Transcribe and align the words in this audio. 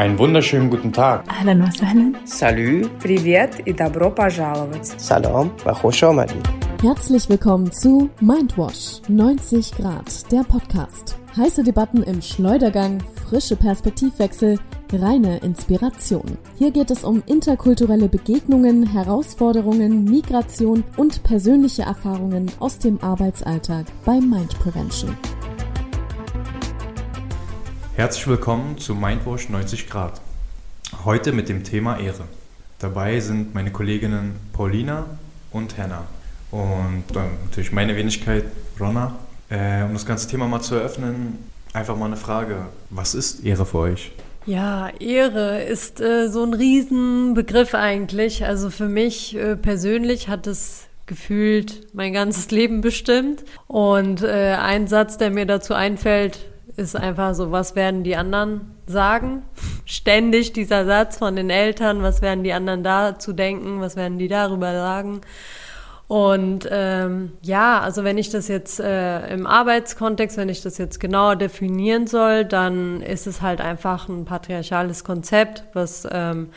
Einen 0.00 0.18
wunderschönen 0.18 0.70
guten 0.70 0.94
Tag. 0.94 1.24
Ahlan 1.28 1.60
wa 1.60 1.70
sahlan. 1.70 2.16
Salü. 2.24 2.88
Privet 3.02 3.60
и 3.66 3.72
добро 3.74 4.10
пожаловать. 4.10 4.86
Salam 4.96 5.50
wa 5.62 5.74
khosh 5.74 6.02
Herzlich 6.82 7.28
willkommen 7.28 7.70
zu 7.70 8.08
Mindwash 8.22 9.02
90 9.08 9.72
Grad, 9.72 10.32
der 10.32 10.44
Podcast. 10.44 11.18
Heiße 11.36 11.64
Debatten 11.64 12.02
im 12.02 12.22
Schleudergang, 12.22 13.02
frische 13.28 13.56
Perspektivwechsel, 13.56 14.58
reine 14.90 15.36
Inspiration. 15.40 16.38
Hier 16.56 16.70
geht 16.70 16.90
es 16.90 17.04
um 17.04 17.22
interkulturelle 17.26 18.08
Begegnungen, 18.08 18.86
Herausforderungen, 18.86 20.04
Migration 20.04 20.82
und 20.96 21.22
persönliche 21.24 21.82
Erfahrungen 21.82 22.50
aus 22.58 22.78
dem 22.78 22.98
Arbeitsalltag 23.02 23.84
bei 24.06 24.18
Mind 24.18 24.58
Prevention. 24.60 25.14
Herzlich 28.00 28.26
willkommen 28.28 28.78
zu 28.78 28.94
Mindwash 28.94 29.50
90 29.50 29.90
Grad. 29.90 30.22
Heute 31.04 31.32
mit 31.32 31.50
dem 31.50 31.64
Thema 31.64 32.00
Ehre. 32.00 32.24
Dabei 32.78 33.20
sind 33.20 33.54
meine 33.54 33.72
Kolleginnen 33.72 34.36
Paulina 34.54 35.04
und 35.52 35.76
Henna. 35.76 36.06
Und 36.50 37.04
dann 37.12 37.28
natürlich 37.44 37.72
meine 37.72 37.94
Wenigkeit, 37.96 38.44
Ronna. 38.80 39.16
Äh, 39.50 39.82
um 39.82 39.92
das 39.92 40.06
ganze 40.06 40.26
Thema 40.28 40.48
mal 40.48 40.62
zu 40.62 40.76
eröffnen, 40.76 41.44
einfach 41.74 41.94
mal 41.94 42.06
eine 42.06 42.16
Frage. 42.16 42.68
Was 42.88 43.14
ist 43.14 43.44
Ehre 43.44 43.66
für 43.66 43.80
euch? 43.80 44.12
Ja, 44.46 44.88
Ehre 44.98 45.62
ist 45.64 46.00
äh, 46.00 46.30
so 46.30 46.42
ein 46.42 46.54
Riesenbegriff 46.54 47.74
eigentlich. 47.74 48.46
Also 48.46 48.70
für 48.70 48.88
mich 48.88 49.36
äh, 49.36 49.56
persönlich 49.56 50.28
hat 50.28 50.46
es 50.46 50.86
gefühlt 51.04 51.94
mein 51.94 52.14
ganzes 52.14 52.50
Leben 52.50 52.80
bestimmt. 52.80 53.44
Und 53.66 54.22
äh, 54.22 54.56
ein 54.58 54.86
Satz, 54.86 55.18
der 55.18 55.28
mir 55.28 55.44
dazu 55.44 55.74
einfällt, 55.74 56.49
ist 56.76 56.96
einfach 56.96 57.34
so, 57.34 57.50
was 57.50 57.74
werden 57.76 58.04
die 58.04 58.16
anderen 58.16 58.74
sagen? 58.86 59.42
Ständig 59.84 60.52
dieser 60.52 60.86
Satz 60.86 61.18
von 61.18 61.36
den 61.36 61.50
Eltern, 61.50 62.02
was 62.02 62.22
werden 62.22 62.44
die 62.44 62.52
anderen 62.52 62.82
dazu 62.82 63.32
denken, 63.32 63.80
was 63.80 63.96
werden 63.96 64.18
die 64.18 64.28
darüber 64.28 64.72
sagen? 64.72 65.20
Und 66.10 66.68
ähm, 66.72 67.34
ja, 67.40 67.78
also 67.78 68.02
wenn 68.02 68.18
ich 68.18 68.30
das 68.30 68.48
jetzt 68.48 68.80
äh, 68.80 69.32
im 69.32 69.46
Arbeitskontext, 69.46 70.36
wenn 70.36 70.48
ich 70.48 70.60
das 70.60 70.76
jetzt 70.76 70.98
genauer 70.98 71.36
definieren 71.36 72.08
soll, 72.08 72.44
dann 72.44 73.00
ist 73.00 73.28
es 73.28 73.42
halt 73.42 73.60
einfach 73.60 74.08
ein 74.08 74.24
patriarchales 74.24 75.04
Konzept, 75.04 75.62
was 75.72 76.08
ähm, 76.10 76.48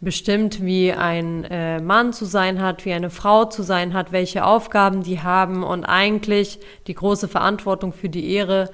bestimmt, 0.00 0.64
wie 0.64 0.94
ein 0.94 1.44
äh, 1.44 1.78
Mann 1.82 2.14
zu 2.14 2.24
sein 2.24 2.62
hat, 2.62 2.86
wie 2.86 2.94
eine 2.94 3.10
Frau 3.10 3.44
zu 3.44 3.62
sein 3.62 3.92
hat, 3.92 4.12
welche 4.12 4.46
Aufgaben 4.46 5.02
die 5.02 5.20
haben 5.20 5.62
und 5.62 5.84
eigentlich 5.84 6.58
die 6.86 6.94
große 6.94 7.28
Verantwortung 7.28 7.92
für 7.92 8.08
die 8.08 8.32
Ehre 8.32 8.70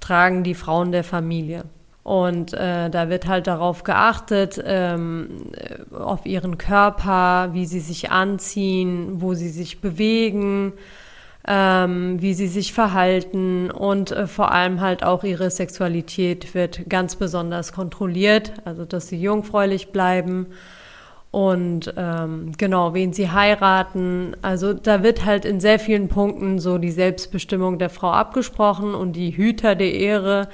tragen 0.00 0.42
die 0.42 0.54
Frauen 0.54 0.92
der 0.92 1.04
Familie. 1.04 1.64
Und 2.02 2.52
äh, 2.52 2.88
da 2.88 3.08
wird 3.08 3.26
halt 3.26 3.48
darauf 3.48 3.82
geachtet, 3.82 4.62
ähm, 4.64 5.50
auf 5.92 6.24
ihren 6.24 6.56
Körper, 6.56 7.48
wie 7.52 7.66
sie 7.66 7.80
sich 7.80 8.12
anziehen, 8.12 9.20
wo 9.20 9.34
sie 9.34 9.48
sich 9.48 9.80
bewegen, 9.80 10.74
ähm, 11.48 12.22
wie 12.22 12.34
sie 12.34 12.46
sich 12.46 12.72
verhalten 12.72 13.72
und 13.72 14.12
äh, 14.12 14.28
vor 14.28 14.52
allem 14.52 14.80
halt 14.80 15.02
auch 15.02 15.24
ihre 15.24 15.50
Sexualität 15.50 16.54
wird 16.54 16.88
ganz 16.88 17.16
besonders 17.16 17.72
kontrolliert, 17.72 18.52
also 18.64 18.84
dass 18.84 19.08
sie 19.08 19.20
jungfräulich 19.20 19.88
bleiben 19.88 20.46
und 21.36 21.92
ähm, 21.98 22.52
genau, 22.56 22.94
wen 22.94 23.12
sie 23.12 23.30
heiraten. 23.30 24.34
Also 24.40 24.72
da 24.72 25.02
wird 25.02 25.26
halt 25.26 25.44
in 25.44 25.60
sehr 25.60 25.78
vielen 25.78 26.08
Punkten 26.08 26.58
so 26.58 26.78
die 26.78 26.90
Selbstbestimmung 26.90 27.78
der 27.78 27.90
Frau 27.90 28.10
abgesprochen 28.10 28.94
und 28.94 29.12
die 29.12 29.36
Hüter 29.36 29.74
der 29.74 29.92
Ehre, 29.92 30.48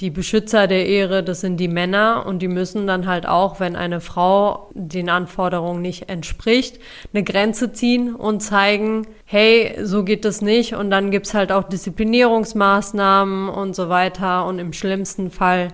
die 0.00 0.10
Beschützer 0.10 0.66
der 0.66 0.88
Ehre, 0.88 1.22
das 1.22 1.40
sind 1.40 1.58
die 1.58 1.68
Männer. 1.68 2.26
Und 2.26 2.40
die 2.40 2.48
müssen 2.48 2.88
dann 2.88 3.06
halt 3.06 3.28
auch, 3.28 3.60
wenn 3.60 3.76
eine 3.76 4.00
Frau 4.00 4.70
den 4.74 5.08
Anforderungen 5.08 5.82
nicht 5.82 6.08
entspricht, 6.08 6.80
eine 7.12 7.22
Grenze 7.22 7.72
ziehen 7.72 8.12
und 8.12 8.40
zeigen, 8.40 9.06
hey, 9.26 9.76
so 9.84 10.02
geht 10.02 10.24
das 10.24 10.42
nicht. 10.42 10.74
Und 10.74 10.90
dann 10.90 11.12
gibt's 11.12 11.32
halt 11.32 11.52
auch 11.52 11.62
Disziplinierungsmaßnahmen 11.62 13.48
und 13.48 13.76
so 13.76 13.88
weiter. 13.88 14.46
Und 14.46 14.58
im 14.58 14.72
schlimmsten 14.72 15.30
Fall 15.30 15.68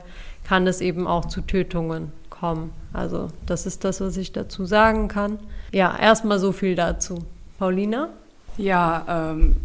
kann 0.46 0.66
es 0.66 0.82
eben 0.82 1.06
auch 1.06 1.24
zu 1.24 1.40
Tötungen 1.40 2.12
kommen. 2.40 2.72
Also 2.92 3.28
das 3.46 3.66
ist 3.66 3.84
das, 3.84 4.00
was 4.00 4.16
ich 4.16 4.32
dazu 4.32 4.64
sagen 4.64 5.08
kann. 5.08 5.38
Ja, 5.72 5.96
erstmal 5.96 6.38
so 6.38 6.52
viel 6.52 6.74
dazu. 6.74 7.24
Paulina? 7.58 8.08
Ja, 8.56 9.32
ähm, 9.36 9.56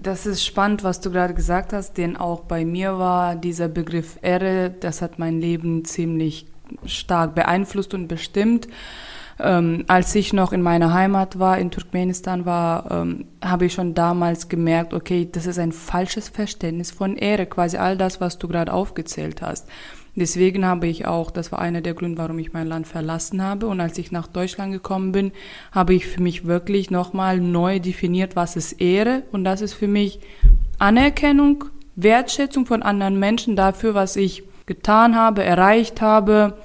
das 0.00 0.26
ist 0.26 0.44
spannend, 0.44 0.84
was 0.84 1.00
du 1.00 1.10
gerade 1.10 1.34
gesagt 1.34 1.72
hast, 1.72 1.98
denn 1.98 2.16
auch 2.16 2.40
bei 2.40 2.64
mir 2.64 2.98
war 2.98 3.34
dieser 3.34 3.68
Begriff 3.68 4.18
Ehre, 4.22 4.70
das 4.80 5.02
hat 5.02 5.18
mein 5.18 5.40
Leben 5.40 5.84
ziemlich 5.84 6.46
stark 6.84 7.34
beeinflusst 7.34 7.94
und 7.94 8.08
bestimmt. 8.08 8.68
Ähm, 9.38 9.84
als 9.86 10.14
ich 10.14 10.32
noch 10.32 10.52
in 10.52 10.62
meiner 10.62 10.94
Heimat 10.94 11.38
war, 11.38 11.58
in 11.58 11.70
Turkmenistan 11.70 12.46
war, 12.46 12.90
ähm, 12.90 13.26
habe 13.44 13.66
ich 13.66 13.74
schon 13.74 13.94
damals 13.94 14.48
gemerkt, 14.48 14.94
okay, 14.94 15.28
das 15.30 15.46
ist 15.46 15.58
ein 15.58 15.72
falsches 15.72 16.28
Verständnis 16.28 16.90
von 16.90 17.16
Ehre, 17.16 17.46
quasi 17.46 17.76
all 17.76 17.98
das, 17.98 18.20
was 18.20 18.38
du 18.38 18.48
gerade 18.48 18.72
aufgezählt 18.72 19.42
hast. 19.42 19.68
Deswegen 20.18 20.64
habe 20.64 20.86
ich 20.86 21.06
auch, 21.06 21.30
das 21.30 21.52
war 21.52 21.58
einer 21.58 21.82
der 21.82 21.92
Gründe, 21.92 22.16
warum 22.16 22.38
ich 22.38 22.54
mein 22.54 22.66
Land 22.66 22.86
verlassen 22.86 23.42
habe. 23.42 23.66
Und 23.66 23.80
als 23.80 23.98
ich 23.98 24.10
nach 24.10 24.26
Deutschland 24.26 24.72
gekommen 24.72 25.12
bin, 25.12 25.32
habe 25.72 25.92
ich 25.92 26.06
für 26.06 26.22
mich 26.22 26.46
wirklich 26.46 26.90
nochmal 26.90 27.38
neu 27.38 27.80
definiert, 27.80 28.34
was 28.34 28.56
ist 28.56 28.80
Ehre. 28.80 29.24
Und 29.30 29.44
das 29.44 29.60
ist 29.60 29.74
für 29.74 29.88
mich 29.88 30.20
Anerkennung, 30.78 31.66
Wertschätzung 31.96 32.64
von 32.64 32.82
anderen 32.82 33.18
Menschen 33.18 33.56
dafür, 33.56 33.92
was 33.92 34.16
ich 34.16 34.44
getan 34.64 35.16
habe, 35.16 35.44
erreicht 35.44 36.00
habe. 36.00 36.56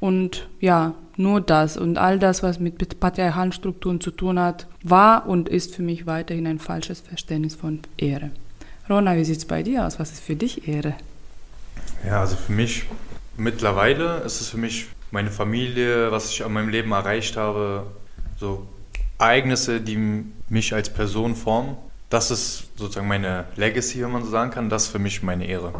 Und 0.00 0.48
ja, 0.60 0.94
nur 1.16 1.40
das 1.40 1.76
und 1.76 1.98
all 1.98 2.18
das, 2.18 2.42
was 2.42 2.60
mit 2.60 3.00
patriarchalen 3.00 3.52
Strukturen 3.52 4.00
zu 4.00 4.10
tun 4.10 4.38
hat, 4.38 4.66
war 4.82 5.26
und 5.26 5.48
ist 5.48 5.74
für 5.74 5.82
mich 5.82 6.06
weiterhin 6.06 6.46
ein 6.46 6.58
falsches 6.58 7.00
Verständnis 7.00 7.54
von 7.54 7.80
Ehre. 7.96 8.30
Rona, 8.88 9.16
wie 9.16 9.24
sieht 9.24 9.38
es 9.38 9.44
bei 9.44 9.62
dir 9.62 9.86
aus? 9.86 9.98
Was 9.98 10.12
ist 10.12 10.22
für 10.22 10.36
dich 10.36 10.68
Ehre? 10.68 10.94
Ja, 12.06 12.20
also 12.20 12.36
für 12.36 12.52
mich 12.52 12.84
mittlerweile 13.36 14.18
ist 14.18 14.40
es 14.40 14.48
für 14.48 14.58
mich 14.58 14.86
meine 15.10 15.30
Familie, 15.30 16.10
was 16.12 16.30
ich 16.30 16.44
an 16.44 16.52
meinem 16.52 16.68
Leben 16.68 16.92
erreicht 16.92 17.36
habe, 17.36 17.86
so 18.38 18.66
Ereignisse, 19.18 19.80
die 19.80 20.24
mich 20.48 20.74
als 20.74 20.92
Person 20.92 21.34
formen. 21.34 21.76
Das 22.10 22.30
ist 22.30 22.68
sozusagen 22.76 23.08
meine 23.08 23.44
Legacy, 23.56 24.02
wenn 24.02 24.12
man 24.12 24.24
so 24.24 24.30
sagen 24.30 24.50
kann. 24.50 24.68
Das 24.68 24.84
ist 24.84 24.88
für 24.90 24.98
mich 24.98 25.22
meine 25.22 25.46
Ehre. 25.46 25.72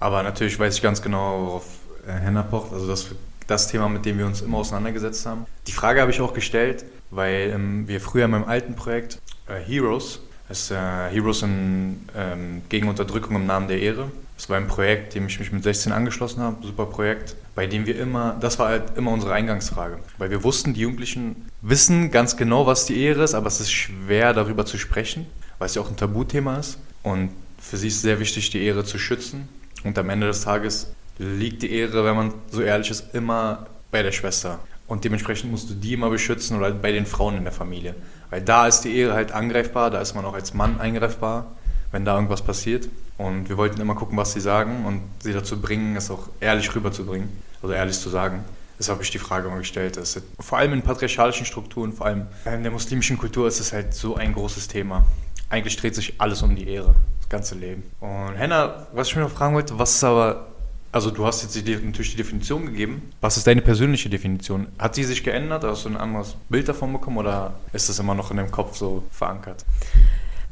Aber 0.00 0.22
natürlich 0.22 0.58
weiß 0.58 0.76
ich 0.76 0.82
ganz 0.82 1.02
genau, 1.02 1.46
worauf 1.46 1.66
Henna 2.06 2.42
pocht. 2.42 2.72
Also 2.72 2.88
das, 2.88 3.06
das 3.48 3.66
Thema, 3.66 3.88
mit 3.88 4.04
dem 4.04 4.18
wir 4.18 4.26
uns 4.26 4.40
immer 4.40 4.58
auseinandergesetzt 4.58 5.26
haben. 5.26 5.46
Die 5.66 5.72
Frage 5.72 6.00
habe 6.00 6.12
ich 6.12 6.20
auch 6.20 6.34
gestellt, 6.34 6.84
weil 7.10 7.50
ähm, 7.52 7.88
wir 7.88 8.00
früher 8.00 8.26
in 8.26 8.30
meinem 8.30 8.44
alten 8.44 8.76
Projekt 8.76 9.18
äh, 9.48 9.58
Heroes, 9.58 10.20
das 10.48 10.70
äh, 10.70 10.76
Heroes 10.76 11.42
in, 11.42 12.08
ähm, 12.16 12.62
gegen 12.68 12.88
Unterdrückung 12.88 13.34
im 13.36 13.46
Namen 13.46 13.66
der 13.66 13.80
Ehre, 13.80 14.10
das 14.36 14.48
war 14.48 14.56
ein 14.56 14.68
Projekt, 14.68 15.16
dem 15.16 15.26
ich 15.26 15.40
mich 15.40 15.50
mit 15.50 15.64
16 15.64 15.90
angeschlossen 15.90 16.42
habe, 16.42 16.64
super 16.64 16.86
Projekt, 16.86 17.34
bei 17.56 17.66
dem 17.66 17.86
wir 17.86 17.98
immer, 17.98 18.36
das 18.40 18.58
war 18.60 18.68
halt 18.68 18.96
immer 18.96 19.10
unsere 19.10 19.32
Eingangsfrage, 19.32 19.98
weil 20.18 20.30
wir 20.30 20.44
wussten, 20.44 20.74
die 20.74 20.82
Jugendlichen 20.82 21.48
wissen 21.60 22.12
ganz 22.12 22.36
genau, 22.36 22.64
was 22.64 22.86
die 22.86 23.02
Ehre 23.02 23.24
ist, 23.24 23.34
aber 23.34 23.48
es 23.48 23.60
ist 23.60 23.72
schwer 23.72 24.32
darüber 24.34 24.64
zu 24.64 24.78
sprechen, 24.78 25.26
weil 25.58 25.66
es 25.66 25.74
ja 25.74 25.82
auch 25.82 25.90
ein 25.90 25.96
Tabuthema 25.96 26.58
ist. 26.58 26.78
Und 27.02 27.30
für 27.60 27.76
sie 27.76 27.88
ist 27.88 27.96
es 27.96 28.02
sehr 28.02 28.20
wichtig, 28.20 28.50
die 28.50 28.62
Ehre 28.62 28.84
zu 28.84 28.98
schützen. 28.98 29.48
Und 29.82 29.98
am 29.98 30.10
Ende 30.10 30.28
des 30.28 30.42
Tages 30.42 30.92
liegt 31.18 31.62
die 31.62 31.72
Ehre, 31.72 32.04
wenn 32.04 32.16
man 32.16 32.34
so 32.50 32.62
ehrlich 32.62 32.90
ist, 32.90 33.14
immer 33.14 33.66
bei 33.90 34.02
der 34.02 34.12
Schwester 34.12 34.58
und 34.86 35.04
dementsprechend 35.04 35.50
musst 35.50 35.70
du 35.70 35.74
die 35.74 35.92
immer 35.94 36.10
beschützen 36.10 36.56
oder 36.56 36.70
bei 36.70 36.92
den 36.92 37.06
Frauen 37.06 37.36
in 37.36 37.44
der 37.44 37.52
Familie, 37.52 37.94
weil 38.30 38.40
da 38.40 38.66
ist 38.66 38.82
die 38.82 38.96
Ehre 38.96 39.14
halt 39.14 39.32
angreifbar, 39.32 39.90
da 39.90 40.00
ist 40.00 40.14
man 40.14 40.24
auch 40.24 40.34
als 40.34 40.54
Mann 40.54 40.80
eingreifbar, 40.80 41.46
wenn 41.92 42.04
da 42.04 42.14
irgendwas 42.14 42.42
passiert. 42.42 42.88
Und 43.16 43.48
wir 43.48 43.56
wollten 43.56 43.80
immer 43.80 43.94
gucken, 43.94 44.16
was 44.16 44.32
sie 44.32 44.40
sagen 44.40 44.84
und 44.86 45.02
sie 45.20 45.32
dazu 45.32 45.60
bringen, 45.60 45.96
es 45.96 46.10
auch 46.10 46.28
ehrlich 46.40 46.72
rüberzubringen, 46.74 47.28
also 47.62 47.74
ehrlich 47.74 47.98
zu 47.98 48.08
sagen. 48.08 48.44
Deshalb 48.78 48.96
habe 48.96 49.04
ich 49.04 49.10
die 49.10 49.18
Frage 49.18 49.48
mal 49.48 49.58
gestellt. 49.58 49.96
Ist, 49.96 50.22
vor 50.38 50.58
allem 50.58 50.72
in 50.72 50.82
patriarchalischen 50.82 51.44
Strukturen, 51.44 51.92
vor 51.92 52.06
allem 52.06 52.28
in 52.44 52.62
der 52.62 52.70
muslimischen 52.70 53.18
Kultur 53.18 53.48
ist 53.48 53.58
es 53.58 53.72
halt 53.72 53.92
so 53.92 54.14
ein 54.14 54.32
großes 54.32 54.68
Thema. 54.68 55.04
Eigentlich 55.50 55.76
dreht 55.76 55.96
sich 55.96 56.14
alles 56.18 56.42
um 56.42 56.54
die 56.54 56.68
Ehre, 56.68 56.94
das 57.18 57.28
ganze 57.28 57.56
Leben. 57.56 57.82
Und 57.98 58.36
Henna, 58.36 58.86
was 58.92 59.08
ich 59.08 59.16
mir 59.16 59.22
noch 59.22 59.30
fragen 59.30 59.54
wollte, 59.54 59.76
was 59.78 59.96
ist 59.96 60.04
aber, 60.04 60.46
also 60.90 61.10
du 61.10 61.26
hast 61.26 61.42
jetzt 61.42 61.54
die, 61.66 61.76
natürlich 61.76 62.12
die 62.12 62.16
Definition 62.16 62.66
gegeben. 62.66 63.02
Was 63.20 63.36
ist 63.36 63.46
deine 63.46 63.62
persönliche 63.62 64.08
Definition? 64.08 64.68
Hat 64.78 64.94
sie 64.94 65.04
sich 65.04 65.22
geändert? 65.22 65.64
Hast 65.64 65.84
du 65.84 65.90
ein 65.90 65.96
anderes 65.96 66.36
Bild 66.48 66.68
davon 66.68 66.92
bekommen 66.92 67.18
oder 67.18 67.54
ist 67.72 67.88
das 67.88 67.98
immer 67.98 68.14
noch 68.14 68.30
in 68.30 68.38
deinem 68.38 68.50
Kopf 68.50 68.76
so 68.76 69.02
verankert? 69.10 69.64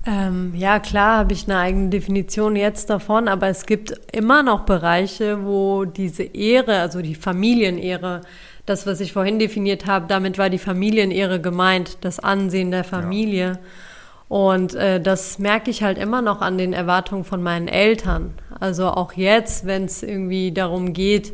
Ähm, 0.06 0.52
ja, 0.54 0.78
klar 0.78 1.18
habe 1.18 1.32
ich 1.32 1.44
eine 1.44 1.58
eigene 1.58 1.88
Definition 1.88 2.54
jetzt 2.54 2.90
davon, 2.90 3.26
aber 3.26 3.48
es 3.48 3.66
gibt 3.66 3.92
immer 4.12 4.42
noch 4.44 4.60
Bereiche, 4.60 5.44
wo 5.44 5.84
diese 5.84 6.22
Ehre, 6.22 6.80
also 6.80 7.02
die 7.02 7.16
Familienehre, 7.16 8.20
das, 8.66 8.86
was 8.86 9.00
ich 9.00 9.12
vorhin 9.12 9.38
definiert 9.38 9.86
habe, 9.86 10.06
damit 10.06 10.38
war 10.38 10.48
die 10.48 10.58
Familienehre 10.58 11.40
gemeint, 11.40 11.98
das 12.02 12.20
Ansehen 12.20 12.70
der 12.70 12.84
Familie. 12.84 13.46
Ja. 13.46 13.58
Und 14.28 14.75
äh, 14.75 15.00
das 15.00 15.38
merke 15.38 15.70
ich 15.70 15.82
halt 15.82 15.99
immer 15.99 16.20
noch 16.20 16.40
an 16.40 16.58
den 16.58 16.73
Erwartungen 16.73 17.25
von 17.25 17.43
meinen 17.43 17.69
Eltern. 17.69 18.34
Also 18.58 18.88
auch 18.88 19.12
jetzt, 19.12 19.67
wenn 19.67 19.84
es 19.84 20.02
irgendwie 20.02 20.52
darum 20.52 20.93
geht, 20.93 21.32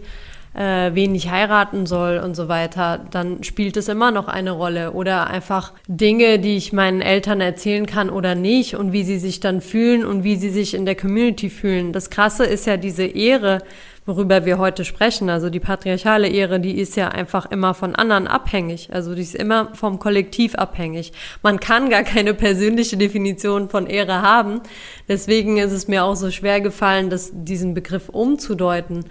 äh, 0.55 0.91
wen 0.93 1.15
ich 1.15 1.31
heiraten 1.31 1.87
soll 1.87 2.19
und 2.19 2.35
so 2.35 2.49
weiter, 2.49 3.01
dann 3.11 3.43
spielt 3.43 3.79
es 3.79 3.89
immer 3.89 4.11
noch 4.11 4.29
eine 4.29 4.51
Rolle. 4.51 4.93
Oder 4.93 5.29
einfach 5.29 5.73
Dinge, 5.87 6.39
die 6.39 6.57
ich 6.57 6.75
meinen 6.75 7.01
Eltern 7.01 7.41
erzählen 7.41 7.87
kann 7.87 8.11
oder 8.11 8.35
nicht 8.35 8.77
und 8.77 8.93
wie 8.93 9.05
sie 9.05 9.19
sich 9.19 9.41
dann 9.41 9.63
fühlen 9.63 10.05
und 10.05 10.25
wie 10.25 10.37
sie 10.37 10.51
sich 10.51 10.75
in 10.75 10.85
der 10.85 10.97
Community 10.97 11.49
fühlen. 11.49 11.93
Das 11.93 12.11
Krasse 12.11 12.45
ist 12.45 12.67
ja 12.67 12.77
diese 12.77 13.05
Ehre, 13.05 13.63
worüber 14.05 14.45
wir 14.45 14.59
heute 14.59 14.85
sprechen. 14.85 15.31
Also 15.31 15.49
die 15.49 15.61
patriarchale 15.61 16.29
Ehre, 16.29 16.59
die 16.59 16.79
ist 16.79 16.97
ja 16.97 17.09
einfach 17.09 17.51
immer 17.51 17.75
von 17.75 17.95
anderen 17.95 18.27
abhängig. 18.27 18.91
Also 18.93 19.15
die 19.15 19.23
ist 19.23 19.35
immer 19.35 19.75
vom 19.75 19.99
Kollektiv 19.99 20.55
abhängig. 20.57 21.13
Man 21.43 21.61
kann 21.61 21.89
gar 21.89 22.03
keine 22.03 22.35
persönliche 22.35 22.97
Definition 22.97 23.69
von 23.69 23.87
Ehre 23.87 24.23
haben. 24.23 24.61
Deswegen 25.09 25.59
ist 25.59 25.73
es 25.73 25.89
mir 25.89 26.05
auch 26.05 26.17
so 26.17 26.31
schwer 26.31 26.61
gefallen, 26.61 27.11
das, 27.11 27.31
diesen 27.33 27.75
Begriff 27.75 28.09
umzudeuten. 28.09 29.05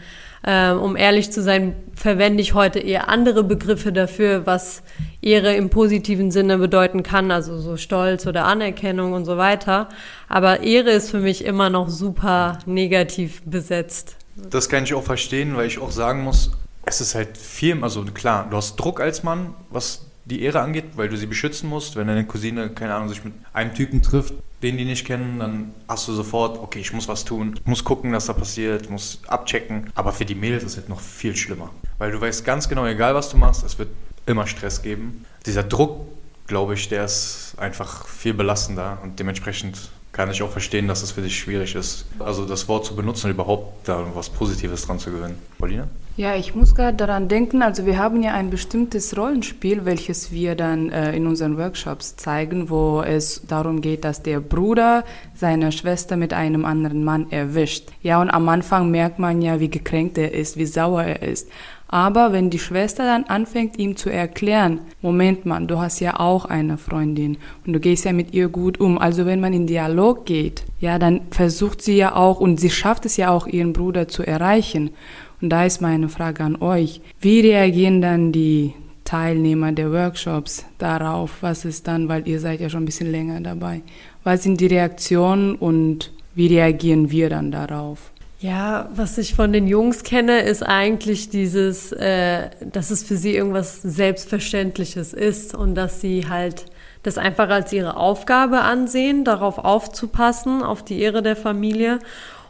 Ähm, 0.44 0.80
um 0.80 0.98
ehrlich 0.98 1.32
zu 1.32 1.42
sein, 1.44 1.76
verwende 1.94 2.42
ich 2.42 2.56
heute 2.56 2.80
eher 2.80 3.10
andere 3.10 3.44
Begriffe 3.44 3.94
dafür, 3.94 4.48
was 4.48 4.82
Ehre 5.22 5.54
im 5.54 5.70
positiven 5.70 6.32
Sinne 6.32 6.58
bedeuten 6.58 7.04
kann, 7.04 7.30
also 7.30 7.60
so 7.60 7.78
Stolz 7.78 8.26
oder 8.26 8.46
Anerkennung 8.46 9.14
und 9.14 9.26
so 9.26 9.38
weiter. 9.38 9.88
Aber 10.28 10.62
Ehre 10.62 10.90
ist 10.90 11.12
für 11.12 11.20
mich 11.20 11.46
immer 11.46 11.70
noch 11.70 11.90
super 11.90 12.58
negativ 12.66 13.44
besetzt. 13.46 14.18
Das 14.36 14.70
kann 14.70 14.84
ich 14.84 14.94
auch 14.94 15.04
verstehen, 15.04 15.56
weil 15.56 15.68
ich 15.68 15.80
auch 15.80 15.92
sagen 15.92 16.24
muss, 16.24 16.52
es 16.86 17.02
ist 17.02 17.16
halt 17.16 17.38
viel, 17.38 17.84
also 17.84 18.04
klar, 18.06 18.48
du 18.50 18.58
hast 18.58 18.76
Druck 18.76 19.00
als 19.00 19.24
Mann, 19.24 19.54
was 19.70 20.06
die 20.26 20.42
Ehre 20.42 20.62
angeht, 20.62 20.86
weil 20.96 21.10
du 21.10 21.18
sie 21.18 21.26
beschützen 21.26 21.70
musst. 21.70 21.96
Wenn 21.96 22.08
deine 22.08 22.26
Cousine, 22.26 22.70
keine 22.70 22.96
Ahnung, 22.96 23.10
sich 23.10 23.24
mit 23.24 23.34
einem 23.54 23.74
Typen 23.74 24.02
trifft, 24.02 24.34
den 24.62 24.78
die 24.78 24.86
nicht 24.86 25.06
kennen, 25.06 25.40
dann 25.40 25.74
hast 25.88 26.08
du 26.08 26.14
sofort, 26.14 26.60
okay, 26.60 26.80
ich 26.80 26.94
muss 26.94 27.08
was 27.08 27.26
tun, 27.26 27.60
muss 27.66 27.84
gucken, 27.84 28.12
was 28.14 28.28
da 28.28 28.34
passiert, 28.34 28.90
muss 28.90 29.20
abchecken. 29.28 29.90
Aber 29.96 30.12
für 30.12 30.26
die 30.26 30.36
Mädels 30.36 30.64
ist 30.64 30.72
es 30.72 30.78
halt 30.78 30.90
noch 30.90 31.02
viel 31.02 31.36
schlimmer, 31.36 31.72
weil 31.98 32.12
du 32.12 32.22
weißt 32.22 32.46
ganz 32.46 32.70
genau, 32.70 32.86
egal 32.86 33.16
was 33.16 33.30
du 33.30 33.38
machst, 33.38 33.64
es 33.64 33.80
wird 33.80 33.90
immer 34.26 34.46
Stress 34.46 34.82
geben. 34.82 35.26
Dieser 35.46 35.64
Druck, 35.64 36.06
glaube 36.48 36.76
ich, 36.76 36.90
der 36.90 37.06
ist 37.06 37.56
einfach 37.58 38.08
viel 38.08 38.34
belastender 38.34 39.00
und 39.04 39.20
dementsprechend 39.20 39.90
kann 40.12 40.30
ich 40.30 40.44
auch 40.44 40.50
verstehen, 40.50 40.88
dass 40.88 41.04
es 41.04 41.12
für 41.12 41.22
dich 41.22 41.38
schwierig 41.38 41.76
ist, 41.76 42.06
also 42.20 42.46
das 42.46 42.68
Wort 42.68 42.86
zu 42.86 42.96
benutzen 42.96 43.28
und 43.28 43.34
überhaupt 43.34 43.88
da 43.88 44.06
was 44.14 44.30
Positives 44.30 44.86
dran 44.86 45.00
zu 45.00 45.12
gewinnen. 45.12 45.38
Paulina? 45.58 45.88
Ja, 46.18 46.36
ich 46.36 46.54
muss 46.56 46.76
gerade 46.76 46.98
daran 46.98 47.30
denken, 47.30 47.62
also 47.62 47.86
wir 47.86 47.98
haben 47.98 48.22
ja 48.22 48.34
ein 48.34 48.50
bestimmtes 48.50 49.18
Rollenspiel, 49.18 49.86
welches 49.86 50.32
wir 50.32 50.56
dann 50.56 50.90
äh, 50.90 51.16
in 51.16 51.26
unseren 51.26 51.58
Workshops 51.58 52.18
zeigen, 52.18 52.70
wo 52.70 53.02
es 53.02 53.42
darum 53.48 53.80
geht, 53.80 54.04
dass 54.04 54.22
der 54.22 54.42
Bruder 54.42 55.06
seine 55.36 55.72
Schwester 55.72 56.18
mit 56.18 56.34
einem 56.34 56.66
anderen 56.66 57.06
Mann 57.06 57.32
erwischt. 57.32 57.90
Ja, 58.02 58.20
und 58.20 58.30
am 58.30 58.50
Anfang 58.50 58.92
merkt 58.92 59.20
man 59.20 59.42
ja, 59.42 59.62
wie 59.62 59.70
gekränkt 59.70 60.18
er 60.18 60.34
ist, 60.34 60.58
wie 60.58 60.66
sauer 60.66 61.04
er 61.04 61.22
ist. 61.24 61.50
Aber 61.92 62.32
wenn 62.32 62.50
die 62.50 62.58
Schwester 62.58 63.04
dann 63.04 63.26
anfängt, 63.26 63.78
ihm 63.78 63.98
zu 63.98 64.10
erklären, 64.10 64.80
Moment 65.02 65.46
mal, 65.46 65.68
du 65.68 65.78
hast 65.78 66.00
ja 66.00 66.20
auch 66.22 66.46
eine 66.46 66.78
Freundin 66.78 67.38
und 67.68 67.74
du 67.74 67.82
gehst 67.82 68.06
ja 68.06 68.14
mit 68.14 68.34
ihr 68.34 68.48
gut 68.48 68.80
um. 68.80 68.98
Also 68.98 69.26
wenn 69.26 69.42
man 69.42 69.52
in 69.52 69.68
Dialog 69.68 70.26
geht, 70.26 70.64
ja, 70.80 70.98
dann 70.98 71.22
versucht 71.32 71.82
sie 71.82 71.98
ja 71.98 72.16
auch 72.16 72.40
und 72.40 72.62
sie 72.62 72.70
schafft 72.70 73.06
es 73.06 73.18
ja 73.18 73.30
auch, 73.30 73.46
ihren 73.46 73.74
Bruder 73.74 74.08
zu 74.08 74.26
erreichen. 74.26 74.92
Und 75.42 75.50
da 75.50 75.66
ist 75.66 75.82
meine 75.82 76.08
Frage 76.08 76.44
an 76.44 76.56
euch. 76.62 77.02
Wie 77.20 77.42
reagieren 77.42 78.02
dann 78.02 78.32
die 78.32 78.74
Teilnehmer 79.04 79.74
der 79.74 79.92
Workshops 79.92 80.64
darauf? 80.78 81.40
Was 81.42 81.66
ist 81.66 81.88
dann, 81.88 82.08
weil 82.08 82.26
ihr 82.26 82.40
seid 82.40 82.62
ja 82.62 82.70
schon 82.70 82.84
ein 82.84 82.86
bisschen 82.86 83.12
länger 83.12 83.42
dabei. 83.42 83.82
Was 84.24 84.44
sind 84.44 84.62
die 84.62 84.68
Reaktionen 84.68 85.56
und 85.56 86.14
wie 86.36 86.48
reagieren 86.48 87.12
wir 87.12 87.30
dann 87.30 87.52
darauf? 87.52 88.12
Ja, 88.42 88.90
was 88.96 89.20
ich 89.20 89.36
von 89.36 89.54
den 89.54 89.68
Jungs 89.68 90.04
kenne, 90.04 90.42
ist 90.42 90.64
eigentlich 90.64 91.30
dieses, 91.30 91.92
äh, 91.92 92.50
dass 92.60 92.90
es 92.90 93.04
für 93.04 93.16
sie 93.16 93.36
irgendwas 93.36 93.84
Selbstverständliches 93.84 95.14
ist 95.14 95.54
und 95.54 95.76
dass 95.76 96.02
sie 96.02 96.28
halt 96.28 96.66
das 97.04 97.20
einfach 97.20 97.50
als 97.50 97.72
ihre 97.72 97.98
Aufgabe 97.98 98.62
ansehen, 98.62 99.26
darauf 99.26 99.60
aufzupassen, 99.60 100.64
auf 100.64 100.84
die 100.84 101.02
Ehre 101.02 101.22
der 101.22 101.36
Familie 101.36 102.00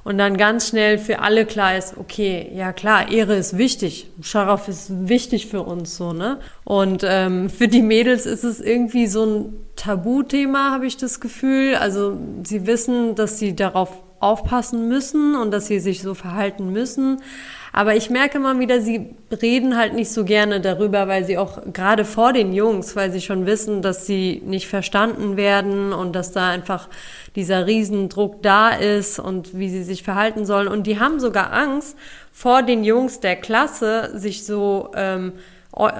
und 0.05 0.17
dann 0.17 0.37
ganz 0.37 0.69
schnell 0.69 0.97
für 0.97 1.19
alle 1.19 1.45
klar 1.45 1.77
ist, 1.77 1.97
okay, 1.97 2.49
ja 2.55 2.71
klar, 2.71 3.11
Ehre 3.11 3.35
ist 3.35 3.57
wichtig, 3.57 4.07
Scharaf 4.21 4.69
ist 4.69 5.09
wichtig 5.09 5.47
für 5.47 5.61
uns 5.61 5.97
so, 5.97 6.13
ne? 6.13 6.39
Und 6.63 7.03
ähm, 7.05 7.49
für 7.49 7.67
die 7.67 7.81
Mädels 7.81 8.25
ist 8.25 8.45
es 8.45 8.61
irgendwie 8.61 9.07
so 9.07 9.25
ein 9.25 9.53
Tabuthema, 9.75 10.71
habe 10.71 10.85
ich 10.85 10.95
das 10.95 11.19
Gefühl. 11.19 11.75
Also 11.75 12.17
sie 12.43 12.65
wissen, 12.65 13.15
dass 13.15 13.39
sie 13.39 13.57
darauf 13.57 13.89
aufpassen 14.21 14.87
müssen 14.87 15.35
und 15.35 15.51
dass 15.51 15.67
sie 15.67 15.79
sich 15.79 16.01
so 16.01 16.13
verhalten 16.13 16.71
müssen. 16.71 17.21
Aber 17.73 17.95
ich 17.95 18.09
merke 18.09 18.37
mal 18.39 18.59
wieder, 18.59 18.81
sie 18.81 19.15
reden 19.41 19.77
halt 19.77 19.93
nicht 19.93 20.11
so 20.11 20.25
gerne 20.25 20.59
darüber, 20.59 21.07
weil 21.07 21.23
sie 21.23 21.37
auch 21.37 21.61
gerade 21.71 22.03
vor 22.03 22.33
den 22.33 22.51
Jungs, 22.51 22.97
weil 22.97 23.11
sie 23.11 23.21
schon 23.21 23.45
wissen, 23.45 23.81
dass 23.81 24.05
sie 24.05 24.41
nicht 24.45 24.67
verstanden 24.67 25.37
werden 25.37 25.93
und 25.93 26.13
dass 26.13 26.33
da 26.33 26.49
einfach 26.49 26.89
dieser 27.35 27.67
Riesendruck 27.67 28.43
da 28.43 28.71
ist 28.71 29.19
und 29.19 29.57
wie 29.57 29.69
sie 29.69 29.83
sich 29.83 30.03
verhalten 30.03 30.45
sollen. 30.45 30.67
Und 30.67 30.85
die 30.85 30.99
haben 30.99 31.21
sogar 31.21 31.53
Angst 31.53 31.97
vor 32.33 32.61
den 32.61 32.83
Jungs 32.83 33.21
der 33.21 33.37
Klasse, 33.37 34.11
sich 34.15 34.45
so 34.45 34.91
ähm, 34.93 35.33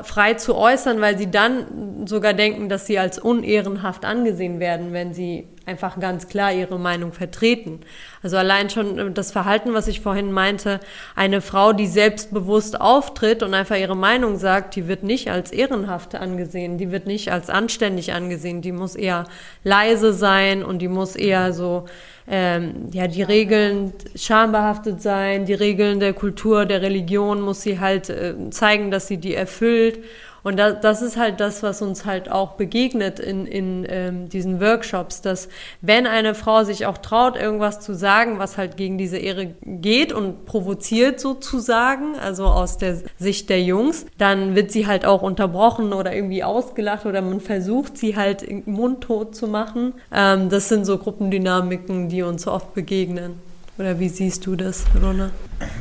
frei 0.04 0.34
zu 0.34 0.56
äußern, 0.56 1.00
weil 1.00 1.18
sie 1.18 1.32
dann 1.32 2.06
sogar 2.06 2.34
denken, 2.34 2.68
dass 2.68 2.86
sie 2.86 3.00
als 3.00 3.18
unehrenhaft 3.18 4.04
angesehen 4.04 4.60
werden, 4.60 4.92
wenn 4.92 5.14
sie 5.14 5.48
einfach 5.72 6.00
ganz 6.00 6.28
klar 6.28 6.52
ihre 6.54 6.78
Meinung 6.78 7.14
vertreten. 7.14 7.80
Also 8.22 8.38
allein 8.38 8.70
schon 8.70 9.00
äh, 9.00 9.12
das 9.12 9.32
Verhalten, 9.32 9.74
was 9.74 9.88
ich 9.88 10.02
vorhin 10.02 10.32
meinte, 10.32 10.80
eine 11.16 11.42
Frau, 11.42 11.74
die 11.74 11.88
selbstbewusst 11.88 12.80
auftritt 12.80 13.42
und 13.42 13.54
einfach 13.54 13.78
ihre 13.78 13.96
Meinung 13.96 14.38
sagt, 14.38 14.76
die 14.76 14.88
wird 14.88 15.04
nicht 15.04 15.32
als 15.32 15.52
ehrenhaft 15.52 16.16
angesehen, 16.16 16.78
die 16.78 16.92
wird 16.92 17.08
nicht 17.08 17.32
als 17.32 17.50
anständig 17.50 18.14
angesehen, 18.14 18.62
die 18.62 18.74
muss 18.74 18.96
eher 18.96 19.26
leise 19.64 20.14
sein 20.14 20.64
und 20.64 20.80
die 20.80 20.90
muss 20.90 21.16
eher 21.16 21.54
so 21.54 21.86
ähm, 22.28 22.90
ja, 22.92 23.08
die 23.08 23.24
Regeln 23.24 23.94
schambehaftet 24.16 25.02
sein, 25.02 25.46
die 25.46 25.54
Regeln 25.54 26.00
der 26.00 26.14
Kultur, 26.14 26.66
der 26.66 26.82
Religion 26.82 27.42
muss 27.42 27.62
sie 27.62 27.80
halt 27.80 28.10
äh, 28.10 28.36
zeigen, 28.52 28.92
dass 28.92 29.08
sie 29.08 29.18
die 29.18 29.34
erfüllt. 29.34 30.00
Und 30.44 30.58
da, 30.58 30.72
das 30.72 31.02
ist 31.02 31.18
halt 31.18 31.40
das, 31.40 31.64
was 31.64 31.82
uns 31.82 32.06
halt 32.06 32.32
auch 32.32 32.54
begegnet 32.54 33.20
in, 33.20 33.46
in 33.46 33.86
ähm, 33.88 34.30
diesen 34.30 34.60
Workshops, 34.60 35.22
dass 35.22 35.50
wenn 35.82 36.08
eine 36.08 36.36
Frau 36.36 36.64
sich 36.64 36.86
auch 36.86 36.98
traut, 36.98 37.36
irgendwas 37.36 37.80
zu 37.80 37.94
sagen, 37.94 38.40
was 38.40 38.58
halt 38.58 38.78
gegen 38.78 38.98
diese 38.98 39.18
Ehre 39.18 39.54
geht 39.64 40.14
und 40.14 40.46
provoziert 40.46 41.20
sozusagen, 41.20 42.18
also 42.18 42.46
aus 42.46 42.78
der 42.78 42.98
Sicht 43.20 43.50
der 43.50 43.62
Jungs, 43.62 44.06
dann 44.18 44.56
wird 44.56 44.72
sie 44.72 44.88
halt 44.88 45.06
auch 45.06 45.22
unterbrochen 45.22 45.94
oder 45.94 46.14
irgendwie 46.14 46.44
ausgelacht 46.44 47.06
oder 47.06 47.22
man 47.22 47.40
versucht 47.40 47.98
sie 47.98 48.16
halt 48.16 48.68
mundtot 48.68 49.36
zu 49.36 49.48
machen. 49.48 49.94
Ähm, 50.12 50.50
das 50.50 50.70
sind 50.70 50.86
so 50.86 50.98
Gruppendynamiken, 50.98 52.10
die 52.10 52.24
uns 52.24 52.48
oft 52.48 52.74
begegnen. 52.74 53.40
Oder 53.78 54.00
wie 54.00 54.10
siehst 54.10 54.46
du 54.46 54.56
das, 54.56 54.86
Ronne? 55.02 55.32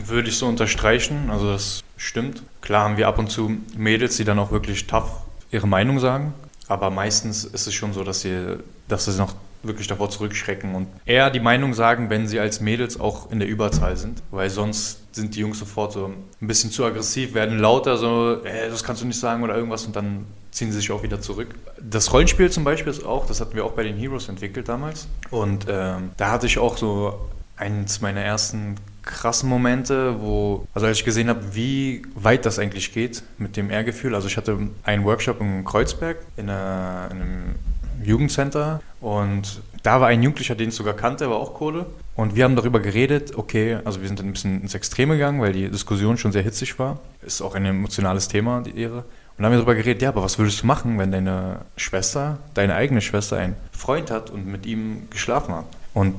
Würde 0.06 0.28
ich 0.28 0.38
so 0.38 0.46
unterstreichen. 0.46 1.28
Also 1.28 1.52
das 1.52 1.82
stimmt. 2.00 2.42
Klar 2.62 2.84
haben 2.84 2.96
wir 2.96 3.06
ab 3.06 3.18
und 3.18 3.30
zu 3.30 3.58
Mädels, 3.76 4.16
die 4.16 4.24
dann 4.24 4.38
auch 4.38 4.50
wirklich 4.50 4.86
tough 4.86 5.10
ihre 5.52 5.68
Meinung 5.68 6.00
sagen. 6.00 6.34
Aber 6.66 6.90
meistens 6.90 7.44
ist 7.44 7.66
es 7.66 7.74
schon 7.74 7.92
so, 7.92 8.04
dass 8.04 8.22
sie, 8.22 8.56
dass 8.88 9.04
sie 9.04 9.16
noch 9.18 9.34
wirklich 9.62 9.86
davor 9.88 10.08
zurückschrecken 10.08 10.74
und 10.74 10.86
eher 11.04 11.28
die 11.28 11.40
Meinung 11.40 11.74
sagen, 11.74 12.08
wenn 12.08 12.26
sie 12.26 12.40
als 12.40 12.60
Mädels 12.60 12.98
auch 12.98 13.30
in 13.30 13.40
der 13.40 13.48
Überzahl 13.48 13.96
sind. 13.96 14.22
Weil 14.30 14.48
sonst 14.48 15.14
sind 15.14 15.34
die 15.34 15.40
Jungs 15.40 15.58
sofort 15.58 15.92
so 15.92 16.06
ein 16.40 16.46
bisschen 16.46 16.70
zu 16.70 16.84
aggressiv, 16.84 17.34
werden 17.34 17.58
lauter, 17.58 17.98
so, 17.98 18.42
äh, 18.44 18.70
das 18.70 18.82
kannst 18.84 19.02
du 19.02 19.06
nicht 19.06 19.20
sagen 19.20 19.42
oder 19.42 19.54
irgendwas 19.54 19.84
und 19.84 19.94
dann 19.94 20.24
ziehen 20.50 20.72
sie 20.72 20.78
sich 20.78 20.90
auch 20.90 21.02
wieder 21.02 21.20
zurück. 21.20 21.54
Das 21.78 22.12
Rollenspiel 22.12 22.50
zum 22.50 22.64
Beispiel 22.64 22.90
ist 22.90 23.04
auch, 23.04 23.26
das 23.26 23.40
hatten 23.40 23.54
wir 23.54 23.64
auch 23.64 23.72
bei 23.72 23.82
den 23.82 23.96
Heroes 23.96 24.28
entwickelt 24.28 24.68
damals. 24.68 25.08
Und 25.30 25.66
ähm, 25.68 26.12
da 26.16 26.30
hatte 26.30 26.46
ich 26.46 26.58
auch 26.58 26.78
so 26.78 27.28
eins 27.60 28.00
meiner 28.00 28.20
ersten 28.20 28.76
krassen 29.02 29.48
Momente, 29.48 30.20
wo, 30.20 30.66
also 30.74 30.86
als 30.86 30.98
ich 30.98 31.04
gesehen 31.04 31.28
habe, 31.28 31.54
wie 31.54 32.02
weit 32.14 32.44
das 32.46 32.58
eigentlich 32.58 32.92
geht 32.92 33.22
mit 33.38 33.56
dem 33.56 33.70
Ehrgefühl. 33.70 34.14
Also 34.14 34.28
ich 34.28 34.36
hatte 34.36 34.58
einen 34.84 35.04
Workshop 35.04 35.40
in 35.40 35.64
Kreuzberg 35.64 36.18
in, 36.36 36.50
einer, 36.50 37.08
in 37.10 37.16
einem 37.16 37.54
Jugendcenter 38.02 38.80
und 39.00 39.62
da 39.82 40.00
war 40.00 40.08
ein 40.08 40.22
Jugendlicher, 40.22 40.54
den 40.54 40.68
ich 40.68 40.74
sogar 40.74 40.94
kannte, 40.94 41.30
war 41.30 41.36
auch 41.36 41.54
Kohle. 41.54 41.86
Und 42.14 42.36
wir 42.36 42.44
haben 42.44 42.56
darüber 42.56 42.80
geredet, 42.80 43.36
okay, 43.36 43.78
also 43.84 44.02
wir 44.02 44.08
sind 44.08 44.20
ein 44.20 44.32
bisschen 44.32 44.60
ins 44.60 44.74
Extreme 44.74 45.14
gegangen, 45.14 45.40
weil 45.40 45.54
die 45.54 45.70
Diskussion 45.70 46.18
schon 46.18 46.32
sehr 46.32 46.42
hitzig 46.42 46.78
war. 46.78 47.00
Ist 47.22 47.40
auch 47.40 47.54
ein 47.54 47.64
emotionales 47.64 48.28
Thema, 48.28 48.60
die 48.60 48.78
Ehre. 48.78 48.98
Und 48.98 49.04
dann 49.38 49.46
haben 49.46 49.52
wir 49.52 49.58
darüber 49.58 49.74
geredet, 49.74 50.02
ja, 50.02 50.10
aber 50.10 50.22
was 50.22 50.38
würdest 50.38 50.62
du 50.62 50.66
machen, 50.66 50.98
wenn 50.98 51.12
deine 51.12 51.60
Schwester, 51.76 52.38
deine 52.52 52.74
eigene 52.74 53.00
Schwester, 53.00 53.38
einen 53.38 53.56
Freund 53.72 54.10
hat 54.10 54.28
und 54.28 54.46
mit 54.46 54.66
ihm 54.66 55.08
geschlafen 55.08 55.54
hat? 55.54 55.64
Und 55.94 56.14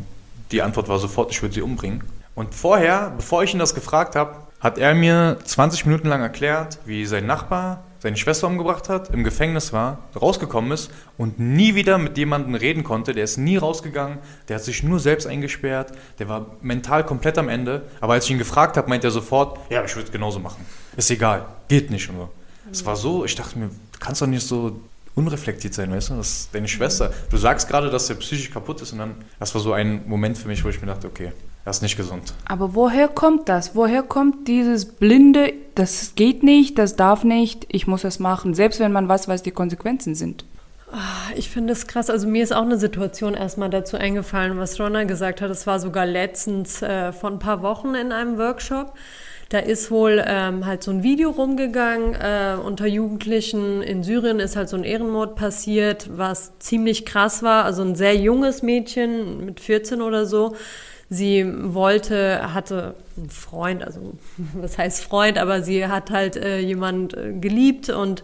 die 0.51 0.62
Antwort 0.62 0.88
war 0.88 1.00
sofort, 1.00 1.31
ich 1.31 1.41
würde 1.41 1.55
sie 1.55 1.62
umbringen. 1.62 2.03
Und 2.36 2.55
vorher, 2.55 3.13
bevor 3.15 3.43
ich 3.43 3.53
ihn 3.53 3.60
das 3.60 3.75
gefragt 3.75 4.15
habe, 4.15 4.36
hat 4.60 4.77
er 4.77 4.93
mir 4.93 5.38
20 5.43 5.86
Minuten 5.86 6.08
lang 6.08 6.22
erklärt, 6.22 6.79
wie 6.86 7.05
sein 7.05 7.25
Nachbar 7.25 7.84
seine 8.01 8.17
Schwester 8.17 8.48
umgebracht 8.48 8.89
hat, 8.89 9.13
im 9.13 9.24
Gefängnis 9.24 9.74
war, 9.74 10.00
rausgekommen 10.20 10.72
ist 10.72 10.89
und 11.17 11.39
nie 11.39 11.75
wieder 11.75 12.00
mit 12.00 12.17
jemandem 12.17 12.55
reden 12.55 12.84
konnte. 12.84 13.13
Der 13.13 13.24
ist 13.24 13.38
nie 13.38 13.58
rausgegangen, 13.58 14.17
der 14.48 14.55
hat 14.55 14.63
sich 14.63 14.81
nur 14.81 15.00
selbst 15.00 15.27
eingesperrt, 15.27 15.91
der 16.17 16.27
war 16.27 16.48
mental 16.62 17.05
komplett 17.05 17.38
am 17.38 17.48
Ende. 17.48 17.84
Aber 18.00 18.13
als 18.13 18.25
ich 18.25 18.31
ihn 18.31 18.39
gefragt 18.39 18.75
habe, 18.75 18.89
meint 18.89 19.03
er 19.03 19.12
sofort, 19.12 19.60
ja, 19.70 19.84
ich 19.84 19.96
würde 19.96 20.08
es 20.08 20.12
genauso 20.12 20.39
machen. 20.39 20.65
Ist 20.98 21.12
egal, 21.12 21.46
geht 21.67 21.91
nicht. 21.91 22.10
Es 22.72 22.86
war 22.86 22.96
so, 22.96 23.24
ich 23.24 23.36
dachte 23.36 23.60
mir, 23.60 23.67
du 23.67 24.00
kannst 24.00 24.22
doch 24.22 24.27
nicht 24.27 24.48
so 24.48 24.79
unreflektiert 25.15 25.74
sein, 25.74 25.91
weißt 25.91 26.10
du? 26.10 26.15
Das 26.15 26.30
ist 26.30 26.56
deine 26.56 26.68
Schwester. 26.68 27.12
Du 27.30 27.38
sagst 27.38 27.68
gerade, 27.68 27.89
dass 27.89 28.10
er 28.10 28.15
psychisch 28.15 28.51
kaputt 28.51 28.82
ist 28.82 28.94
und 28.94 29.00
dann, 29.00 29.15
das 29.39 29.53
war 29.53 29.62
so 29.62 29.74
ein 29.74 30.08
Moment 30.08 30.38
für 30.38 30.48
mich, 30.48 30.63
wo 30.63 30.70
ich 30.70 30.82
mir 30.82 30.88
dachte, 30.88 31.08
okay, 31.08 31.32
er 31.63 31.70
ist 31.70 31.82
nicht 31.82 31.98
gesund. 31.98 32.34
Aber 32.46 32.74
woher 32.74 33.08
kommt 33.08 33.48
das? 33.48 33.75
Woher 33.75 34.03
kommt 34.03 34.48
dieses 34.48 34.86
blinde, 34.86 35.53
das 35.75 36.13
geht 36.15 36.44
nicht, 36.44 36.77
das 36.77 36.96
darf 36.96 37.24
nicht, 37.24 37.65
ich 37.70 37.88
muss 37.88 38.03
es 38.03 38.20
machen, 38.20 38.53
selbst 38.53 38.80
wenn 38.80 38.91
man 38.91 39.08
weiß, 39.08 39.27
was 39.27 39.44
die 39.44 39.51
Konsequenzen 39.51 40.15
sind? 40.15 40.46
Ah, 40.91 41.32
ich 41.36 41.50
finde 41.50 41.72
es 41.72 41.88
krass. 41.88 42.10
Also 42.10 42.27
mir 42.27 42.44
ist 42.44 42.51
auch 42.51 42.63
eine 42.63 42.77
Situation 42.77 43.34
erstmal 43.34 43.70
dazu 43.70 43.96
eingefallen, 43.96 44.58
was 44.58 44.77
Ronna 44.77 45.06
gesagt 45.06 45.39
hat. 45.39 45.50
Das 45.50 45.65
war 45.65 45.80
sogar 45.80 46.06
letztens 46.06 46.82
äh, 46.82 47.13
vor 47.13 47.32
ein 47.32 47.39
paar 47.39 47.62
Wochen 47.62 47.96
in 47.96 48.12
einem 48.12 48.38
Workshop. 48.38 48.94
Da 49.51 49.60
ist 49.60 49.91
wohl 49.91 50.24
ähm, 50.25 50.65
halt 50.65 50.81
so 50.81 50.91
ein 50.91 51.03
Video 51.03 51.29
rumgegangen 51.29 52.15
äh, 52.15 52.55
unter 52.55 52.88
Jugendlichen. 52.88 53.81
In 53.81 54.01
Syrien 54.01 54.39
ist 54.39 54.55
halt 54.55 54.70
so 54.70 54.77
ein 54.77 54.86
Ehrenmord 54.86 55.36
passiert, 55.36 56.08
was 56.15 56.58
ziemlich 56.60 57.05
krass 57.05 57.43
war. 57.43 57.65
Also 57.65 57.81
ein 57.81 57.96
sehr 57.96 58.15
junges 58.15 58.62
Mädchen 58.62 59.46
mit 59.46 59.60
14 59.60 60.01
oder 60.01 60.25
so. 60.25 60.55
Sie 61.13 61.46
wollte, 61.74 62.53
hatte 62.53 62.96
einen 63.18 63.30
Freund, 63.30 63.84
also 63.84 64.13
was 64.53 64.77
heißt 64.77 65.03
Freund, 65.03 65.38
aber 65.38 65.62
sie 65.62 65.86
hat 65.88 66.10
halt 66.10 66.38
äh, 66.38 66.60
jemand 66.60 67.18
äh, 67.18 67.34
geliebt 67.34 67.89
und 67.89 68.24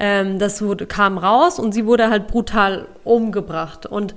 ähm, 0.00 0.38
das 0.38 0.62
wurde, 0.62 0.86
kam 0.86 1.18
raus 1.18 1.58
und 1.58 1.72
sie 1.72 1.84
wurde 1.84 2.08
halt 2.08 2.28
brutal 2.28 2.88
umgebracht. 3.04 3.84
Und 3.84 4.14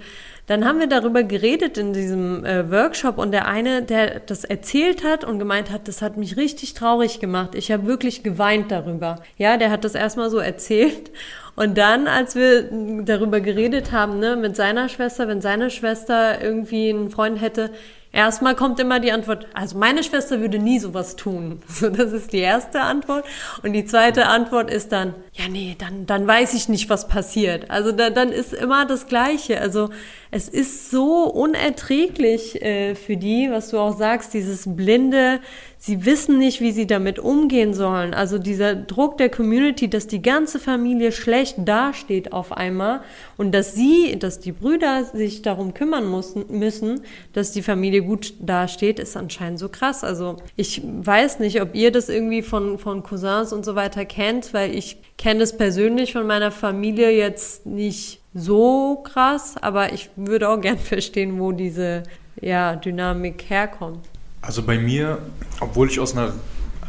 dann 0.47 0.63
haben 0.63 0.79
wir 0.79 0.87
darüber 0.87 1.23
geredet 1.23 1.77
in 1.77 1.91
diesem 1.91 2.45
äh, 2.45 2.71
Workshop 2.71 3.17
und 3.17 3.33
der 3.33 3.49
eine, 3.49 3.81
der 3.81 4.21
das 4.21 4.45
erzählt 4.45 5.03
hat 5.03 5.25
und 5.25 5.37
gemeint 5.37 5.69
hat, 5.69 5.89
das 5.89 6.01
hat 6.01 6.15
mich 6.15 6.37
richtig 6.37 6.73
traurig 6.73 7.19
gemacht. 7.19 7.53
Ich 7.53 7.69
habe 7.69 7.85
wirklich 7.85 8.23
geweint 8.23 8.71
darüber. 8.71 9.17
Ja, 9.37 9.57
der 9.57 9.71
hat 9.71 9.83
das 9.83 9.93
erstmal 9.93 10.29
so 10.29 10.37
erzählt 10.37 11.11
und 11.55 11.77
dann, 11.77 12.07
als 12.07 12.35
wir 12.35 12.69
darüber 13.03 13.39
geredet 13.39 13.91
haben, 13.91 14.19
ne, 14.19 14.35
mit 14.35 14.55
seiner 14.55 14.89
Schwester, 14.89 15.27
wenn 15.27 15.41
seine 15.41 15.69
Schwester 15.69 16.41
irgendwie 16.41 16.89
einen 16.89 17.09
Freund 17.09 17.39
hätte, 17.39 17.71
Erstmal 18.15 18.55
kommt 18.55 18.79
immer 18.79 19.01
die 19.01 19.11
Antwort, 19.11 19.45
also 19.53 19.77
meine 19.77 20.01
Schwester 20.01 20.39
würde 20.39 20.57
nie 20.57 20.79
sowas 20.79 21.17
tun. 21.17 21.61
So, 21.75 21.89
das 21.89 22.13
ist 22.13 22.31
die 22.31 22.39
erste 22.39 22.79
Antwort. 22.79 23.25
Und 23.61 23.73
die 23.73 23.83
zweite 23.83 24.27
Antwort 24.27 24.71
ist 24.71 24.93
dann, 24.93 25.13
ja, 25.33 25.49
nee, 25.49 25.75
dann, 25.77 26.05
dann 26.05 26.25
weiß 26.25 26.53
ich 26.53 26.69
nicht, 26.69 26.89
was 26.89 27.09
passiert. 27.09 27.69
Also 27.69 27.91
da, 27.91 28.09
dann 28.09 28.29
ist 28.31 28.53
immer 28.53 28.85
das 28.85 29.07
Gleiche. 29.07 29.59
Also 29.59 29.89
es 30.31 30.47
ist 30.47 30.89
so 30.89 31.25
unerträglich 31.25 32.61
äh, 32.61 32.95
für 32.95 33.17
die, 33.17 33.51
was 33.51 33.71
du 33.71 33.79
auch 33.79 33.97
sagst, 33.97 34.33
dieses 34.33 34.63
blinde, 34.65 35.41
sie 35.85 36.03
wissen 36.03 36.39
nicht, 36.39 36.61
wie 36.61 36.71
sie 36.71 36.87
damit 36.87 37.19
umgehen 37.19 37.75
sollen. 37.75 38.15
Also 38.15 38.39
dieser 38.39 38.73
Druck 38.73 39.19
der 39.19 39.29
Community, 39.29 39.87
dass 39.87 40.07
die 40.07 40.21
ganze 40.21 40.57
Familie 40.57 41.11
schlecht 41.11 41.57
dasteht 41.59 42.33
auf 42.33 42.51
einmal 42.51 43.01
und 43.37 43.51
dass 43.51 43.75
sie, 43.75 44.17
dass 44.17 44.39
die 44.39 44.51
Brüder 44.51 45.05
sich 45.05 45.43
darum 45.43 45.75
kümmern 45.75 46.09
müssen, 46.09 46.45
müssen 46.49 47.01
dass 47.33 47.51
die 47.51 47.61
Familie 47.61 48.01
gut 48.01 48.33
dasteht, 48.39 48.97
ist 48.97 49.15
anscheinend 49.15 49.59
so 49.59 49.69
krass. 49.69 50.03
Also 50.03 50.37
ich 50.55 50.81
weiß 50.83 51.37
nicht, 51.39 51.61
ob 51.61 51.75
ihr 51.75 51.91
das 51.91 52.09
irgendwie 52.09 52.41
von, 52.41 52.79
von 52.79 53.03
Cousins 53.03 53.53
und 53.53 53.63
so 53.63 53.75
weiter 53.75 54.05
kennt, 54.05 54.55
weil 54.55 54.73
ich 54.73 54.97
kenne 55.19 55.43
es 55.43 55.55
persönlich 55.55 56.13
von 56.13 56.25
meiner 56.25 56.49
Familie 56.49 57.11
jetzt 57.11 57.67
nicht 57.67 58.21
so 58.33 59.03
krass, 59.03 59.53
aber 59.61 59.93
ich 59.93 60.09
würde 60.15 60.49
auch 60.49 60.59
gern 60.59 60.77
verstehen, 60.79 61.39
wo 61.39 61.51
diese 61.51 62.01
ja, 62.41 62.75
Dynamik 62.75 63.45
herkommt. 63.49 63.99
Also 64.45 64.61
bei 64.63 64.77
mir, 64.77 65.19
obwohl 65.59 65.89
ich 65.89 65.99
aus 65.99 66.15
einer 66.15 66.33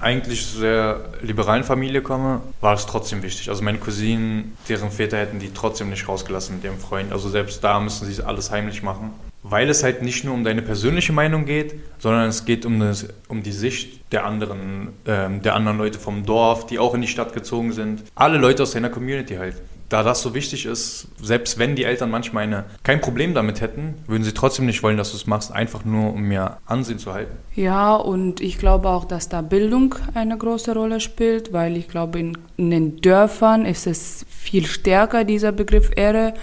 eigentlich 0.01 0.45
sehr 0.45 1.01
liberalen 1.23 1.65
Familie 1.65 2.03
komme, 2.03 2.43
war 2.61 2.75
es 2.75 2.87
trotzdem 2.87 3.23
wichtig. 3.23 3.49
Also 3.49 3.63
meine 3.65 3.79
Cousinen, 3.79 4.57
deren 4.69 4.91
Väter 4.91 5.17
hätten 5.17 5.39
die 5.39 5.53
trotzdem 5.55 5.89
nicht 5.89 6.07
rausgelassen 6.07 6.57
mit 6.57 6.65
ihrem 6.65 6.79
Freund. 6.79 7.13
Also 7.13 7.29
selbst 7.29 7.65
da 7.65 7.81
müssen 7.81 8.07
sie 8.11 8.23
alles 8.23 8.51
heimlich 8.51 8.83
machen. 8.83 9.13
Weil 9.43 9.71
es 9.71 9.83
halt 9.85 10.03
nicht 10.03 10.25
nur 10.25 10.35
um 10.35 10.45
deine 10.45 10.61
persönliche 10.61 11.13
Meinung 11.13 11.47
geht, 11.47 11.75
sondern 11.99 12.29
es 12.29 12.45
geht 12.45 12.67
um, 12.67 12.81
das, 12.81 13.07
um 13.29 13.43
die 13.43 13.53
Sicht 13.53 14.13
der 14.13 14.27
anderen, 14.27 14.89
ähm, 15.07 15.41
der 15.41 15.55
anderen 15.55 15.79
Leute 15.79 15.99
vom 15.99 16.27
Dorf, 16.27 16.67
die 16.67 16.79
auch 16.79 16.95
in 16.95 17.01
die 17.01 17.09
Stadt 17.09 17.33
gezogen 17.33 17.73
sind. 17.73 18.03
Alle 18.17 18.39
Leute 18.39 18.65
aus 18.65 18.73
deiner 18.73 18.91
Community 18.91 19.37
halt 19.37 19.57
da 19.89 20.03
das 20.03 20.23
so 20.23 20.35
wichtig 20.35 20.67
ist, 20.67 21.09
selbst 21.23 21.59
wenn 21.59 21.77
die 21.77 21.85
Eltern 21.85 22.11
manchmal 22.11 22.45
eine, 22.45 22.65
kein 22.83 23.01
Problem 23.01 23.35
damit 23.35 23.61
hätten, 23.61 23.95
würden 24.07 24.25
sie 24.25 24.33
trotzdem 24.33 24.67
nicht 24.67 24.83
wollen, 24.83 24.97
dass 24.97 25.13
du 25.13 25.17
es 25.17 25.27
machst, 25.27 25.53
einfach 25.53 25.85
nur 25.85 26.13
um 26.13 26.23
mir 26.23 26.57
Ansehen 26.67 26.99
zu 26.99 27.13
halten. 27.13 27.37
Ja, 27.55 27.95
und 27.95 28.41
ich 28.41 28.59
glaube 28.59 28.89
auch, 28.89 29.05
dass 29.05 29.29
da 29.29 29.43
Bildung 29.43 29.95
eine 30.15 30.37
große 30.37 30.75
Rolle 30.75 31.01
spielt, 31.01 31.53
weil 31.53 31.77
ich 31.77 31.89
glaube, 31.89 32.19
in, 32.19 32.39
in 32.57 32.71
den 32.71 33.01
Dörfern 33.01 33.65
ist 33.65 33.87
es 33.87 34.27
viel 34.29 34.67
stärker, 34.67 35.25
dieser 35.25 35.53
Begriff 35.53 35.91
Ehre. 35.95 36.35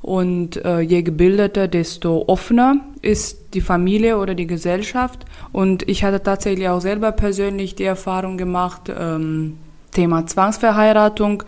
Und 0.00 0.62
äh, 0.64 0.80
je 0.80 1.02
gebildeter, 1.02 1.66
desto 1.66 2.24
offener 2.26 2.76
ist 3.00 3.54
die 3.54 3.62
Familie 3.62 4.18
oder 4.18 4.34
die 4.34 4.46
Gesellschaft. 4.46 5.24
Und 5.50 5.88
ich 5.88 6.04
hatte 6.04 6.22
tatsächlich 6.22 6.68
auch 6.68 6.80
selber 6.80 7.10
persönlich 7.10 7.74
die 7.74 7.84
Erfahrung 7.84 8.36
gemacht, 8.36 8.92
ähm, 8.94 9.56
Thema 9.92 10.26
Zwangsverheiratung 10.26 11.44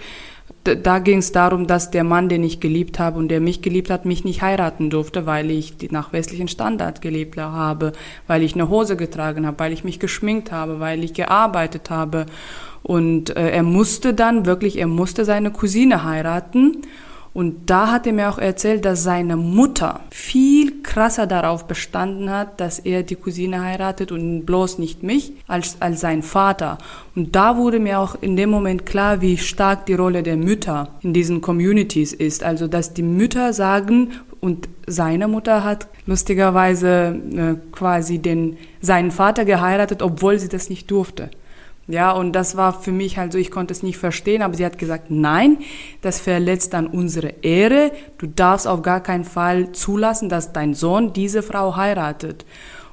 da 0.74 0.98
ging 0.98 1.18
es 1.18 1.32
darum, 1.32 1.66
dass 1.66 1.90
der 1.90 2.04
Mann, 2.04 2.28
den 2.28 2.42
ich 2.42 2.60
geliebt 2.60 2.98
habe 2.98 3.18
und 3.18 3.28
der 3.28 3.40
mich 3.40 3.62
geliebt 3.62 3.90
hat, 3.90 4.04
mich 4.04 4.24
nicht 4.24 4.42
heiraten 4.42 4.90
durfte, 4.90 5.26
weil 5.26 5.50
ich 5.50 5.74
nach 5.90 6.12
westlichen 6.12 6.48
Standard 6.48 7.00
gelebt 7.00 7.38
habe, 7.38 7.92
weil 8.26 8.42
ich 8.42 8.54
eine 8.54 8.68
Hose 8.68 8.96
getragen 8.96 9.46
habe, 9.46 9.58
weil 9.58 9.72
ich 9.72 9.84
mich 9.84 10.00
geschminkt 10.00 10.52
habe, 10.52 10.80
weil 10.80 11.04
ich 11.04 11.14
gearbeitet 11.14 11.90
habe. 11.90 12.26
Und 12.82 13.36
äh, 13.36 13.50
er 13.50 13.62
musste 13.62 14.14
dann 14.14 14.46
wirklich, 14.46 14.78
er 14.78 14.86
musste 14.86 15.24
seine 15.24 15.50
Cousine 15.50 16.04
heiraten. 16.04 16.82
Und 17.36 17.68
da 17.68 17.92
hat 17.92 18.06
er 18.06 18.14
mir 18.14 18.30
auch 18.30 18.38
erzählt, 18.38 18.86
dass 18.86 19.02
seine 19.02 19.36
Mutter 19.36 20.00
viel 20.10 20.80
krasser 20.80 21.26
darauf 21.26 21.66
bestanden 21.66 22.30
hat, 22.30 22.58
dass 22.62 22.78
er 22.78 23.02
die 23.02 23.14
Cousine 23.14 23.60
heiratet 23.60 24.10
und 24.10 24.46
bloß 24.46 24.78
nicht 24.78 25.02
mich, 25.02 25.34
als, 25.46 25.76
als 25.80 26.00
sein 26.00 26.22
Vater. 26.22 26.78
Und 27.14 27.36
da 27.36 27.58
wurde 27.58 27.78
mir 27.78 28.00
auch 28.00 28.16
in 28.22 28.36
dem 28.36 28.48
Moment 28.48 28.86
klar, 28.86 29.20
wie 29.20 29.36
stark 29.36 29.84
die 29.84 29.92
Rolle 29.92 30.22
der 30.22 30.38
Mütter 30.38 30.88
in 31.02 31.12
diesen 31.12 31.42
Communities 31.42 32.14
ist. 32.14 32.42
Also, 32.42 32.68
dass 32.68 32.94
die 32.94 33.02
Mütter 33.02 33.52
sagen, 33.52 34.12
und 34.40 34.70
seine 34.86 35.28
Mutter 35.28 35.62
hat 35.62 35.88
lustigerweise 36.06 37.20
äh, 37.34 37.54
quasi 37.70 38.18
den, 38.18 38.56
seinen 38.80 39.10
Vater 39.10 39.44
geheiratet, 39.44 40.00
obwohl 40.00 40.38
sie 40.38 40.48
das 40.48 40.70
nicht 40.70 40.90
durfte. 40.90 41.28
Ja, 41.88 42.10
und 42.12 42.32
das 42.32 42.56
war 42.56 42.80
für 42.80 42.92
mich 42.92 43.16
halt 43.16 43.32
so, 43.32 43.38
ich 43.38 43.50
konnte 43.50 43.72
es 43.72 43.82
nicht 43.82 43.98
verstehen, 43.98 44.42
aber 44.42 44.54
sie 44.54 44.64
hat 44.64 44.78
gesagt, 44.78 45.10
nein, 45.10 45.58
das 46.02 46.20
verletzt 46.20 46.72
dann 46.72 46.86
unsere 46.86 47.28
Ehre. 47.42 47.92
Du 48.18 48.26
darfst 48.26 48.66
auf 48.66 48.82
gar 48.82 49.00
keinen 49.00 49.24
Fall 49.24 49.72
zulassen, 49.72 50.28
dass 50.28 50.52
dein 50.52 50.74
Sohn 50.74 51.12
diese 51.12 51.42
Frau 51.42 51.76
heiratet. 51.76 52.44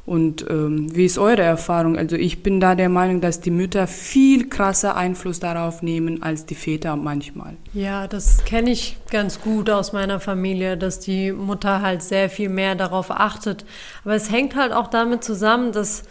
Und 0.06 0.46
ähm, 0.50 0.94
wie 0.94 1.06
ist 1.06 1.18
eure 1.18 1.44
Erfahrung? 1.44 1.98
Also 1.98 2.18
ich 2.18 2.44
bin 2.44 2.60
da 2.60 2.76
der 2.76 2.90
Meinung, 2.90 3.22
dass 3.22 3.40
die 3.40 3.52
Mütter 3.52 3.88
viel 3.88 4.50
krasser 4.50 4.98
Einfluss 4.98 5.40
darauf 5.40 5.82
nehmen 5.82 6.22
als 6.22 6.46
die 6.46 6.56
Väter 6.56 6.98
manchmal. 6.98 7.56
Ja, 7.74 8.08
das 8.08 8.44
kenne 8.44 8.72
ich 8.72 8.98
ganz 9.10 9.40
gut 9.40 9.70
aus 9.70 9.94
meiner 9.94 10.20
Familie, 10.20 10.78
dass 10.78 11.00
die 11.00 11.32
Mutter 11.32 11.82
halt 11.82 12.04
sehr 12.04 12.30
viel 12.30 12.50
mehr 12.50 12.76
darauf 12.76 13.12
achtet. 13.12 13.64
Aber 14.04 14.14
es 14.14 14.30
hängt 14.30 14.58
halt 14.58 14.74
auch 14.74 14.88
damit 14.88 15.24
zusammen, 15.24 15.72
dass 15.72 16.04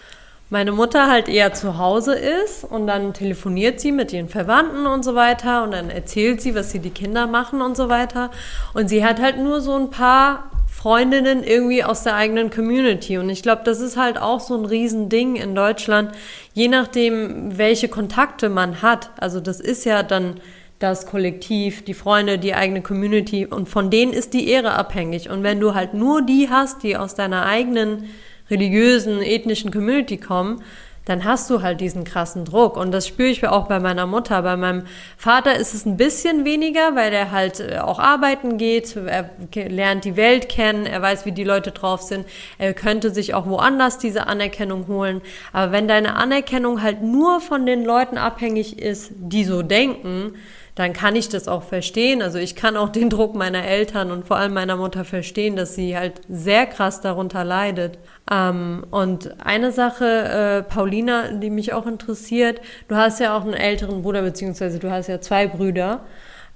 meine 0.52 0.71
Mutter 0.71 1.09
halt 1.11 1.30
eher 1.30 1.54
zu 1.54 1.78
Hause 1.78 2.14
ist 2.14 2.62
und 2.62 2.87
dann 2.87 3.14
telefoniert 3.14 3.80
sie 3.80 3.90
mit 3.90 4.12
ihren 4.12 4.28
Verwandten 4.28 4.87
und 4.87 5.02
so 5.02 5.14
weiter 5.14 5.64
und 5.64 5.71
dann 5.71 5.88
erzählt 5.88 6.42
sie, 6.42 6.54
was 6.54 6.71
sie 6.71 6.78
die 6.78 6.90
Kinder 6.90 7.26
machen 7.26 7.62
und 7.62 7.75
so 7.75 7.88
weiter. 7.88 8.30
Und 8.75 8.88
sie 8.88 9.02
hat 9.02 9.18
halt 9.18 9.38
nur 9.38 9.62
so 9.62 9.75
ein 9.75 9.88
paar 9.88 10.50
Freundinnen 10.71 11.42
irgendwie 11.42 11.82
aus 11.82 12.02
der 12.02 12.16
eigenen 12.16 12.50
Community. 12.50 13.16
Und 13.16 13.30
ich 13.30 13.42
glaube, 13.42 13.62
das 13.64 13.80
ist 13.80 13.97
halt 13.97 14.18
auch 14.18 14.40
so 14.40 14.54
ein 14.54 14.66
Riesending 14.66 15.37
in 15.37 15.54
Deutschland, 15.54 16.12
je 16.52 16.68
nachdem, 16.68 17.56
welche 17.56 17.88
Kontakte 17.88 18.50
man 18.50 18.82
hat. 18.82 19.09
Also 19.18 19.40
das 19.40 19.59
ist 19.59 19.87
ja 19.87 20.02
dann 20.02 20.35
das 20.78 21.06
Kollektiv, 21.06 21.82
die 21.82 21.94
Freunde, 21.94 22.38
die 22.38 22.54
eigene 22.54 22.82
Community 22.82 23.47
und 23.47 23.71
von 23.71 23.88
denen 23.88 24.12
ist 24.12 24.35
die 24.35 24.50
Ehre 24.50 24.73
abhängig. 24.73 25.30
Und 25.30 25.44
wenn 25.44 25.61
du 25.61 25.75
halt 25.75 25.94
nur 25.94 26.21
die 26.21 26.50
hast, 26.50 26.82
die 26.82 26.99
aus 26.99 27.14
deiner 27.14 27.47
eigenen 27.47 28.11
religiösen, 28.52 29.23
ethnischen 29.23 29.73
Community 29.73 30.18
kommen, 30.18 30.62
dann 31.04 31.25
hast 31.25 31.50
du 31.50 31.62
halt 31.62 31.80
diesen 31.80 32.04
krassen 32.04 32.44
Druck. 32.44 32.76
Und 32.76 32.92
das 32.92 33.09
spüre 33.09 33.28
ich 33.28 33.47
auch 33.47 33.66
bei 33.66 33.80
meiner 33.80 34.06
Mutter. 34.06 34.42
Bei 34.42 34.56
meinem 34.56 34.85
Vater 35.16 35.56
ist 35.56 35.75
es 35.75 35.85
ein 35.85 35.97
bisschen 35.97 36.44
weniger, 36.44 36.94
weil 36.94 37.12
er 37.12 37.32
halt 37.32 37.59
äh, 37.59 37.78
auch 37.78 37.99
arbeiten 37.99 38.56
geht, 38.56 38.94
er 38.97 39.30
lernt 39.52 40.04
die 40.04 40.16
Welt 40.16 40.49
kennen, 40.49 40.87
er 40.87 41.02
weiß, 41.02 41.26
wie 41.26 41.32
die 41.32 41.44
Leute 41.44 41.73
drauf 41.73 42.02
sind. 42.02 42.25
Er 42.59 42.73
könnte 42.73 43.11
sich 43.11 43.35
auch 43.35 43.47
woanders 43.47 43.99
diese 43.99 44.28
Anerkennung 44.28 44.87
holen. 44.87 45.23
Aber 45.52 45.73
wenn 45.73 45.88
deine 45.88 46.14
Anerkennung 46.14 46.82
halt 46.82 47.02
nur 47.02 47.40
von 47.40 47.66
den 47.66 47.85
Leuten 47.85 48.16
abhängig 48.16 48.78
ist, 48.78 49.11
die 49.16 49.44
so 49.44 49.62
denken, 49.62 50.35
dann 50.74 50.94
kann 50.94 51.16
ich 51.16 51.28
das 51.28 51.48
auch 51.48 51.62
verstehen. 51.62 52.22
Also 52.22 52.38
ich 52.38 52.56
kann 52.56 52.76
auch 52.76 52.88
den 52.88 53.10
Druck 53.10 53.34
meiner 53.34 53.64
Eltern 53.64 54.10
und 54.10 54.26
vor 54.26 54.38
allem 54.38 54.54
meiner 54.54 54.76
Mutter 54.76 55.04
verstehen, 55.04 55.54
dass 55.56 55.74
sie 55.74 55.96
halt 55.96 56.20
sehr 56.28 56.66
krass 56.66 57.00
darunter 57.00 57.44
leidet. 57.44 57.98
Ähm, 58.30 58.84
und 58.90 59.44
eine 59.44 59.72
Sache, 59.72 60.06
äh, 60.06 60.62
Paulina, 60.62 61.32
die 61.32 61.50
mich 61.50 61.74
auch 61.74 61.86
interessiert, 61.86 62.60
du 62.88 62.96
hast 62.96 63.20
ja 63.20 63.36
auch 63.36 63.42
einen 63.42 63.54
älteren 63.54 64.02
Bruder, 64.02 64.22
beziehungsweise 64.22 64.78
du 64.78 64.90
hast 64.90 65.08
ja 65.08 65.20
zwei 65.20 65.46
Brüder. 65.46 66.00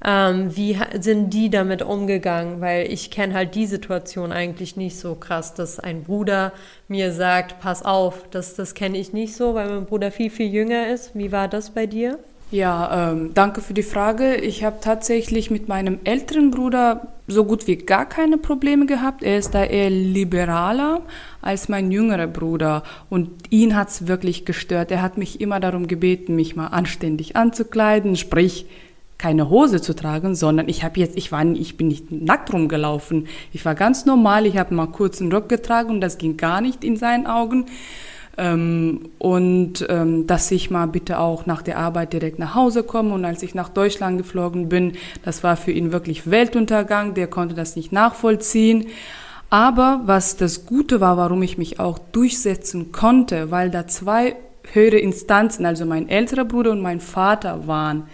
Ähm, 0.04 0.54
wie 0.56 0.78
sind 1.00 1.30
die 1.30 1.50
damit 1.50 1.82
umgegangen? 1.82 2.60
Weil 2.60 2.90
ich 2.92 3.10
kenne 3.10 3.34
halt 3.34 3.54
die 3.54 3.66
Situation 3.66 4.32
eigentlich 4.32 4.76
nicht 4.76 4.98
so 4.98 5.14
krass, 5.14 5.54
dass 5.54 5.78
ein 5.78 6.04
Bruder 6.04 6.52
mir 6.88 7.12
sagt, 7.12 7.60
pass 7.60 7.82
auf, 7.82 8.24
das, 8.30 8.54
das 8.54 8.74
kenne 8.74 8.98
ich 8.98 9.12
nicht 9.12 9.34
so, 9.36 9.54
weil 9.54 9.68
mein 9.68 9.86
Bruder 9.86 10.10
viel, 10.10 10.30
viel 10.30 10.48
jünger 10.48 10.88
ist. 10.88 11.14
Wie 11.14 11.32
war 11.32 11.48
das 11.48 11.70
bei 11.70 11.86
dir? 11.86 12.18
Ja, 12.50 13.10
ähm, 13.10 13.32
danke 13.34 13.60
für 13.60 13.74
die 13.74 13.82
Frage. 13.82 14.36
Ich 14.36 14.62
habe 14.62 14.76
tatsächlich 14.80 15.50
mit 15.50 15.66
meinem 15.66 15.98
älteren 16.04 16.52
Bruder 16.52 17.08
so 17.26 17.44
gut 17.44 17.66
wie 17.66 17.74
gar 17.74 18.06
keine 18.06 18.38
Probleme 18.38 18.86
gehabt. 18.86 19.24
Er 19.24 19.36
ist 19.38 19.52
da 19.52 19.64
eher 19.64 19.90
liberaler 19.90 21.02
als 21.42 21.68
mein 21.68 21.90
jüngerer 21.90 22.28
Bruder. 22.28 22.84
Und 23.10 23.30
ihn 23.50 23.74
hat's 23.74 24.06
wirklich 24.06 24.44
gestört. 24.44 24.92
Er 24.92 25.02
hat 25.02 25.18
mich 25.18 25.40
immer 25.40 25.58
darum 25.58 25.88
gebeten, 25.88 26.36
mich 26.36 26.54
mal 26.54 26.68
anständig 26.68 27.34
anzukleiden, 27.34 28.14
sprich 28.14 28.66
keine 29.18 29.50
Hose 29.50 29.80
zu 29.80 29.96
tragen, 29.96 30.36
sondern 30.36 30.68
ich 30.68 30.84
habe 30.84 31.00
jetzt, 31.00 31.16
ich 31.16 31.32
war, 31.32 31.44
ich 31.44 31.76
bin 31.76 31.88
nicht 31.88 32.12
nackt 32.12 32.52
rumgelaufen. 32.52 33.26
Ich 33.52 33.64
war 33.64 33.74
ganz 33.74 34.04
normal. 34.04 34.46
Ich 34.46 34.56
habe 34.56 34.72
mal 34.72 34.86
kurz 34.86 35.20
einen 35.20 35.32
Rock 35.32 35.48
getragen 35.48 35.90
und 35.90 36.00
das 36.00 36.18
ging 36.18 36.36
gar 36.36 36.60
nicht 36.60 36.84
in 36.84 36.96
seinen 36.96 37.26
Augen. 37.26 37.66
Ähm, 38.38 39.08
und 39.18 39.86
ähm, 39.88 40.26
dass 40.26 40.50
ich 40.50 40.70
mal 40.70 40.86
bitte 40.86 41.18
auch 41.18 41.46
nach 41.46 41.62
der 41.62 41.78
Arbeit 41.78 42.12
direkt 42.12 42.38
nach 42.38 42.54
Hause 42.54 42.82
komme. 42.82 43.14
Und 43.14 43.24
als 43.24 43.42
ich 43.42 43.54
nach 43.54 43.68
Deutschland 43.68 44.18
geflogen 44.18 44.68
bin, 44.68 44.92
das 45.24 45.42
war 45.42 45.56
für 45.56 45.72
ihn 45.72 45.92
wirklich 45.92 46.30
Weltuntergang. 46.30 47.14
Der 47.14 47.28
konnte 47.28 47.54
das 47.54 47.76
nicht 47.76 47.92
nachvollziehen. 47.92 48.86
Aber 49.48 50.02
was 50.06 50.36
das 50.36 50.66
Gute 50.66 51.00
war, 51.00 51.16
warum 51.16 51.42
ich 51.42 51.56
mich 51.56 51.78
auch 51.78 51.98
durchsetzen 51.98 52.92
konnte, 52.92 53.50
weil 53.50 53.70
da 53.70 53.86
zwei 53.86 54.36
höhere 54.72 54.98
Instanzen, 54.98 55.64
also 55.64 55.86
mein 55.86 56.08
älterer 56.08 56.44
Bruder 56.44 56.72
und 56.72 56.80
mein 56.80 57.00
Vater 57.00 57.66
waren, 57.66 58.08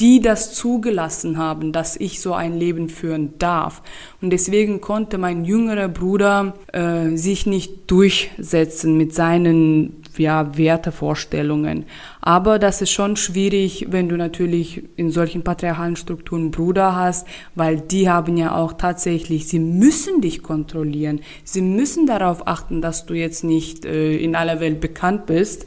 die 0.00 0.20
das 0.20 0.54
zugelassen 0.54 1.38
haben, 1.38 1.72
dass 1.72 1.96
ich 1.96 2.20
so 2.20 2.32
ein 2.32 2.56
Leben 2.56 2.88
führen 2.88 3.34
darf. 3.38 3.82
Und 4.20 4.30
deswegen 4.30 4.80
konnte 4.80 5.18
mein 5.18 5.44
jüngerer 5.44 5.88
Bruder 5.88 6.54
äh, 6.72 7.16
sich 7.16 7.46
nicht 7.46 7.90
durchsetzen 7.90 8.96
mit 8.96 9.12
seinen 9.14 10.02
ja, 10.16 10.56
Wertevorstellungen. 10.56 11.84
Aber 12.20 12.58
das 12.58 12.82
ist 12.82 12.90
schon 12.90 13.16
schwierig, 13.16 13.86
wenn 13.90 14.08
du 14.08 14.16
natürlich 14.16 14.84
in 14.96 15.10
solchen 15.10 15.42
patriarchalen 15.42 15.96
Strukturen 15.96 16.50
Bruder 16.50 16.94
hast, 16.94 17.26
weil 17.54 17.80
die 17.80 18.08
haben 18.08 18.36
ja 18.36 18.54
auch 18.54 18.74
tatsächlich, 18.74 19.48
sie 19.48 19.60
müssen 19.60 20.20
dich 20.20 20.42
kontrollieren. 20.42 21.20
Sie 21.44 21.62
müssen 21.62 22.06
darauf 22.06 22.46
achten, 22.46 22.82
dass 22.82 23.06
du 23.06 23.14
jetzt 23.14 23.44
nicht 23.44 23.84
äh, 23.84 24.16
in 24.16 24.36
aller 24.36 24.60
Welt 24.60 24.80
bekannt 24.80 25.26
bist. 25.26 25.66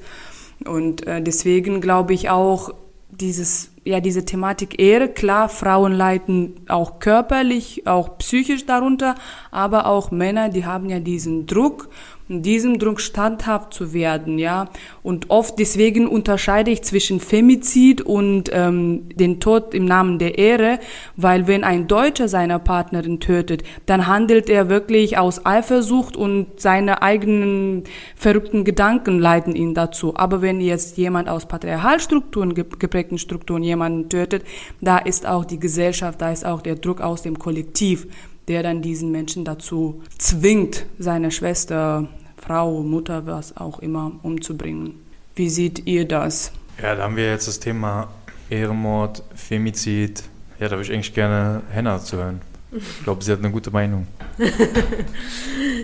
Und 0.65 1.05
äh, 1.07 1.21
deswegen 1.21 1.81
glaube 1.81 2.13
ich 2.13 2.29
auch, 2.29 2.73
dieses 3.09 3.70
ja, 3.83 3.99
diese 3.99 4.25
Thematik 4.25 4.79
Ehre, 4.79 5.09
klar, 5.09 5.49
Frauen 5.49 5.93
leiden 5.93 6.61
auch 6.67 6.99
körperlich, 6.99 7.87
auch 7.87 8.17
psychisch 8.19 8.65
darunter, 8.65 9.15
aber 9.49 9.87
auch 9.87 10.11
Männer, 10.11 10.49
die 10.49 10.65
haben 10.65 10.89
ja 10.89 10.99
diesen 10.99 11.47
Druck 11.47 11.89
diesem 12.31 12.79
Druck 12.79 13.01
standhaft 13.01 13.73
zu 13.73 13.93
werden, 13.93 14.39
ja. 14.39 14.69
Und 15.03 15.29
oft 15.29 15.59
deswegen 15.59 16.07
unterscheide 16.07 16.71
ich 16.71 16.81
zwischen 16.83 17.19
Femizid 17.19 18.01
und 18.01 18.49
ähm, 18.53 19.09
den 19.13 19.41
Tod 19.41 19.73
im 19.73 19.83
Namen 19.83 20.17
der 20.17 20.37
Ehre, 20.37 20.79
weil 21.17 21.47
wenn 21.47 21.65
ein 21.65 21.87
Deutscher 21.87 22.29
seine 22.29 22.57
Partnerin 22.59 23.19
tötet, 23.19 23.63
dann 23.85 24.07
handelt 24.07 24.49
er 24.49 24.69
wirklich 24.69 25.17
aus 25.17 25.45
Eifersucht 25.45 26.15
und 26.15 26.61
seine 26.61 27.01
eigenen 27.01 27.83
verrückten 28.15 28.63
Gedanken 28.63 29.19
leiten 29.19 29.53
ihn 29.55 29.73
dazu. 29.73 30.15
Aber 30.15 30.41
wenn 30.41 30.61
jetzt 30.61 30.97
jemand 30.97 31.27
aus 31.27 31.45
Patriarchalstrukturen, 31.47 32.55
geprägten 32.55 33.17
Strukturen 33.17 33.63
jemanden 33.63 34.07
tötet, 34.07 34.45
da 34.79 34.97
ist 34.97 35.27
auch 35.27 35.43
die 35.43 35.59
Gesellschaft, 35.59 36.21
da 36.21 36.31
ist 36.31 36.45
auch 36.45 36.61
der 36.61 36.75
Druck 36.75 37.01
aus 37.01 37.21
dem 37.21 37.37
Kollektiv 37.37 38.07
der 38.47 38.63
dann 38.63 38.81
diesen 38.81 39.11
Menschen 39.11 39.45
dazu 39.45 40.01
zwingt, 40.17 40.85
seine 40.97 41.31
Schwester 41.31 42.09
Frau, 42.51 42.83
Mutter, 42.83 43.25
was 43.27 43.55
auch 43.55 43.79
immer 43.79 44.11
umzubringen. 44.23 44.95
Wie 45.35 45.49
seht 45.49 45.87
ihr 45.87 46.05
das? 46.05 46.51
Ja, 46.81 46.95
da 46.95 47.03
haben 47.03 47.15
wir 47.15 47.29
jetzt 47.29 47.47
das 47.47 47.61
Thema 47.61 48.09
Ehrenmord, 48.49 49.23
Femizid. 49.33 50.23
Ja, 50.59 50.67
da 50.67 50.71
würde 50.71 50.83
ich 50.83 50.91
eigentlich 50.91 51.13
gerne 51.13 51.61
Henna 51.71 51.99
zu 51.99 52.17
hören. 52.17 52.41
Ich 52.73 53.03
glaube, 53.03 53.21
sie 53.21 53.33
hat 53.33 53.39
eine 53.39 53.51
gute 53.51 53.69
Meinung. 53.69 54.07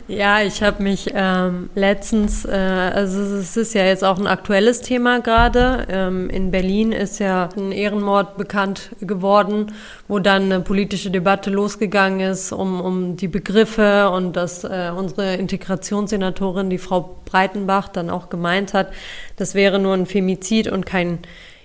ja, 0.07 0.41
ich 0.41 0.63
habe 0.63 0.81
mich 0.81 1.11
ähm, 1.13 1.69
letztens, 1.75 2.45
äh, 2.45 2.51
also 2.51 3.19
es 3.19 3.57
ist 3.57 3.73
ja 3.73 3.83
jetzt 3.83 4.05
auch 4.05 4.17
ein 4.17 4.25
aktuelles 4.25 4.81
Thema 4.81 5.19
gerade. 5.19 5.85
Ähm, 5.89 6.29
in 6.29 6.49
Berlin 6.49 6.93
ist 6.93 7.19
ja 7.19 7.49
ein 7.57 7.73
Ehrenmord 7.73 8.37
bekannt 8.37 8.91
geworden, 9.01 9.73
wo 10.07 10.19
dann 10.19 10.43
eine 10.43 10.61
politische 10.61 11.11
Debatte 11.11 11.49
losgegangen 11.49 12.21
ist 12.21 12.53
um, 12.53 12.79
um 12.79 13.17
die 13.17 13.27
Begriffe 13.27 14.09
und 14.09 14.37
dass 14.37 14.63
äh, 14.63 14.91
unsere 14.95 15.35
Integrationssenatorin, 15.35 16.69
die 16.69 16.77
Frau 16.77 17.17
Breitenbach, 17.25 17.89
dann 17.89 18.09
auch 18.09 18.29
gemeint 18.29 18.73
hat, 18.73 18.93
das 19.35 19.55
wäre 19.55 19.77
nur 19.77 19.93
ein 19.93 20.05
Femizid 20.05 20.71
und 20.71 20.85
kein 20.85 21.19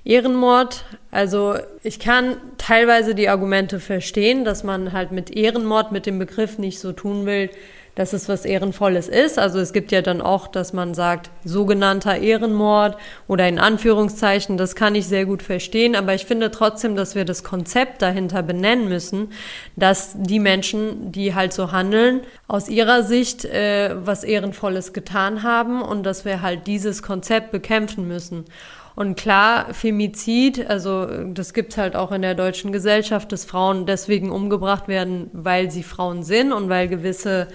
Ehrenmord, 0.04 0.84
also 1.12 1.54
ich 1.84 2.00
kann 2.00 2.36
teilweise 2.58 3.14
die 3.14 3.28
Argumente 3.28 3.78
verstehen, 3.78 4.44
dass 4.44 4.64
man 4.64 4.92
halt 4.92 5.12
mit 5.12 5.30
Ehrenmord 5.30 5.92
mit 5.92 6.06
dem 6.06 6.18
Begriff 6.18 6.58
nicht 6.58 6.80
so 6.80 6.92
tun 6.92 7.24
will, 7.24 7.50
dass 7.94 8.14
es 8.14 8.28
was 8.28 8.44
Ehrenvolles 8.46 9.08
ist. 9.08 9.38
Also 9.38 9.58
es 9.58 9.72
gibt 9.72 9.92
ja 9.92 10.00
dann 10.00 10.22
auch, 10.22 10.48
dass 10.48 10.72
man 10.72 10.94
sagt, 10.94 11.30
sogenannter 11.44 12.16
Ehrenmord 12.16 12.96
oder 13.28 13.46
in 13.46 13.58
Anführungszeichen, 13.58 14.56
das 14.56 14.74
kann 14.74 14.94
ich 14.94 15.06
sehr 15.06 15.26
gut 15.26 15.42
verstehen, 15.42 15.94
aber 15.94 16.14
ich 16.14 16.24
finde 16.24 16.50
trotzdem, 16.50 16.96
dass 16.96 17.14
wir 17.14 17.26
das 17.26 17.44
Konzept 17.44 18.00
dahinter 18.00 18.42
benennen 18.42 18.88
müssen, 18.88 19.32
dass 19.76 20.14
die 20.16 20.38
Menschen, 20.38 21.12
die 21.12 21.34
halt 21.34 21.52
so 21.52 21.70
handeln, 21.70 22.22
aus 22.48 22.68
ihrer 22.68 23.02
Sicht 23.02 23.44
äh, 23.44 23.94
was 23.94 24.24
Ehrenvolles 24.24 24.94
getan 24.94 25.42
haben 25.42 25.82
und 25.82 26.02
dass 26.04 26.24
wir 26.24 26.40
halt 26.40 26.66
dieses 26.66 27.02
Konzept 27.02 27.52
bekämpfen 27.52 28.08
müssen. 28.08 28.46
Und 28.94 29.16
klar, 29.16 29.72
Femizid, 29.72 30.68
also 30.68 31.06
das 31.32 31.54
gibt's 31.54 31.78
halt 31.78 31.96
auch 31.96 32.12
in 32.12 32.22
der 32.22 32.34
deutschen 32.34 32.72
Gesellschaft, 32.72 33.32
dass 33.32 33.44
Frauen 33.44 33.86
deswegen 33.86 34.30
umgebracht 34.30 34.88
werden, 34.88 35.30
weil 35.32 35.70
sie 35.70 35.82
Frauen 35.82 36.22
sind 36.22 36.52
und 36.52 36.68
weil 36.68 36.88
gewisse 36.88 37.48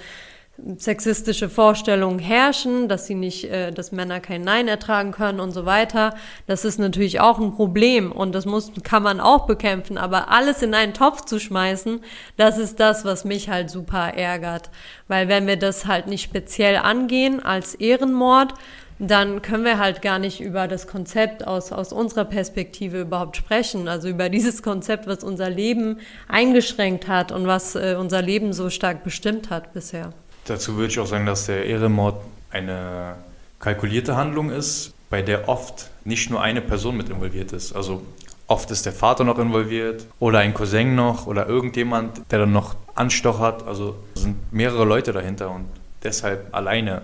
sexistische 0.78 1.50
Vorstellungen 1.50 2.20
herrschen, 2.20 2.88
dass 2.88 3.06
sie 3.06 3.16
nicht, 3.16 3.46
äh, 3.46 3.72
dass 3.72 3.92
Männer 3.92 4.20
kein 4.20 4.42
Nein 4.42 4.68
ertragen 4.68 5.12
können 5.12 5.40
und 5.40 5.52
so 5.52 5.66
weiter. 5.66 6.16
Das 6.48 6.66
ist 6.66 6.80
natürlich 6.80 7.20
auch 7.20 7.40
ein 7.40 7.54
Problem 7.54 8.12
und 8.12 8.34
das 8.34 8.46
muss, 8.46 8.72
kann 8.84 9.04
man 9.04 9.20
auch 9.20 9.46
bekämpfen. 9.46 9.98
Aber 9.98 10.30
alles 10.30 10.64
in 10.64 10.74
einen 10.74 10.94
Topf 10.94 11.26
zu 11.26 11.40
schmeißen, 11.40 12.02
das 12.38 12.58
ist 12.58 12.80
das, 12.80 13.06
was 13.06 13.24
mich 13.24 13.50
halt 13.50 13.70
super 13.70 14.14
ärgert. 14.16 14.72
Weil 15.08 15.28
wenn 15.28 15.46
wir 15.46 15.58
das 15.58 15.86
halt 15.86 16.08
nicht 16.08 16.24
speziell 16.24 16.78
angehen 16.78 17.44
als 17.44 17.76
Ehrenmord, 17.76 18.54
dann 19.00 19.42
können 19.42 19.64
wir 19.64 19.78
halt 19.78 20.02
gar 20.02 20.18
nicht 20.20 20.42
über 20.42 20.68
das 20.68 20.88
Konzept 20.88 21.46
aus, 21.46 21.72
aus 21.72 21.94
unserer 21.94 22.26
Perspektive 22.26 23.02
überhaupt 23.02 23.38
sprechen. 23.38 23.88
Also 23.88 24.08
über 24.08 24.30
dieses 24.30 24.64
Konzept, 24.64 25.08
was 25.08 25.24
unser 25.24 25.50
Leben 25.50 26.00
eingeschränkt 26.28 27.08
hat 27.08 27.32
und 27.32 27.46
was 27.46 27.76
äh, 27.76 27.96
unser 28.00 28.22
Leben 28.22 28.54
so 28.54 28.70
stark 28.70 29.04
bestimmt 29.04 29.50
hat 29.50 29.74
bisher. 29.74 30.14
Dazu 30.46 30.76
würde 30.76 30.92
ich 30.92 31.00
auch 31.00 31.06
sagen, 31.06 31.26
dass 31.26 31.46
der 31.46 31.66
Ehrenmord 31.66 32.16
eine 32.52 33.16
kalkulierte 33.60 34.16
Handlung 34.16 34.50
ist, 34.50 34.94
bei 35.10 35.22
der 35.22 35.48
oft 35.48 35.90
nicht 36.04 36.30
nur 36.30 36.42
eine 36.42 36.62
Person 36.62 36.98
mit 36.98 37.10
involviert 37.10 37.54
ist. 37.54 37.74
Also 37.74 38.02
oft 38.48 38.72
ist 38.72 38.86
der 38.86 38.94
Vater 38.94 39.24
noch 39.24 39.38
involviert 39.40 40.06
oder 40.20 40.40
ein 40.40 40.54
Cousin 40.54 40.96
noch 40.96 41.28
oder 41.28 41.48
irgendjemand, 41.48 42.22
der 42.32 42.40
dann 42.40 42.52
noch 42.52 42.76
Anstoch 42.96 43.40
hat. 43.40 43.68
Also 43.68 43.96
sind 44.16 44.52
mehrere 44.52 44.86
Leute 44.86 45.14
dahinter 45.14 45.52
und 45.52 45.66
deshalb 46.04 46.54
alleine 46.54 47.02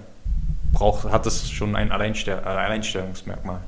braucht, 0.74 1.06
hat 1.06 1.26
es 1.26 1.50
schon 1.50 1.76
ein 1.76 1.92
Alleinstell 1.92 2.40
äh, 2.40 2.48
Alleinstellungsmerkmal. 2.48 3.62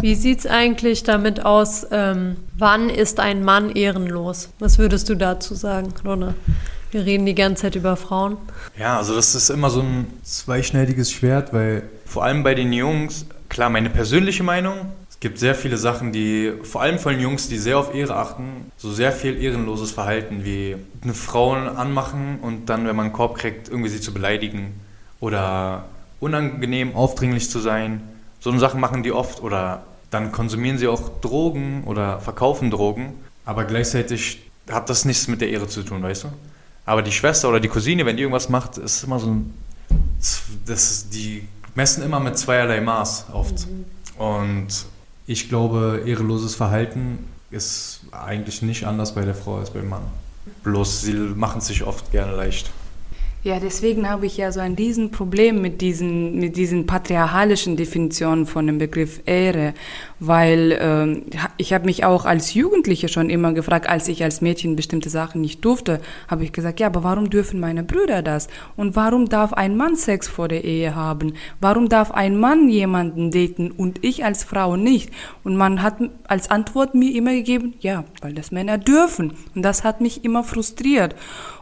Wie 0.00 0.14
sieht 0.14 0.40
es 0.40 0.46
eigentlich 0.46 1.04
damit 1.04 1.44
aus, 1.44 1.86
ähm, 1.90 2.36
wann 2.58 2.90
ist 2.90 3.20
ein 3.20 3.44
Mann 3.44 3.70
ehrenlos? 3.70 4.50
Was 4.58 4.78
würdest 4.78 5.08
du 5.08 5.14
dazu 5.14 5.54
sagen, 5.54 5.94
Rona? 6.04 6.34
Wir 6.90 7.04
reden 7.04 7.24
die 7.24 7.36
ganze 7.36 7.62
Zeit 7.62 7.76
über 7.76 7.96
Frauen. 7.96 8.36
Ja, 8.76 8.98
also 8.98 9.14
das 9.14 9.34
ist 9.34 9.48
immer 9.48 9.70
so 9.70 9.80
ein 9.80 10.06
zweischneidiges 10.24 11.12
Schwert, 11.12 11.52
weil 11.52 11.84
vor 12.04 12.24
allem 12.24 12.42
bei 12.42 12.54
den 12.54 12.72
Jungs, 12.72 13.26
klar, 13.48 13.70
meine 13.70 13.90
persönliche 13.90 14.42
Meinung, 14.42 14.74
es 15.08 15.20
gibt 15.20 15.38
sehr 15.38 15.54
viele 15.54 15.76
Sachen, 15.76 16.10
die, 16.10 16.52
vor 16.64 16.82
allem 16.82 16.98
von 16.98 17.20
Jungs, 17.20 17.48
die 17.48 17.58
sehr 17.58 17.78
auf 17.78 17.94
Ehre 17.94 18.16
achten, 18.16 18.72
so 18.76 18.90
sehr 18.90 19.12
viel 19.12 19.40
ehrenloses 19.40 19.92
Verhalten 19.92 20.44
wie 20.44 20.76
eine 21.02 21.14
Frau 21.14 21.52
anmachen 21.52 22.40
und 22.42 22.68
dann, 22.70 22.88
wenn 22.88 22.96
man 22.96 23.06
einen 23.06 23.14
Korb 23.14 23.38
kriegt, 23.38 23.68
irgendwie 23.68 23.90
sie 23.90 24.00
zu 24.00 24.12
beleidigen 24.12 24.80
oder 25.20 25.84
unangenehm, 26.20 26.94
aufdringlich 26.94 27.50
zu 27.50 27.58
sein. 27.58 28.02
So 28.38 28.50
eine 28.50 28.60
Sachen 28.60 28.80
machen 28.80 29.02
die 29.02 29.12
oft 29.12 29.42
oder 29.42 29.82
dann 30.10 30.32
konsumieren 30.32 30.78
sie 30.78 30.88
auch 30.88 31.20
Drogen 31.20 31.84
oder 31.84 32.20
verkaufen 32.20 32.70
Drogen. 32.70 33.14
aber 33.44 33.64
gleichzeitig 33.64 34.42
hat 34.70 34.90
das 34.90 35.04
nichts 35.04 35.26
mit 35.26 35.40
der 35.40 35.50
Ehre 35.50 35.66
zu 35.66 35.82
tun, 35.82 36.02
weißt 36.02 36.24
du? 36.24 36.28
Aber 36.86 37.02
die 37.02 37.12
Schwester 37.12 37.48
oder 37.48 37.60
die 37.60 37.68
Cousine, 37.68 38.06
wenn 38.06 38.16
die 38.16 38.22
irgendwas 38.22 38.48
macht, 38.48 38.78
ist 38.78 39.04
immer 39.04 39.18
so 39.18 39.28
ein. 39.28 39.54
Das 40.66 41.08
die 41.08 41.46
messen 41.74 42.02
immer 42.02 42.20
mit 42.20 42.38
zweierlei 42.38 42.80
Maß 42.80 43.26
oft. 43.32 43.66
Mhm. 43.66 43.84
Und 44.20 44.68
ich 45.26 45.48
glaube, 45.48 46.02
ehreloses 46.06 46.54
Verhalten 46.54 47.26
ist 47.50 48.00
eigentlich 48.12 48.62
nicht 48.62 48.86
anders 48.86 49.14
bei 49.14 49.24
der 49.24 49.34
Frau 49.34 49.58
als 49.58 49.70
beim 49.70 49.88
Mann. 49.88 50.02
Bloß 50.62 51.02
sie 51.02 51.12
machen 51.14 51.58
es 51.58 51.66
sich 51.66 51.84
oft 51.84 52.10
gerne 52.12 52.34
leicht. 52.34 52.70
Ja, 53.42 53.58
deswegen 53.58 54.06
habe 54.06 54.26
ich 54.26 54.36
ja 54.36 54.52
so 54.52 54.60
ein 54.60 54.74
Riesenproblem 54.74 55.62
mit 55.62 55.80
diesen, 55.80 56.38
mit 56.38 56.58
diesen 56.58 56.84
patriarchalischen 56.84 57.74
Definitionen 57.74 58.44
von 58.44 58.66
dem 58.66 58.76
Begriff 58.76 59.22
Ehre, 59.24 59.72
weil 60.18 60.78
ähm, 60.78 61.22
ich 61.56 61.72
habe 61.72 61.86
mich 61.86 62.04
auch 62.04 62.26
als 62.26 62.52
Jugendliche 62.52 63.08
schon 63.08 63.30
immer 63.30 63.54
gefragt, 63.54 63.88
als 63.88 64.08
ich 64.08 64.22
als 64.22 64.42
Mädchen 64.42 64.76
bestimmte 64.76 65.08
Sachen 65.08 65.40
nicht 65.40 65.64
durfte, 65.64 66.02
habe 66.28 66.44
ich 66.44 66.52
gesagt, 66.52 66.80
ja, 66.80 66.88
aber 66.88 67.02
warum 67.02 67.30
dürfen 67.30 67.60
meine 67.60 67.82
Brüder 67.82 68.20
das? 68.20 68.48
Und 68.76 68.94
warum 68.94 69.30
darf 69.30 69.54
ein 69.54 69.74
Mann 69.74 69.96
Sex 69.96 70.28
vor 70.28 70.48
der 70.48 70.62
Ehe 70.64 70.94
haben? 70.94 71.32
Warum 71.62 71.88
darf 71.88 72.10
ein 72.10 72.38
Mann 72.38 72.68
jemanden 72.68 73.30
daten 73.30 73.70
und 73.70 74.04
ich 74.04 74.22
als 74.22 74.44
Frau 74.44 74.76
nicht? 74.76 75.12
Und 75.44 75.56
man 75.56 75.80
hat 75.80 75.96
als 76.24 76.50
Antwort 76.50 76.94
mir 76.94 77.14
immer 77.14 77.32
gegeben, 77.32 77.72
ja, 77.80 78.04
weil 78.20 78.34
das 78.34 78.50
Männer 78.50 78.76
dürfen. 78.76 79.32
Und 79.54 79.62
das 79.62 79.82
hat 79.82 80.02
mich 80.02 80.26
immer 80.26 80.44
frustriert. 80.44 81.14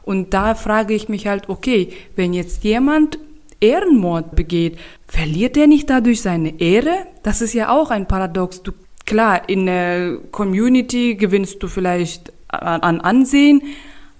Und 0.09 0.33
da 0.33 0.55
frage 0.55 0.95
ich 0.95 1.11
mich 1.11 1.27
halt, 1.27 1.51
okay, 1.51 1.93
wenn 2.17 2.33
jetzt 2.33 2.65
jemand 2.65 3.19
Ehrenmord 3.61 4.35
begeht, 4.35 4.79
verliert 5.07 5.55
er 5.59 5.67
nicht 5.67 5.91
dadurch 5.91 6.23
seine 6.23 6.59
Ehre? 6.63 7.07
Das 7.23 7.43
ist 7.43 7.53
ja 7.53 7.69
auch 7.69 7.91
ein 7.91 8.09
Paradox. 8.09 8.63
Du, 8.63 8.73
klar, 9.05 9.47
in 9.51 9.67
der 9.67 10.17
Community 10.31 11.15
gewinnst 11.15 11.63
du 11.63 11.69
vielleicht 11.69 12.33
an 12.49 13.03
Ansehen, 13.03 13.61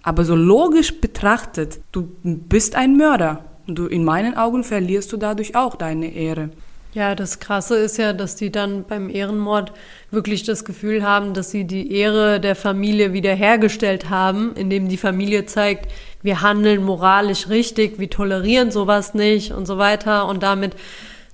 aber 0.03 0.27
so 0.27 0.37
logisch 0.37 1.01
betrachtet, 1.01 1.81
du 1.91 2.11
bist 2.23 2.75
ein 2.75 2.99
Mörder. 2.99 3.47
Du, 3.67 3.87
in 3.87 4.05
meinen 4.05 4.37
Augen 4.37 4.65
verlierst 4.65 5.11
du 5.15 5.17
dadurch 5.17 5.57
auch 5.57 5.75
deine 5.75 6.13
Ehre. 6.13 6.51
Ja, 6.95 7.15
das 7.15 7.39
Krasse 7.39 7.77
ist 7.77 7.99
ja, 7.99 8.15
dass 8.15 8.35
die 8.35 8.51
dann 8.51 8.85
beim 8.85 9.11
Ehrenmord 9.11 9.73
wirklich 10.11 10.45
das 10.45 10.65
Gefühl 10.65 11.03
haben, 11.03 11.35
dass 11.35 11.51
sie 11.51 11.65
die 11.65 11.93
Ehre 11.93 12.41
der 12.41 12.57
Familie 12.57 13.13
wiederhergestellt 13.13 14.09
haben, 14.09 14.55
indem 14.55 14.89
die 14.89 14.97
Familie 14.97 15.45
zeigt, 15.45 15.93
wir 16.23 16.41
handeln 16.41 16.83
moralisch 16.83 17.51
richtig, 17.51 17.99
wir 17.99 18.09
tolerieren 18.09 18.71
sowas 18.71 19.13
nicht 19.13 19.53
und 19.53 19.67
so 19.67 19.77
weiter. 19.77 20.27
Und 20.27 20.43
damit 20.43 20.73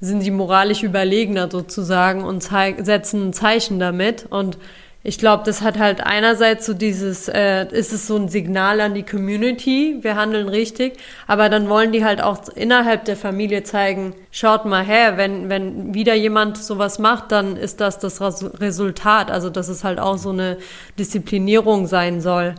sind 0.00 0.22
sie 0.22 0.32
moralisch 0.32 0.82
überlegener 0.82 1.48
sozusagen 1.50 2.24
und 2.24 2.42
setzen 2.42 3.28
ein 3.28 3.32
Zeichen 3.32 3.78
damit. 3.78 4.26
Und 4.28 4.58
ich 5.06 5.18
glaube, 5.18 5.42
das 5.44 5.60
hat 5.60 5.78
halt 5.78 6.00
einerseits 6.00 6.64
so 6.64 6.72
dieses, 6.72 7.28
äh, 7.28 7.66
ist 7.70 7.92
es 7.92 8.06
so 8.06 8.16
ein 8.16 8.30
Signal 8.30 8.80
an 8.80 8.94
die 8.94 9.02
Community, 9.02 9.98
wir 10.00 10.16
handeln 10.16 10.48
richtig, 10.48 10.94
aber 11.26 11.50
dann 11.50 11.68
wollen 11.68 11.92
die 11.92 12.06
halt 12.06 12.22
auch 12.22 12.48
innerhalb 12.48 13.04
der 13.04 13.18
Familie 13.18 13.64
zeigen, 13.64 14.14
schaut 14.30 14.64
mal 14.64 14.82
her, 14.82 15.18
wenn, 15.18 15.50
wenn 15.50 15.92
wieder 15.92 16.14
jemand 16.14 16.56
sowas 16.56 16.98
macht, 16.98 17.32
dann 17.32 17.58
ist 17.58 17.82
das 17.82 17.98
das 17.98 18.22
Resultat, 18.22 19.30
also 19.30 19.50
dass 19.50 19.68
es 19.68 19.84
halt 19.84 20.00
auch 20.00 20.16
so 20.16 20.30
eine 20.30 20.56
Disziplinierung 20.98 21.86
sein 21.86 22.22
soll. 22.22 22.54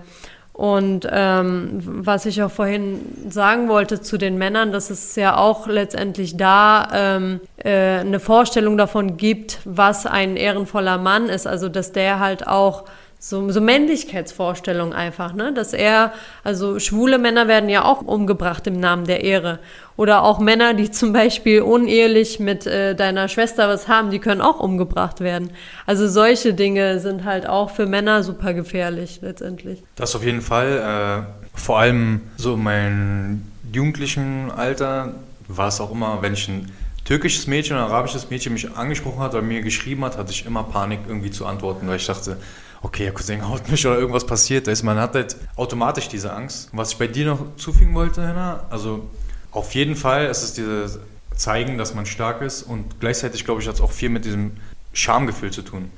Und 0.55 1.05
ähm, 1.11 1.81
was 1.83 2.25
ich 2.25 2.41
auch 2.41 2.49
vorhin 2.49 3.01
sagen 3.29 3.67
wollte 3.67 3.99
zu 3.99 4.17
den 4.17 4.37
Männern, 4.37 4.71
dass 4.71 4.89
es 4.89 5.17
ja 5.17 5.35
auch 5.35 5.67
letztendlich 5.67 6.37
da 6.37 6.87
ähm, 6.93 7.41
äh, 7.57 7.99
eine 7.99 8.21
Vorstellung 8.21 8.77
davon 8.77 9.17
gibt, 9.17 9.59
was 9.65 10.05
ein 10.05 10.37
ehrenvoller 10.37 10.97
Mann 10.97 11.27
ist. 11.27 11.45
Also 11.45 11.67
dass 11.67 11.91
der 11.91 12.21
halt 12.21 12.47
auch 12.47 12.85
so, 13.27 13.49
so 13.49 13.59
Männlichkeitsvorstellung 13.59 14.93
einfach, 14.93 15.33
ne? 15.33 15.51
Dass 15.51 15.73
er, 15.73 16.13
also 16.43 16.77
schwule 16.77 17.17
Männer 17.17 17.47
werden 17.47 17.71
ja 17.71 17.83
auch 17.83 18.01
umgebracht 18.01 18.67
im 18.67 18.79
Namen 18.79 19.05
der 19.05 19.23
Ehre. 19.23 19.57
Oder 19.97 20.21
auch 20.21 20.37
Männer, 20.37 20.75
die 20.75 20.91
zum 20.91 21.11
Beispiel 21.11 21.63
unehelich 21.63 22.39
mit 22.39 22.67
äh, 22.67 22.93
deiner 22.93 23.27
Schwester 23.27 23.67
was 23.67 23.87
haben, 23.87 24.11
die 24.11 24.19
können 24.19 24.41
auch 24.41 24.59
umgebracht 24.59 25.21
werden. 25.21 25.49
Also 25.87 26.07
solche 26.07 26.53
Dinge 26.53 26.99
sind 26.99 27.23
halt 27.25 27.49
auch 27.49 27.71
für 27.71 27.87
Männer 27.87 28.21
super 28.21 28.53
gefährlich 28.53 29.21
letztendlich. 29.23 29.81
Das 29.95 30.15
auf 30.15 30.23
jeden 30.23 30.41
Fall. 30.41 31.25
Äh, 31.25 31.57
vor 31.59 31.79
allem 31.79 32.21
so 32.37 32.53
in 32.53 32.61
meinem 32.63 33.51
jugendlichen 33.73 34.51
Alter 34.51 35.15
war 35.47 35.69
es 35.69 35.81
auch 35.81 35.91
immer, 35.91 36.21
wenn 36.21 36.33
ich 36.33 36.47
ein 36.47 36.71
türkisches 37.05 37.47
Mädchen 37.47 37.75
oder 37.75 37.87
arabisches 37.87 38.29
Mädchen 38.29 38.53
mich 38.53 38.71
angesprochen 38.75 39.19
hat 39.19 39.33
oder 39.33 39.41
mir 39.41 39.63
geschrieben 39.63 40.05
hat, 40.05 40.15
hatte 40.15 40.31
ich 40.31 40.45
immer 40.45 40.61
Panik 40.61 40.99
irgendwie 41.07 41.31
zu 41.31 41.47
antworten, 41.47 41.87
weil 41.87 41.95
ich 41.95 42.05
dachte, 42.05 42.37
okay, 42.85 43.11
Cousin 43.11 43.47
haut 43.49 43.69
mich 43.69 43.85
oder 43.85 43.97
irgendwas 43.97 44.25
passiert 44.25 44.67
ist. 44.67 44.83
Man 44.83 44.97
hat 44.97 45.15
halt 45.15 45.35
automatisch 45.55 46.07
diese 46.07 46.31
Angst. 46.31 46.69
Was 46.71 46.91
ich 46.91 46.97
bei 46.97 47.07
dir 47.07 47.25
noch 47.25 47.55
zufügen 47.57 47.93
wollte, 47.95 48.25
Henna, 48.25 48.65
also 48.69 49.09
auf 49.51 49.73
jeden 49.73 49.95
Fall 49.95 50.27
ist 50.27 50.43
es 50.43 50.53
dieses 50.53 50.99
Zeigen, 51.35 51.77
dass 51.77 51.93
man 51.95 52.05
stark 52.05 52.41
ist 52.41 52.63
und 52.63 52.99
gleichzeitig, 52.99 53.43
glaube 53.43 53.61
ich, 53.61 53.67
hat 53.67 53.75
es 53.75 53.81
auch 53.81 53.91
viel 53.91 54.09
mit 54.09 54.23
diesem 54.23 54.51
Schamgefühl 54.93 55.51
zu 55.51 55.63
tun. 55.63 55.89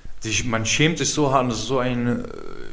Man 0.45 0.65
schämt 0.65 0.97
sich 0.97 1.13
so 1.13 1.31
hart 1.31 1.43
und 1.43 1.51
es 1.51 1.59
ist 1.59 1.67
so 1.67 1.77
ein 1.77 2.25
äh, 2.25 2.27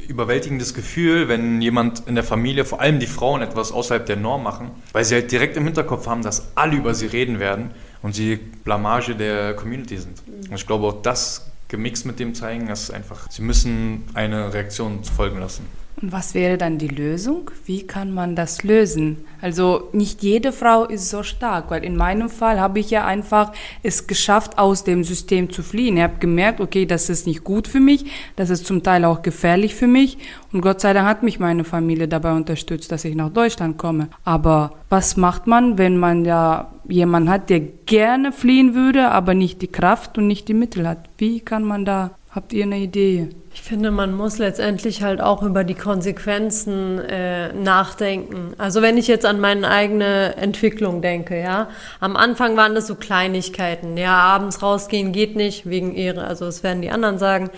überwältigendes 0.08 0.72
Gefühl, 0.72 1.28
wenn 1.28 1.60
jemand 1.60 2.06
in 2.06 2.14
der 2.14 2.24
Familie, 2.24 2.64
vor 2.64 2.80
allem 2.80 3.00
die 3.00 3.06
Frauen, 3.06 3.42
etwas 3.42 3.70
außerhalb 3.70 4.06
der 4.06 4.16
Norm 4.16 4.42
machen, 4.42 4.70
weil 4.92 5.04
sie 5.04 5.14
halt 5.14 5.30
direkt 5.30 5.56
im 5.56 5.64
Hinterkopf 5.64 6.06
haben, 6.06 6.22
dass 6.22 6.48
alle 6.54 6.76
über 6.76 6.94
sie 6.94 7.06
reden 7.06 7.38
werden 7.40 7.70
und 8.02 8.14
sie 8.14 8.36
Blamage 8.36 9.14
der 9.14 9.54
Community 9.54 9.98
sind. 9.98 10.22
Und 10.26 10.54
ich 10.54 10.66
glaube, 10.66 10.86
auch 10.86 11.02
das 11.02 11.46
gemixt 11.68 12.06
mit 12.06 12.18
dem 12.18 12.34
zeigen, 12.34 12.66
dass 12.66 12.90
einfach, 12.90 13.30
sie 13.30 13.42
müssen 13.42 14.04
eine 14.14 14.52
Reaktion 14.52 15.02
folgen 15.04 15.40
lassen. 15.40 15.66
Und 16.04 16.12
was 16.12 16.34
wäre 16.34 16.58
dann 16.58 16.76
die 16.76 16.88
Lösung? 16.88 17.50
Wie 17.64 17.86
kann 17.86 18.12
man 18.12 18.36
das 18.36 18.62
lösen? 18.62 19.24
Also 19.40 19.88
nicht 19.94 20.22
jede 20.22 20.52
Frau 20.52 20.84
ist 20.84 21.08
so 21.08 21.22
stark, 21.22 21.70
weil 21.70 21.82
in 21.82 21.96
meinem 21.96 22.28
Fall 22.28 22.60
habe 22.60 22.78
ich 22.78 22.90
ja 22.90 23.06
einfach 23.06 23.52
es 23.82 24.06
geschafft, 24.06 24.58
aus 24.58 24.84
dem 24.84 25.02
System 25.02 25.48
zu 25.48 25.62
fliehen. 25.62 25.96
Ich 25.96 26.02
habe 26.02 26.18
gemerkt, 26.20 26.60
okay, 26.60 26.84
das 26.84 27.08
ist 27.08 27.26
nicht 27.26 27.42
gut 27.42 27.66
für 27.66 27.80
mich, 27.80 28.04
das 28.36 28.50
ist 28.50 28.66
zum 28.66 28.82
Teil 28.82 29.06
auch 29.06 29.22
gefährlich 29.22 29.74
für 29.74 29.86
mich. 29.86 30.18
Und 30.52 30.60
Gott 30.60 30.82
sei 30.82 30.92
Dank 30.92 31.08
hat 31.08 31.22
mich 31.22 31.40
meine 31.40 31.64
Familie 31.64 32.06
dabei 32.06 32.32
unterstützt, 32.32 32.92
dass 32.92 33.06
ich 33.06 33.14
nach 33.14 33.30
Deutschland 33.30 33.78
komme. 33.78 34.08
Aber 34.24 34.72
was 34.90 35.16
macht 35.16 35.46
man, 35.46 35.78
wenn 35.78 35.96
man 35.96 36.26
ja 36.26 36.70
jemanden 36.86 37.30
hat, 37.30 37.48
der 37.48 37.60
gerne 37.60 38.30
fliehen 38.30 38.74
würde, 38.74 39.10
aber 39.10 39.32
nicht 39.32 39.62
die 39.62 39.72
Kraft 39.72 40.18
und 40.18 40.26
nicht 40.26 40.48
die 40.48 40.54
Mittel 40.54 40.86
hat? 40.86 41.08
Wie 41.16 41.40
kann 41.40 41.64
man 41.64 41.86
da, 41.86 42.10
habt 42.34 42.52
ihr 42.52 42.64
eine 42.64 42.78
Idee? 42.78 43.28
Ich 43.54 43.62
finde, 43.62 43.92
man 43.92 44.14
muss 44.14 44.38
letztendlich 44.38 45.02
halt 45.02 45.20
auch 45.20 45.42
über 45.42 45.62
die 45.62 45.76
Konsequenzen 45.76 46.98
äh, 46.98 47.52
nachdenken. 47.52 48.54
Also 48.58 48.82
wenn 48.82 48.98
ich 48.98 49.06
jetzt 49.06 49.24
an 49.24 49.38
meine 49.38 49.68
eigene 49.70 50.36
Entwicklung 50.36 51.02
denke, 51.02 51.40
ja, 51.40 51.68
am 52.00 52.16
Anfang 52.16 52.56
waren 52.56 52.74
das 52.74 52.88
so 52.88 52.96
Kleinigkeiten. 52.96 53.96
Ja, 53.96 54.16
abends 54.16 54.60
rausgehen 54.60 55.12
geht 55.12 55.36
nicht 55.36 55.68
wegen 55.68 55.94
Ehre, 55.94 56.24
also 56.24 56.46
das 56.46 56.64
werden 56.64 56.82
die 56.82 56.90
anderen 56.90 57.18
sagen. 57.18 57.50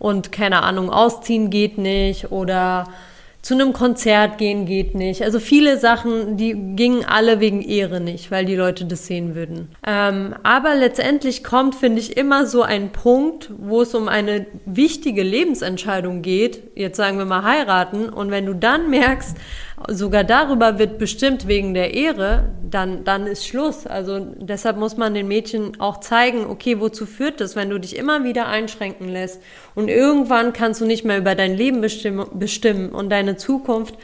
Und 0.00 0.32
keine 0.32 0.64
Ahnung, 0.64 0.90
ausziehen 0.90 1.50
geht 1.50 1.78
nicht 1.78 2.32
oder 2.32 2.88
zu 3.44 3.52
einem 3.52 3.74
Konzert 3.74 4.38
gehen 4.38 4.64
geht 4.64 4.94
nicht. 4.94 5.22
Also 5.22 5.38
viele 5.38 5.78
Sachen, 5.78 6.38
die 6.38 6.54
gingen 6.54 7.04
alle 7.04 7.40
wegen 7.40 7.60
Ehre 7.60 8.00
nicht, 8.00 8.30
weil 8.30 8.46
die 8.46 8.56
Leute 8.56 8.86
das 8.86 9.06
sehen 9.06 9.34
würden. 9.34 9.68
Ähm, 9.86 10.34
aber 10.42 10.74
letztendlich 10.74 11.44
kommt, 11.44 11.74
finde 11.74 12.00
ich, 12.00 12.16
immer 12.16 12.46
so 12.46 12.62
ein 12.62 12.90
Punkt, 12.90 13.50
wo 13.58 13.82
es 13.82 13.94
um 13.94 14.08
eine 14.08 14.46
wichtige 14.64 15.22
Lebensentscheidung 15.22 16.22
geht. 16.22 16.62
Jetzt 16.74 16.96
sagen 16.96 17.18
wir 17.18 17.26
mal 17.26 17.44
heiraten. 17.44 18.08
Und 18.08 18.30
wenn 18.30 18.46
du 18.46 18.54
dann 18.54 18.88
merkst, 18.88 19.36
sogar 19.88 20.24
darüber 20.24 20.78
wird 20.78 20.98
bestimmt 20.98 21.46
wegen 21.46 21.74
der 21.74 21.94
Ehre, 21.94 22.50
dann, 22.70 23.04
dann 23.04 23.26
ist 23.26 23.46
Schluss. 23.46 23.86
Also 23.86 24.18
deshalb 24.36 24.76
muss 24.76 24.96
man 24.96 25.14
den 25.14 25.28
Mädchen 25.28 25.80
auch 25.80 26.00
zeigen, 26.00 26.46
okay, 26.46 26.80
wozu 26.80 27.06
führt 27.06 27.40
das, 27.40 27.56
wenn 27.56 27.70
du 27.70 27.78
dich 27.78 27.96
immer 27.96 28.24
wieder 28.24 28.46
einschränken 28.46 29.08
lässt 29.08 29.40
und 29.74 29.88
irgendwann 29.88 30.52
kannst 30.52 30.80
du 30.80 30.86
nicht 30.86 31.04
mehr 31.04 31.18
über 31.18 31.34
dein 31.34 31.56
Leben 31.56 31.80
bestimmen, 31.80 32.26
bestimmen 32.34 32.90
und 32.90 33.10
deine 33.10 33.36
Zukunft 33.36 33.94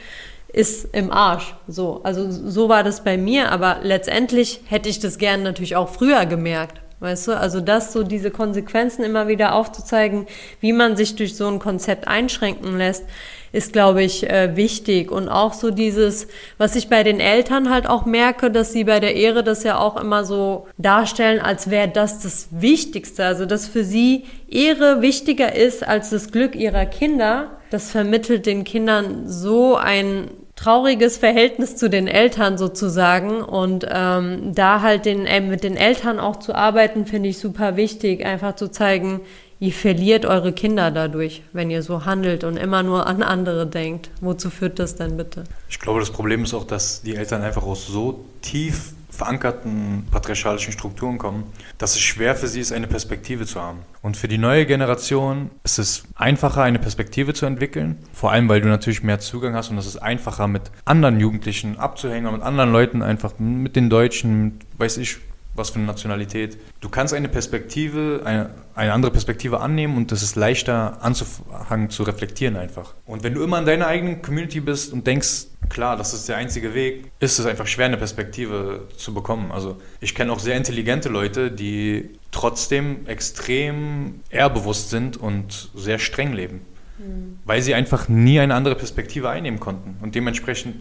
ist 0.53 0.93
im 0.93 1.11
Arsch. 1.11 1.55
So, 1.67 2.01
also 2.03 2.29
so 2.29 2.69
war 2.69 2.83
das 2.83 3.03
bei 3.03 3.17
mir, 3.17 3.51
aber 3.51 3.79
letztendlich 3.83 4.61
hätte 4.67 4.89
ich 4.89 4.99
das 4.99 5.17
gern 5.17 5.43
natürlich 5.43 5.75
auch 5.75 5.89
früher 5.89 6.25
gemerkt. 6.25 6.81
Weißt 7.01 7.29
du, 7.29 7.31
also 7.31 7.61
das 7.61 7.93
so 7.93 8.03
diese 8.03 8.29
Konsequenzen 8.29 9.03
immer 9.03 9.27
wieder 9.27 9.55
aufzuzeigen, 9.55 10.27
wie 10.59 10.71
man 10.71 10.95
sich 10.95 11.15
durch 11.15 11.35
so 11.35 11.47
ein 11.47 11.57
Konzept 11.57 12.07
einschränken 12.07 12.77
lässt, 12.77 13.05
ist, 13.51 13.73
glaube 13.73 14.03
ich, 14.03 14.29
äh, 14.29 14.55
wichtig. 14.55 15.11
Und 15.11 15.27
auch 15.27 15.53
so 15.53 15.71
dieses, 15.71 16.27
was 16.59 16.75
ich 16.75 16.89
bei 16.89 17.01
den 17.01 17.19
Eltern 17.19 17.71
halt 17.71 17.89
auch 17.89 18.05
merke, 18.05 18.51
dass 18.51 18.71
sie 18.71 18.83
bei 18.83 18.99
der 18.99 19.15
Ehre 19.15 19.43
das 19.43 19.63
ja 19.63 19.79
auch 19.79 19.99
immer 19.99 20.25
so 20.25 20.67
darstellen, 20.77 21.39
als 21.39 21.71
wäre 21.71 21.87
das 21.87 22.21
das 22.21 22.49
Wichtigste. 22.51 23.25
Also, 23.25 23.47
dass 23.47 23.67
für 23.67 23.83
sie 23.83 24.25
Ehre 24.47 25.01
wichtiger 25.01 25.55
ist 25.55 25.85
als 25.85 26.11
das 26.11 26.31
Glück 26.31 26.55
ihrer 26.55 26.85
Kinder. 26.85 27.57
Das 27.71 27.89
vermittelt 27.89 28.45
den 28.45 28.63
Kindern 28.63 29.27
so 29.27 29.75
ein 29.75 30.29
trauriges 30.61 31.17
Verhältnis 31.17 31.75
zu 31.75 31.89
den 31.89 32.07
Eltern 32.07 32.57
sozusagen 32.57 33.41
und 33.41 33.87
ähm, 33.89 34.53
da 34.53 34.81
halt 34.81 35.05
den, 35.05 35.25
äh, 35.25 35.41
mit 35.41 35.63
den 35.63 35.75
Eltern 35.75 36.19
auch 36.19 36.37
zu 36.37 36.53
arbeiten, 36.53 37.07
finde 37.07 37.29
ich 37.29 37.39
super 37.39 37.77
wichtig, 37.77 38.23
einfach 38.25 38.55
zu 38.55 38.69
zeigen, 38.69 39.21
ihr 39.59 39.71
verliert 39.71 40.25
eure 40.25 40.53
Kinder 40.53 40.91
dadurch, 40.91 41.41
wenn 41.51 41.71
ihr 41.71 41.81
so 41.81 42.05
handelt 42.05 42.43
und 42.43 42.57
immer 42.57 42.83
nur 42.83 43.07
an 43.07 43.23
andere 43.23 43.65
denkt. 43.65 44.11
Wozu 44.21 44.51
führt 44.51 44.77
das 44.77 44.95
denn 44.95 45.17
bitte? 45.17 45.45
Ich 45.67 45.79
glaube, 45.79 45.99
das 45.99 46.11
Problem 46.11 46.43
ist 46.43 46.53
auch, 46.53 46.65
dass 46.65 47.01
die 47.01 47.15
Eltern 47.15 47.41
einfach 47.41 47.63
aus 47.63 47.87
so 47.87 48.25
tief 48.43 48.93
verankerten 49.21 50.07
patriarchalischen 50.09 50.73
Strukturen 50.73 51.19
kommen, 51.19 51.43
dass 51.77 51.93
es 51.93 51.99
schwer 51.99 52.35
für 52.35 52.47
sie 52.47 52.59
ist, 52.59 52.71
eine 52.71 52.87
Perspektive 52.87 53.45
zu 53.45 53.61
haben. 53.61 53.77
Und 54.01 54.17
für 54.17 54.27
die 54.27 54.39
neue 54.39 54.65
Generation 54.65 55.51
ist 55.63 55.77
es 55.77 56.05
einfacher, 56.15 56.63
eine 56.63 56.79
Perspektive 56.79 57.35
zu 57.35 57.45
entwickeln, 57.45 57.99
vor 58.13 58.31
allem 58.31 58.49
weil 58.49 58.61
du 58.61 58.67
natürlich 58.67 59.03
mehr 59.03 59.19
Zugang 59.19 59.53
hast 59.53 59.69
und 59.69 59.77
es 59.77 59.85
ist 59.85 59.97
einfacher, 59.97 60.47
mit 60.47 60.71
anderen 60.85 61.19
Jugendlichen 61.19 61.77
abzuhängen, 61.77 62.33
mit 62.33 62.41
anderen 62.41 62.71
Leuten 62.71 63.03
einfach, 63.03 63.33
mit 63.37 63.75
den 63.75 63.91
Deutschen, 63.91 64.43
mit, 64.45 64.53
weiß 64.79 64.97
ich, 64.97 65.17
was 65.53 65.69
für 65.69 65.77
eine 65.77 65.85
Nationalität. 65.85 66.57
Du 66.79 66.89
kannst 66.89 67.13
eine 67.13 67.27
Perspektive, 67.27 68.21
eine, 68.23 68.51
eine 68.73 68.93
andere 68.93 69.11
Perspektive 69.11 69.59
annehmen 69.59 69.97
und 69.97 70.11
es 70.11 70.23
ist 70.23 70.35
leichter 70.35 71.03
anzufangen 71.03 71.89
zu 71.89 72.03
reflektieren 72.03 72.55
einfach. 72.55 72.93
Und 73.05 73.23
wenn 73.23 73.33
du 73.33 73.43
immer 73.43 73.59
in 73.59 73.65
deiner 73.65 73.87
eigenen 73.87 74.21
Community 74.21 74.61
bist 74.61 74.93
und 74.93 75.05
denkst, 75.07 75.47
klar, 75.69 75.97
das 75.97 76.13
ist 76.13 76.29
der 76.29 76.37
einzige 76.37 76.73
Weg, 76.73 77.11
ist 77.19 77.37
es 77.37 77.45
einfach 77.45 77.67
schwer, 77.67 77.87
eine 77.87 77.97
Perspektive 77.97 78.87
zu 78.95 79.13
bekommen. 79.13 79.51
Also 79.51 79.77
ich 79.99 80.15
kenne 80.15 80.31
auch 80.31 80.39
sehr 80.39 80.55
intelligente 80.55 81.09
Leute, 81.09 81.51
die 81.51 82.09
trotzdem 82.31 83.05
extrem 83.07 84.21
ehrbewusst 84.29 84.89
sind 84.89 85.17
und 85.17 85.69
sehr 85.75 85.99
streng 85.99 86.31
leben, 86.33 86.61
mhm. 86.97 87.39
weil 87.43 87.61
sie 87.61 87.73
einfach 87.73 88.07
nie 88.07 88.39
eine 88.39 88.55
andere 88.55 88.75
Perspektive 88.75 89.29
einnehmen 89.29 89.59
konnten. 89.59 89.97
Und 90.01 90.15
dementsprechend 90.15 90.75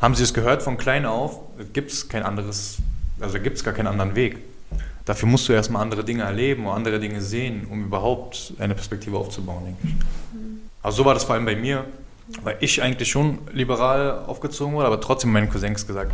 haben 0.00 0.14
sie 0.14 0.24
es 0.24 0.34
gehört 0.34 0.62
von 0.62 0.76
klein 0.76 1.06
auf, 1.06 1.40
gibt 1.72 1.92
es 1.92 2.08
kein 2.08 2.22
anderes 2.22 2.78
also 3.20 3.38
gibt 3.40 3.56
es 3.56 3.64
gar 3.64 3.74
keinen 3.74 3.88
anderen 3.88 4.14
Weg. 4.14 4.38
Dafür 5.04 5.28
musst 5.28 5.48
du 5.48 5.54
erstmal 5.54 5.82
andere 5.82 6.04
Dinge 6.04 6.24
erleben 6.24 6.66
oder 6.66 6.74
andere 6.74 7.00
Dinge 7.00 7.22
sehen, 7.22 7.66
um 7.70 7.84
überhaupt 7.84 8.52
eine 8.58 8.74
Perspektive 8.74 9.16
aufzubauen, 9.16 9.64
denke 9.64 9.80
ich. 9.84 9.94
Also 10.82 10.98
so 10.98 11.04
war 11.04 11.14
das 11.14 11.24
vor 11.24 11.34
allem 11.34 11.46
bei 11.46 11.56
mir, 11.56 11.84
weil 12.42 12.56
ich 12.60 12.82
eigentlich 12.82 13.08
schon 13.08 13.38
liberal 13.52 14.24
aufgezogen 14.26 14.74
wurde, 14.74 14.86
aber 14.86 15.00
trotzdem 15.00 15.32
meinen 15.32 15.48
Cousins 15.48 15.86
gesagt, 15.86 16.12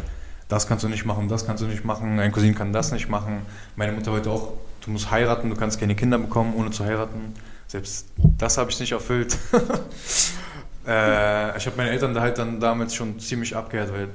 das 0.49 0.67
kannst 0.69 0.85
du 0.85 0.89
nicht 0.89 1.05
machen, 1.05 1.29
das 1.29 1.47
kannst 1.47 1.63
du 1.63 1.67
nicht 1.67 1.85
machen, 1.85 2.17
dein 2.17 2.31
Cousin 2.31 2.55
kann 2.55 2.73
das 2.73 2.93
nicht 2.93 3.09
machen. 3.09 3.43
Meine 3.77 3.93
Mutter 3.93 4.13
wollte 4.13 4.31
auch, 4.31 4.53
du 4.85 4.91
musst 4.91 5.11
heiraten, 5.11 5.51
du 5.51 5.57
kannst 5.57 5.81
keine 5.81 5.95
Kinder 5.95 6.19
bekommen, 6.19 6.55
ohne 6.57 6.71
zu 6.71 6.85
heiraten. 6.85 7.35
Selbst 7.67 8.07
das 8.17 8.59
habe 8.59 8.71
ich 8.71 8.79
nicht 8.79 8.93
erfüllt. 8.93 9.37
äh, 10.87 11.57
ich 11.57 11.67
habe 11.67 11.77
meine 11.77 11.91
Eltern 11.91 12.15
da 12.15 12.21
halt 12.21 12.39
dann 12.39 12.61
damals 12.61 12.95
schon 12.95 13.19
ziemlich 13.19 13.57
abgehört, 13.57 13.93
weil 13.93 14.09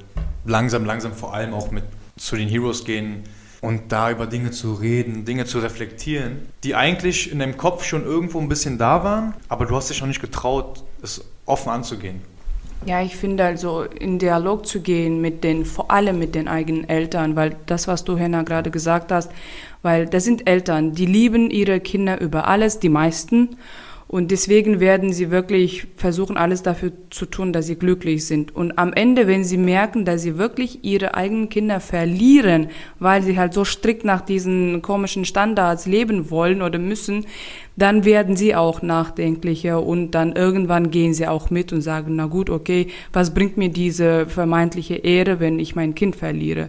langsam, 0.44 0.84
langsam 0.84 1.12
vor 1.12 1.34
allem 1.34 1.52
auch 1.52 1.70
mit 1.70 1.84
zu 2.20 2.36
den 2.36 2.48
Heroes 2.48 2.84
gehen 2.84 3.24
und 3.62 3.92
da 3.92 4.10
über 4.10 4.26
Dinge 4.26 4.50
zu 4.50 4.74
reden, 4.74 5.24
Dinge 5.24 5.46
zu 5.46 5.58
reflektieren, 5.58 6.48
die 6.64 6.74
eigentlich 6.74 7.32
in 7.32 7.38
deinem 7.38 7.56
Kopf 7.56 7.84
schon 7.84 8.04
irgendwo 8.04 8.38
ein 8.40 8.48
bisschen 8.48 8.78
da 8.78 9.02
waren, 9.02 9.34
aber 9.48 9.66
du 9.66 9.74
hast 9.74 9.90
dich 9.90 10.00
noch 10.00 10.08
nicht 10.08 10.20
getraut, 10.20 10.84
es 11.02 11.24
offen 11.46 11.70
anzugehen. 11.70 12.20
Ja, 12.86 13.02
ich 13.02 13.16
finde 13.16 13.44
also 13.44 13.82
in 13.82 14.18
Dialog 14.18 14.66
zu 14.66 14.80
gehen 14.80 15.20
mit 15.20 15.44
den, 15.44 15.66
vor 15.66 15.90
allem 15.90 16.18
mit 16.18 16.34
den 16.34 16.48
eigenen 16.48 16.88
Eltern, 16.88 17.36
weil 17.36 17.56
das, 17.66 17.88
was 17.88 18.04
du 18.04 18.16
Henna 18.16 18.42
gerade 18.42 18.70
gesagt 18.70 19.12
hast, 19.12 19.30
weil 19.82 20.06
das 20.06 20.24
sind 20.24 20.46
Eltern, 20.46 20.94
die 20.94 21.06
lieben 21.06 21.50
ihre 21.50 21.80
Kinder 21.80 22.20
über 22.20 22.48
alles, 22.48 22.80
die 22.80 22.88
meisten. 22.88 23.56
Und 24.10 24.32
deswegen 24.32 24.80
werden 24.80 25.12
sie 25.12 25.30
wirklich 25.30 25.86
versuchen, 25.94 26.36
alles 26.36 26.64
dafür 26.64 26.90
zu 27.10 27.26
tun, 27.26 27.52
dass 27.52 27.68
sie 27.68 27.76
glücklich 27.76 28.26
sind. 28.26 28.56
Und 28.56 28.76
am 28.76 28.92
Ende, 28.92 29.28
wenn 29.28 29.44
sie 29.44 29.56
merken, 29.56 30.04
dass 30.04 30.22
sie 30.22 30.36
wirklich 30.36 30.82
ihre 30.82 31.14
eigenen 31.14 31.48
Kinder 31.48 31.78
verlieren, 31.78 32.70
weil 32.98 33.22
sie 33.22 33.38
halt 33.38 33.54
so 33.54 33.64
strikt 33.64 34.04
nach 34.04 34.20
diesen 34.20 34.82
komischen 34.82 35.24
Standards 35.24 35.86
leben 35.86 36.28
wollen 36.28 36.60
oder 36.60 36.80
müssen, 36.80 37.24
dann 37.76 38.04
werden 38.04 38.34
sie 38.34 38.56
auch 38.56 38.82
nachdenklicher 38.82 39.80
und 39.80 40.10
dann 40.10 40.32
irgendwann 40.34 40.90
gehen 40.90 41.14
sie 41.14 41.28
auch 41.28 41.50
mit 41.50 41.72
und 41.72 41.82
sagen, 41.82 42.16
na 42.16 42.26
gut, 42.26 42.50
okay, 42.50 42.88
was 43.12 43.32
bringt 43.32 43.58
mir 43.58 43.68
diese 43.68 44.26
vermeintliche 44.26 44.96
Ehre, 44.96 45.38
wenn 45.38 45.60
ich 45.60 45.76
mein 45.76 45.94
Kind 45.94 46.16
verliere? 46.16 46.68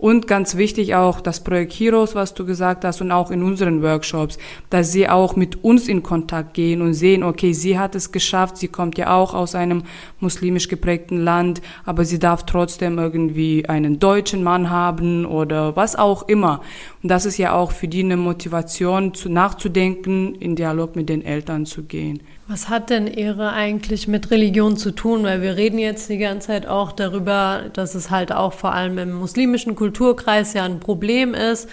Und 0.00 0.26
ganz 0.26 0.56
wichtig 0.56 0.94
auch 0.94 1.20
das 1.20 1.44
Projekt 1.44 1.74
Heroes, 1.74 2.14
was 2.14 2.32
du 2.32 2.46
gesagt 2.46 2.86
hast, 2.86 3.02
und 3.02 3.12
auch 3.12 3.30
in 3.30 3.42
unseren 3.42 3.82
Workshops, 3.82 4.38
dass 4.70 4.92
sie 4.92 5.06
auch 5.06 5.36
mit 5.36 5.62
uns 5.62 5.88
in 5.88 6.02
Kontakt 6.02 6.54
gehen 6.54 6.80
und 6.80 6.94
sehen, 6.94 7.22
okay, 7.22 7.52
sie 7.52 7.78
hat 7.78 7.94
es 7.94 8.10
geschafft, 8.10 8.56
sie 8.56 8.68
kommt 8.68 8.96
ja 8.96 9.14
auch 9.14 9.34
aus 9.34 9.54
einem 9.54 9.82
muslimisch 10.18 10.68
geprägten 10.68 11.22
Land, 11.22 11.60
aber 11.84 12.06
sie 12.06 12.18
darf 12.18 12.46
trotzdem 12.46 12.96
irgendwie 12.96 13.66
einen 13.68 13.98
deutschen 13.98 14.42
Mann 14.42 14.70
haben 14.70 15.26
oder 15.26 15.76
was 15.76 15.96
auch 15.96 16.26
immer. 16.28 16.62
Und 17.02 17.10
das 17.10 17.26
ist 17.26 17.36
ja 17.36 17.52
auch 17.52 17.70
für 17.70 17.86
die 17.86 18.02
eine 18.02 18.16
Motivation, 18.16 19.12
zu, 19.12 19.28
nachzudenken, 19.28 20.34
in 20.34 20.56
Dialog 20.56 20.96
mit 20.96 21.10
den 21.10 21.22
Eltern 21.22 21.66
zu 21.66 21.82
gehen. 21.82 22.22
Was 22.50 22.68
hat 22.68 22.90
denn 22.90 23.06
Ehre 23.06 23.52
eigentlich 23.52 24.08
mit 24.08 24.32
Religion 24.32 24.76
zu 24.76 24.90
tun? 24.90 25.22
Weil 25.22 25.40
wir 25.40 25.54
reden 25.54 25.78
jetzt 25.78 26.08
die 26.08 26.18
ganze 26.18 26.48
Zeit 26.48 26.66
auch 26.66 26.90
darüber, 26.90 27.66
dass 27.74 27.94
es 27.94 28.10
halt 28.10 28.32
auch 28.32 28.54
vor 28.54 28.72
allem 28.72 28.98
im 28.98 29.12
muslimischen 29.12 29.76
Kulturkreis 29.76 30.52
ja 30.54 30.64
ein 30.64 30.80
Problem 30.80 31.32
ist. 31.32 31.68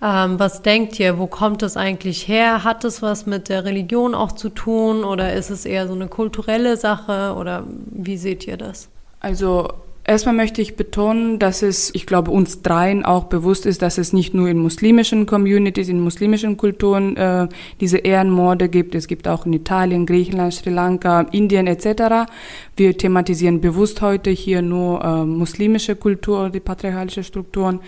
Ähm, 0.00 0.38
was 0.38 0.62
denkt 0.62 1.00
ihr, 1.00 1.18
wo 1.18 1.26
kommt 1.26 1.62
das 1.62 1.76
eigentlich 1.76 2.28
her? 2.28 2.62
Hat 2.62 2.84
es 2.84 3.02
was 3.02 3.26
mit 3.26 3.48
der 3.48 3.64
Religion 3.64 4.14
auch 4.14 4.30
zu 4.30 4.48
tun 4.48 5.02
oder 5.02 5.32
ist 5.32 5.50
es 5.50 5.64
eher 5.64 5.88
so 5.88 5.94
eine 5.94 6.06
kulturelle 6.06 6.76
Sache 6.76 7.34
oder 7.36 7.64
wie 7.90 8.16
seht 8.16 8.46
ihr 8.46 8.56
das? 8.56 8.90
Also 9.18 9.70
Erstmal 10.04 10.34
möchte 10.34 10.60
ich 10.60 10.74
betonen, 10.74 11.38
dass 11.38 11.62
es, 11.62 11.94
ich 11.94 12.06
glaube, 12.06 12.32
uns 12.32 12.60
dreien 12.62 13.04
auch 13.04 13.24
bewusst 13.24 13.66
ist, 13.66 13.82
dass 13.82 13.98
es 13.98 14.12
nicht 14.12 14.34
nur 14.34 14.48
in 14.48 14.58
muslimischen 14.58 15.26
Communities, 15.26 15.88
in 15.88 16.00
muslimischen 16.00 16.56
Kulturen 16.56 17.16
äh, 17.16 17.46
diese 17.80 17.98
Ehrenmorde 17.98 18.68
gibt. 18.68 18.96
Es 18.96 19.06
gibt 19.06 19.28
auch 19.28 19.46
in 19.46 19.52
Italien, 19.52 20.04
Griechenland, 20.04 20.54
Sri 20.54 20.70
Lanka, 20.70 21.20
Indien 21.30 21.68
etc. 21.68 22.28
Wir 22.76 22.98
thematisieren 22.98 23.60
bewusst 23.60 24.02
heute 24.02 24.30
hier 24.30 24.60
nur 24.60 25.04
äh, 25.04 25.24
muslimische 25.24 25.94
Kultur, 25.94 26.50
die 26.50 26.58
patriarchalische 26.58 27.22
Strukturen. 27.22 27.78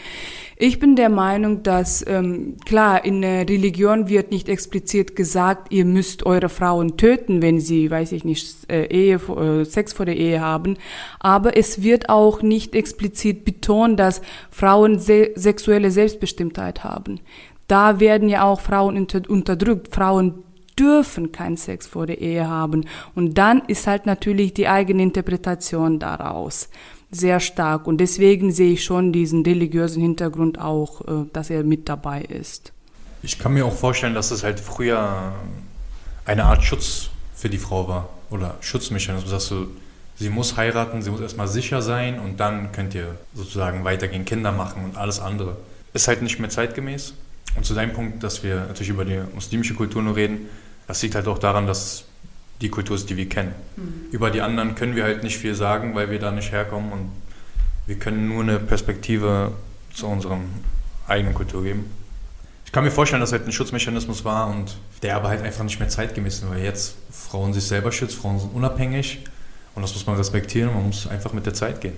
Ich 0.57 0.79
bin 0.79 0.95
der 0.95 1.09
Meinung, 1.09 1.65
dass 1.65 2.07
ähm, 2.07 2.57
klar 2.65 3.05
in 3.05 3.23
der 3.23 3.49
Religion 3.49 4.09
wird 4.09 4.31
nicht 4.31 4.49
explizit 4.49 5.17
gesagt, 5.17 5.73
ihr 5.73 5.85
müsst 5.85 6.27
eure 6.27 6.49
Frauen 6.49 6.97
töten, 6.97 7.43
wenn 7.43 7.59
sie, 7.59 7.91
weiß 7.91 8.13
ich 8.13 8.25
nicht, 8.25 8.71
äh, 8.71 8.85
Ehe, 8.87 9.17
äh, 9.17 9.65
Sex 9.65 9.93
vor 9.93 10.07
der 10.07 10.17
Ehe 10.17 10.41
haben. 10.41 10.77
Aber 11.19 11.57
es 11.57 11.83
wird 11.83 12.09
auch 12.09 12.43
nicht 12.43 12.77
explizit 12.77 13.45
betont, 13.45 13.99
dass 13.99 14.23
Frauen 14.51 15.01
se 15.01 15.33
sexuelle 15.35 15.91
Selbstbestimmtheit 15.91 16.85
haben. 16.85 17.21
Da 17.67 17.99
werden 17.99 18.29
ja 18.29 18.45
auch 18.45 18.61
Frauen 18.61 18.97
unter 18.97 19.23
unterdrückt. 19.29 19.93
Frauen 19.93 20.45
dürfen 20.79 21.33
keinen 21.33 21.57
Sex 21.57 21.87
vor 21.87 22.07
der 22.07 22.21
Ehe 22.21 22.49
haben. 22.49 22.85
Und 23.15 23.39
dann 23.39 23.63
ist 23.67 23.87
halt 23.87 24.07
natürlich 24.07 24.55
die 24.55 24.69
eigene 24.69 25.03
Interpretation 25.03 25.99
daraus 25.99 26.69
sehr 27.15 27.41
stark. 27.41 27.87
Und 27.87 27.99
deswegen 27.99 28.53
sehe 28.53 28.73
ich 28.73 28.85
schon 28.85 29.13
diesen 29.13 29.43
religiösen 29.43 30.01
Hintergrund 30.03 30.59
auch, 30.59 31.01
äh, 31.03 31.27
dass 31.33 31.51
er 31.51 31.65
mit 31.65 31.89
dabei 31.89 32.23
ist. 32.23 32.73
Ich 33.23 33.39
kann 33.39 33.55
mir 33.55 33.65
auch 33.65 33.75
vorstellen, 33.75 34.15
dass 34.15 34.31
es 34.31 34.45
halt 34.45 34.61
früher 34.61 35.33
eine 36.27 36.45
Art 36.45 36.63
Schutz 36.63 37.11
für 37.35 37.49
die 37.49 37.59
Frau 37.59 37.89
war 37.89 38.09
oder 38.31 38.57
Schutzmechanismus, 38.61 39.31
dass 39.31 39.49
du, 39.49 39.69
sie 40.17 40.29
muss 40.29 40.57
heiraten, 40.57 41.03
sie 41.03 41.11
muss 41.11 41.21
erstmal 41.21 41.49
sicher 41.49 41.83
sein 41.83 42.19
und 42.19 42.39
dann 42.41 42.73
könnt 42.73 42.95
ihr 42.95 43.15
sozusagen 43.35 43.85
weitergehen, 43.85 44.25
Kinder 44.25 44.53
machen 44.53 44.85
und 44.85 44.97
alles 44.97 45.21
andere. 45.21 45.57
Ist 45.93 46.09
halt 46.09 46.23
nicht 46.23 46.39
mehr 46.39 46.51
zeitgemäß. 46.51 47.15
Und 47.57 47.65
zu 47.65 47.75
deinem 47.75 47.93
Punkt, 47.93 48.23
dass 48.23 48.43
wir 48.43 48.67
natürlich 48.67 48.89
über 48.89 49.05
die 49.05 49.21
muslimische 49.35 49.75
Kultur 49.75 50.03
nur 50.03 50.17
reden, 50.17 50.49
das 50.87 51.01
liegt 51.03 51.15
halt 51.15 51.29
auch 51.29 51.39
daran, 51.39 51.67
dass 51.67 52.05
die 52.61 52.69
Kultur 52.69 52.97
ist, 52.97 53.11
die 53.11 53.17
wir 53.17 53.29
kennen. 53.29 53.55
Mhm. 53.77 54.07
Über 54.11 54.31
die 54.31 54.41
anderen 54.41 54.75
können 54.75 54.97
wir 54.97 55.05
halt 55.05 55.23
nicht 55.23 55.39
viel 55.39 55.55
sagen, 55.55 55.95
weil 55.95 56.11
wir 56.11 56.19
da 56.19 56.31
nicht 56.31 56.53
herkommen 56.53 56.93
und 56.93 57.11
wir 57.87 57.97
können 57.97 58.29
nur 58.29 58.43
eine 58.43 58.59
Perspektive 58.59 59.53
zu 59.93 60.07
unserer 60.07 60.39
eigenen 61.07 61.35
Kultur 61.35 61.63
geben. 61.63 61.91
Ich 62.65 62.73
kann 62.73 62.85
mir 62.85 62.91
vorstellen, 62.91 63.21
dass 63.21 63.33
halt 63.33 63.47
ein 63.47 63.53
Schutzmechanismus 63.53 64.25
war 64.25 64.49
und 64.49 64.77
der 65.03 65.17
aber 65.17 65.29
halt 65.29 65.43
einfach 65.43 65.65
nicht 65.65 65.79
mehr 65.79 65.89
zeitgemäß 65.89 66.37
ist, 66.37 66.51
weil 66.51 66.63
jetzt 66.63 66.97
Frauen 67.11 67.53
sich 67.53 67.65
selber 67.65 67.93
schützen, 67.93 68.21
Frauen 68.21 68.41
sind 68.41 68.55
unabhängig 68.55 69.21
und 69.75 69.83
das 69.83 69.93
muss 69.95 70.07
man 70.07 70.17
respektieren, 70.17 70.73
man 70.73 70.87
muss 70.87 71.07
einfach 71.07 71.33
mit 71.33 71.47
der 71.47 71.55
Zeit 71.55 71.81
gehen. 71.81 71.95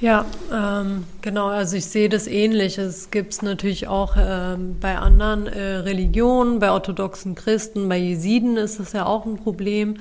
Ja, 0.00 0.26
ähm, 0.52 1.06
genau. 1.22 1.48
Also 1.48 1.76
ich 1.76 1.86
sehe 1.86 2.08
das 2.08 2.28
ähnlich. 2.28 2.78
Es 2.78 3.10
gibt 3.10 3.32
es 3.32 3.42
natürlich 3.42 3.88
auch 3.88 4.16
ähm, 4.16 4.76
bei 4.80 4.96
anderen 4.96 5.48
äh, 5.48 5.60
Religionen, 5.60 6.60
bei 6.60 6.70
orthodoxen 6.70 7.34
Christen, 7.34 7.88
bei 7.88 7.96
Jesiden 7.96 8.56
ist 8.56 8.78
das 8.78 8.92
ja 8.92 9.06
auch 9.06 9.26
ein 9.26 9.36
Problem. 9.38 9.98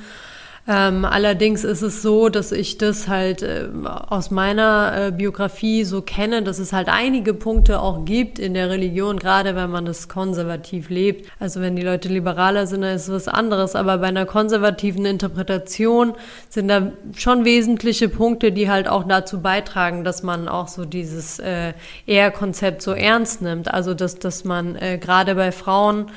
Ähm, 0.69 1.05
allerdings 1.05 1.63
ist 1.63 1.81
es 1.81 2.01
so, 2.01 2.27
dass 2.27 2.51
ich 2.51 2.77
das 2.77 3.07
halt 3.07 3.41
äh, 3.41 3.69
aus 3.85 4.31
meiner 4.31 5.07
äh, 5.07 5.11
Biografie 5.11 5.85
so 5.85 6.01
kenne, 6.01 6.43
dass 6.43 6.59
es 6.59 6.73
halt 6.73 6.89
einige 6.89 7.33
Punkte 7.33 7.79
auch 7.79 8.03
gibt 8.03 8.37
in 8.37 8.53
der 8.53 8.69
Religion, 8.69 9.17
gerade 9.17 9.55
wenn 9.55 9.71
man 9.71 9.85
das 9.85 10.09
konservativ 10.09 10.89
lebt. 10.89 11.31
Also 11.39 11.61
wenn 11.61 11.77
die 11.77 11.83
Leute 11.83 12.09
liberaler 12.09 12.67
sind, 12.67 12.81
dann 12.81 12.93
ist 12.93 13.07
es 13.07 13.13
was 13.13 13.27
anderes. 13.29 13.75
Aber 13.75 13.99
bei 13.99 14.07
einer 14.07 14.25
konservativen 14.25 15.05
Interpretation 15.05 16.15
sind 16.49 16.67
da 16.67 16.91
schon 17.15 17.45
wesentliche 17.45 18.09
Punkte, 18.09 18.51
die 18.51 18.69
halt 18.69 18.89
auch 18.89 19.05
dazu 19.05 19.41
beitragen, 19.41 20.03
dass 20.03 20.21
man 20.21 20.49
auch 20.49 20.67
so 20.67 20.83
dieses 20.83 21.39
äh, 21.39 21.73
Eher-Konzept 22.07 22.81
so 22.81 22.91
ernst 22.91 23.41
nimmt. 23.41 23.73
Also 23.73 23.93
dass, 23.93 24.19
dass 24.19 24.43
man 24.43 24.75
äh, 24.75 24.97
gerade 24.97 25.35
bei 25.35 25.53
Frauen 25.53 26.07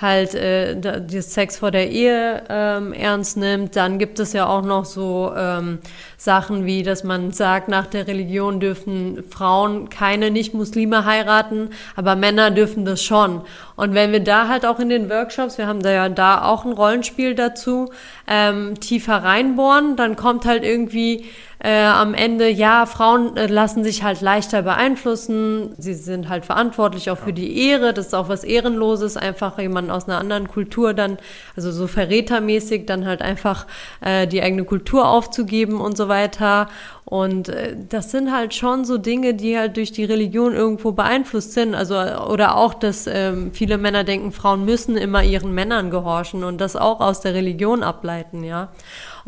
halt 0.00 0.34
äh, 0.34 0.76
das 0.78 1.34
Sex 1.34 1.58
vor 1.58 1.70
der 1.70 1.90
Ehe 1.90 2.44
ähm, 2.48 2.92
ernst 2.92 3.36
nimmt. 3.36 3.74
Dann 3.74 3.98
gibt 3.98 4.20
es 4.20 4.32
ja 4.32 4.46
auch 4.46 4.62
noch 4.62 4.84
so 4.84 5.32
ähm, 5.36 5.78
Sachen 6.16 6.66
wie, 6.66 6.82
dass 6.82 7.02
man 7.02 7.32
sagt, 7.32 7.68
nach 7.68 7.86
der 7.86 8.06
Religion 8.06 8.60
dürfen 8.60 9.24
Frauen 9.28 9.88
keine 9.88 10.30
Nicht-Muslime 10.30 11.04
heiraten, 11.04 11.70
aber 11.96 12.14
Männer 12.14 12.50
dürfen 12.50 12.84
das 12.84 13.02
schon. 13.02 13.42
Und 13.74 13.94
wenn 13.94 14.12
wir 14.12 14.20
da 14.20 14.48
halt 14.48 14.64
auch 14.64 14.78
in 14.78 14.88
den 14.88 15.10
Workshops, 15.10 15.58
wir 15.58 15.66
haben 15.66 15.82
da 15.82 15.90
ja 15.90 16.08
da 16.08 16.44
auch 16.44 16.64
ein 16.64 16.72
Rollenspiel 16.72 17.34
dazu, 17.34 17.90
ähm, 18.28 18.78
tiefer 18.78 19.24
reinbohren, 19.24 19.96
dann 19.96 20.14
kommt 20.14 20.44
halt 20.46 20.64
irgendwie 20.64 21.24
äh, 21.60 21.84
am 21.84 22.14
Ende, 22.14 22.48
ja, 22.48 22.86
Frauen 22.86 23.36
äh, 23.36 23.46
lassen 23.46 23.82
sich 23.82 24.04
halt 24.04 24.20
leichter 24.20 24.62
beeinflussen. 24.62 25.74
Sie 25.76 25.94
sind 25.94 26.28
halt 26.28 26.44
verantwortlich 26.44 27.10
auch 27.10 27.18
für 27.18 27.32
die 27.32 27.68
Ehre. 27.68 27.92
Das 27.92 28.06
ist 28.06 28.14
auch 28.14 28.28
was 28.28 28.44
Ehrenloses, 28.44 29.16
einfach 29.16 29.58
jemanden 29.58 29.90
aus 29.90 30.06
einer 30.08 30.18
anderen 30.18 30.46
Kultur 30.46 30.94
dann, 30.94 31.18
also 31.56 31.72
so 31.72 31.88
verrätermäßig, 31.88 32.86
dann 32.86 33.06
halt 33.06 33.22
einfach 33.22 33.66
äh, 34.00 34.28
die 34.28 34.40
eigene 34.40 34.64
Kultur 34.64 35.08
aufzugeben 35.08 35.80
und 35.80 35.96
so 35.96 36.08
weiter. 36.08 36.68
Und 37.04 37.48
äh, 37.48 37.74
das 37.88 38.12
sind 38.12 38.32
halt 38.32 38.54
schon 38.54 38.84
so 38.84 38.96
Dinge, 38.96 39.34
die 39.34 39.58
halt 39.58 39.78
durch 39.78 39.90
die 39.90 40.04
Religion 40.04 40.54
irgendwo 40.54 40.92
beeinflusst 40.92 41.54
sind. 41.54 41.74
Also, 41.74 41.96
oder 41.96 42.56
auch, 42.56 42.74
dass 42.74 43.08
ähm, 43.08 43.50
viele 43.52 43.78
Männer 43.78 44.04
denken, 44.04 44.30
Frauen 44.30 44.64
müssen 44.64 44.96
immer 44.96 45.24
ihren 45.24 45.52
Männern 45.52 45.90
gehorchen 45.90 46.44
und 46.44 46.60
das 46.60 46.76
auch 46.76 47.00
aus 47.00 47.20
der 47.20 47.34
Religion 47.34 47.82
ableiten, 47.82 48.44
ja. 48.44 48.68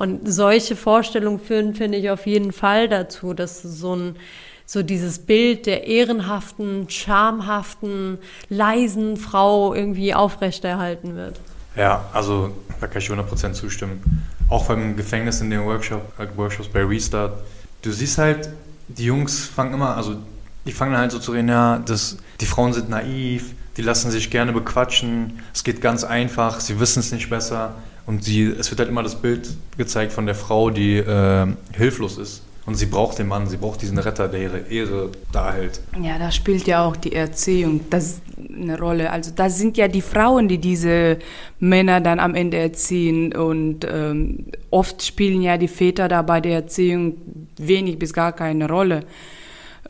Und 0.00 0.32
solche 0.32 0.76
Vorstellungen 0.76 1.38
führen, 1.38 1.74
finde 1.74 1.98
ich, 1.98 2.08
auf 2.08 2.26
jeden 2.26 2.52
Fall 2.52 2.88
dazu, 2.88 3.34
dass 3.34 3.60
so 3.60 3.94
ein 3.94 4.16
so 4.64 4.82
dieses 4.82 5.18
Bild 5.18 5.66
der 5.66 5.88
ehrenhaften, 5.88 6.88
schamhaften, 6.88 8.16
leisen 8.48 9.18
Frau 9.18 9.74
irgendwie 9.74 10.14
aufrechterhalten 10.14 11.16
wird. 11.16 11.38
Ja, 11.76 12.06
also 12.14 12.50
da 12.80 12.86
kann 12.86 13.02
ich 13.02 13.10
100% 13.10 13.52
zustimmen. 13.52 14.26
Auch 14.48 14.68
beim 14.68 14.96
Gefängnis 14.96 15.42
in 15.42 15.50
den 15.50 15.66
Workshop, 15.66 16.00
äh, 16.18 16.26
Workshops 16.34 16.68
bei 16.68 16.82
Restart. 16.82 17.42
Du 17.82 17.92
siehst 17.92 18.16
halt, 18.16 18.48
die 18.88 19.04
Jungs 19.04 19.44
fangen 19.44 19.74
immer, 19.74 19.98
also 19.98 20.16
die 20.64 20.72
fangen 20.72 20.96
halt 20.96 21.12
so 21.12 21.18
zu 21.18 21.32
reden, 21.32 21.50
ja, 21.50 21.78
das, 21.78 22.16
die 22.40 22.46
Frauen 22.46 22.72
sind 22.72 22.88
naiv, 22.88 23.52
die 23.76 23.82
lassen 23.82 24.10
sich 24.10 24.30
gerne 24.30 24.54
bequatschen, 24.54 25.40
es 25.52 25.62
geht 25.62 25.82
ganz 25.82 26.04
einfach, 26.04 26.58
sie 26.60 26.80
wissen 26.80 27.00
es 27.00 27.12
nicht 27.12 27.28
besser. 27.28 27.74
Und 28.06 28.24
sie, 28.24 28.44
es 28.44 28.70
wird 28.70 28.80
halt 28.80 28.88
immer 28.88 29.02
das 29.02 29.20
Bild 29.20 29.48
gezeigt 29.76 30.12
von 30.12 30.26
der 30.26 30.34
Frau, 30.34 30.70
die 30.70 30.96
äh, 30.96 31.46
hilflos 31.72 32.18
ist. 32.18 32.42
Und 32.66 32.74
sie 32.74 32.86
braucht 32.86 33.18
den 33.18 33.26
Mann, 33.26 33.48
sie 33.48 33.56
braucht 33.56 33.82
diesen 33.82 33.98
Retter, 33.98 34.28
der 34.28 34.42
ihre 34.42 34.58
Ehre 34.70 35.10
da 35.32 35.52
hält. 35.52 35.80
Ja, 36.00 36.18
da 36.18 36.30
spielt 36.30 36.66
ja 36.66 36.84
auch 36.84 36.94
die 36.94 37.12
Erziehung 37.12 37.80
das 37.90 38.20
eine 38.36 38.78
Rolle. 38.78 39.10
Also 39.10 39.32
das 39.34 39.58
sind 39.58 39.76
ja 39.76 39.88
die 39.88 40.02
Frauen, 40.02 40.46
die 40.46 40.58
diese 40.58 41.18
Männer 41.58 42.00
dann 42.00 42.20
am 42.20 42.34
Ende 42.34 42.58
erziehen. 42.58 43.34
Und 43.34 43.86
ähm, 43.90 44.46
oft 44.70 45.02
spielen 45.02 45.42
ja 45.42 45.56
die 45.56 45.68
Väter 45.68 46.08
da 46.08 46.22
bei 46.22 46.40
der 46.40 46.52
Erziehung 46.52 47.14
wenig 47.56 47.98
bis 47.98 48.12
gar 48.12 48.32
keine 48.32 48.68
Rolle. 48.68 49.04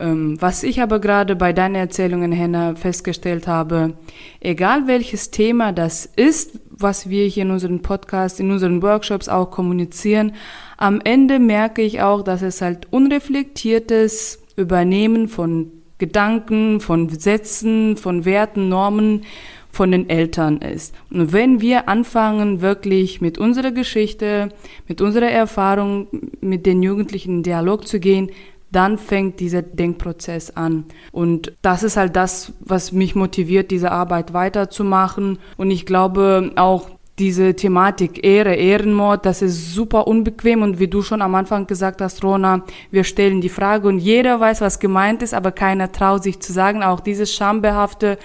Ähm, 0.01 0.41
was 0.41 0.63
ich 0.63 0.81
aber 0.81 0.99
gerade 0.99 1.35
bei 1.35 1.53
deinen 1.53 1.75
Erzählungen, 1.75 2.31
Henna, 2.31 2.73
festgestellt 2.73 3.47
habe, 3.47 3.93
egal 4.39 4.87
welches 4.87 5.29
Thema 5.29 5.71
das 5.71 6.07
ist, 6.07 6.59
was 6.71 7.07
wir 7.07 7.27
hier 7.27 7.43
in 7.43 7.51
unserem 7.51 7.83
Podcast, 7.83 8.39
in 8.39 8.49
unseren 8.49 8.81
Workshops 8.81 9.29
auch 9.29 9.51
kommunizieren, 9.51 10.33
am 10.77 11.01
Ende 11.03 11.37
merke 11.37 11.83
ich 11.83 12.01
auch, 12.01 12.23
dass 12.23 12.41
es 12.41 12.61
halt 12.61 12.87
unreflektiertes 12.89 14.41
Übernehmen 14.55 15.27
von 15.27 15.71
Gedanken, 15.99 16.81
von 16.81 17.09
Sätzen, 17.09 17.95
von 17.95 18.25
Werten, 18.25 18.69
Normen 18.69 19.21
von 19.69 19.91
den 19.91 20.09
Eltern 20.09 20.57
ist. 20.57 20.93
Und 21.11 21.31
wenn 21.31 21.61
wir 21.61 21.87
anfangen, 21.87 22.61
wirklich 22.61 23.21
mit 23.21 23.37
unserer 23.37 23.71
Geschichte, 23.71 24.49
mit 24.87 24.99
unserer 24.99 25.29
Erfahrung, 25.29 26.07
mit 26.41 26.65
den 26.65 26.83
Jugendlichen 26.83 27.37
in 27.37 27.43
Dialog 27.43 27.87
zu 27.87 27.99
gehen, 27.99 28.31
dann 28.71 28.97
fängt 28.97 29.39
dieser 29.39 29.61
Denkprozess 29.61 30.51
an. 30.51 30.85
Und 31.11 31.53
das 31.61 31.83
ist 31.83 31.97
halt 31.97 32.15
das, 32.15 32.53
was 32.59 32.91
mich 32.91 33.15
motiviert, 33.15 33.71
diese 33.71 33.91
Arbeit 33.91 34.33
weiterzumachen. 34.33 35.39
Und 35.57 35.71
ich 35.71 35.85
glaube 35.85 36.51
auch, 36.55 36.89
diese 37.19 37.55
Thematik 37.55 38.23
Ehre, 38.23 38.55
Ehrenmord, 38.55 39.25
das 39.25 39.41
ist 39.41 39.73
super 39.75 40.07
unbequem 40.07 40.63
und 40.63 40.79
wie 40.79 40.87
du 40.87 41.03
schon 41.03 41.21
am 41.21 41.35
Anfang 41.35 41.67
gesagt 41.67 42.01
hast, 42.01 42.23
Rona, 42.23 42.63
wir 42.89 43.03
stellen 43.03 43.41
die 43.41 43.49
Frage 43.49 43.87
und 43.87 43.99
jeder 43.99 44.39
weiß, 44.39 44.61
was 44.61 44.79
gemeint 44.79 45.21
ist, 45.21 45.33
aber 45.33 45.51
keiner 45.51 45.91
traut 45.91 46.23
sich 46.23 46.39
zu 46.39 46.51
sagen. 46.51 46.81
Auch 46.81 46.99
dieses 46.99 47.31
Schambehafte, 47.31 48.17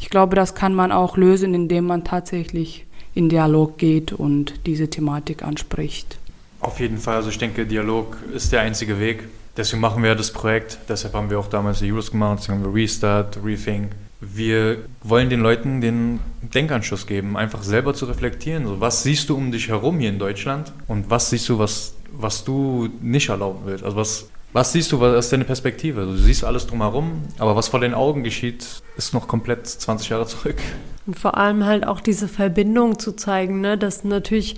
ich 0.00 0.08
glaube, 0.08 0.34
das 0.34 0.54
kann 0.54 0.74
man 0.74 0.92
auch 0.92 1.16
lösen, 1.16 1.52
indem 1.52 1.86
man 1.86 2.04
tatsächlich 2.04 2.86
in 3.14 3.28
Dialog 3.28 3.76
geht 3.76 4.12
und 4.12 4.54
diese 4.64 4.88
Thematik 4.88 5.42
anspricht. 5.42 6.18
Auf 6.60 6.80
jeden 6.80 6.98
Fall, 6.98 7.16
also 7.16 7.28
ich 7.28 7.38
denke, 7.38 7.66
Dialog 7.66 8.16
ist 8.34 8.52
der 8.52 8.62
einzige 8.62 8.98
Weg. 8.98 9.24
Deswegen 9.58 9.80
machen 9.80 10.04
wir 10.04 10.14
das 10.14 10.30
Projekt, 10.30 10.78
deshalb 10.88 11.14
haben 11.14 11.30
wir 11.30 11.38
auch 11.40 11.48
damals 11.48 11.80
die 11.80 11.90
Euros 11.90 12.12
gemacht, 12.12 12.38
deswegen 12.38 12.60
haben 12.62 12.72
wir 12.72 12.80
Restart, 12.80 13.40
Rethink. 13.44 13.90
Wir 14.20 14.78
wollen 15.02 15.30
den 15.30 15.40
Leuten 15.40 15.80
den 15.80 16.20
Denkanschluss 16.42 17.08
geben, 17.08 17.36
einfach 17.36 17.64
selber 17.64 17.92
zu 17.92 18.06
reflektieren. 18.06 18.68
So, 18.68 18.80
was 18.80 19.02
siehst 19.02 19.28
du 19.28 19.36
um 19.36 19.50
dich 19.50 19.66
herum 19.66 19.98
hier 19.98 20.10
in 20.10 20.20
Deutschland 20.20 20.72
und 20.86 21.10
was 21.10 21.30
siehst 21.30 21.48
du, 21.48 21.58
was, 21.58 21.94
was 22.12 22.44
du 22.44 22.88
nicht 23.00 23.30
erlauben 23.30 23.62
willst? 23.64 23.82
Also 23.82 23.96
was, 23.96 24.28
was 24.52 24.72
siehst 24.72 24.92
du, 24.92 25.00
was 25.00 25.24
ist 25.24 25.32
deine 25.32 25.44
Perspektive? 25.44 26.02
Du 26.02 26.16
siehst 26.16 26.44
alles 26.44 26.68
drumherum, 26.68 27.22
aber 27.38 27.56
was 27.56 27.66
vor 27.66 27.80
den 27.80 27.94
Augen 27.94 28.22
geschieht, 28.22 28.64
ist 28.96 29.12
noch 29.12 29.26
komplett 29.26 29.66
20 29.66 30.08
Jahre 30.08 30.26
zurück. 30.26 30.58
Und 31.04 31.18
vor 31.18 31.36
allem 31.36 31.64
halt 31.64 31.84
auch 31.84 32.00
diese 32.00 32.28
Verbindung 32.28 33.00
zu 33.00 33.10
zeigen, 33.10 33.60
ne? 33.60 33.76
dass 33.76 34.04
natürlich 34.04 34.54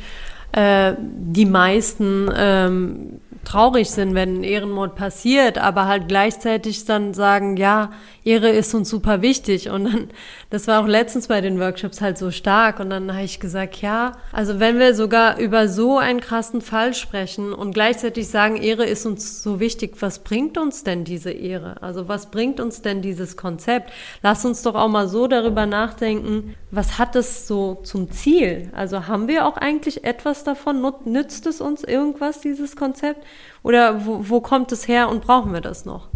äh, 0.53 0.93
die 0.99 1.47
meisten 1.47 2.31
ähm, 2.37 3.21
traurig 3.45 3.91
sind, 3.91 4.15
wenn 4.15 4.41
ein 4.41 4.45
Ehrenmord 4.45 4.95
passiert, 4.95 5.59
aber 5.59 5.87
halt 5.87 6.09
gleichzeitig 6.09 6.85
dann 6.85 7.15
sagen, 7.15 7.57
ja, 7.57 7.91
Ehre 8.25 8.51
ist 8.51 8.75
uns 8.75 8.89
super 8.89 9.23
wichtig. 9.23 9.71
Und 9.71 9.85
dann, 9.85 10.09
das 10.51 10.67
war 10.67 10.83
auch 10.83 10.87
letztens 10.87 11.29
bei 11.29 11.41
den 11.41 11.59
Workshops 11.59 12.01
halt 12.01 12.19
so 12.19 12.31
stark. 12.31 12.81
Und 12.81 12.91
dann 12.91 13.13
habe 13.13 13.25
ich 13.25 13.41
gesagt, 13.41 13.81
ja, 13.81 14.13
also 14.33 14.61
wenn 14.61 14.79
wir 14.79 14.95
sogar 14.95 15.39
über 15.39 15.69
so 15.69 15.99
einen 15.99 16.21
krassen 16.21 16.61
Fall 16.61 16.95
sprechen 16.95 17.53
und 17.53 17.73
gleichzeitig 17.73 18.29
sagen, 18.29 18.57
Ehre 18.57 18.85
ist 18.85 19.07
uns 19.07 19.43
so 19.43 19.61
wichtig, 19.61 19.97
was 20.01 20.21
bringt 20.21 20.59
uns 20.59 20.85
denn 20.85 21.05
diese 21.05 21.31
Ehre? 21.31 21.83
Also 21.83 22.09
was 22.09 22.31
bringt 22.31 22.61
uns 22.61 22.83
denn 22.83 23.03
dieses 23.03 23.37
Konzept? 23.37 23.93
Lass 24.23 24.45
uns 24.45 24.63
doch 24.63 24.75
auch 24.75 24.89
mal 24.89 25.09
so 25.09 25.27
darüber 25.27 25.67
nachdenken, 25.67 26.55
was 26.71 26.99
hat 26.99 27.17
es 27.17 27.47
so 27.47 27.81
zum 27.83 28.11
Ziel? 28.11 28.71
Also 28.75 29.07
haben 29.09 29.29
wir 29.29 29.47
auch 29.47 29.57
eigentlich 29.57 30.05
etwas 30.05 30.45
davon? 30.45 30.81
Nützt 31.05 31.47
es 31.47 31.61
uns 31.61 31.85
irgendwas, 31.85 32.41
dieses 32.41 32.77
Konzept? 32.77 33.25
Oder 33.63 34.07
wo, 34.07 34.29
wo 34.29 34.41
kommt 34.41 34.73
es 34.73 34.89
her 34.89 35.09
und 35.09 35.23
brauchen 35.23 35.53
wir 35.53 35.61
das 35.61 35.85
noch? 35.85 36.09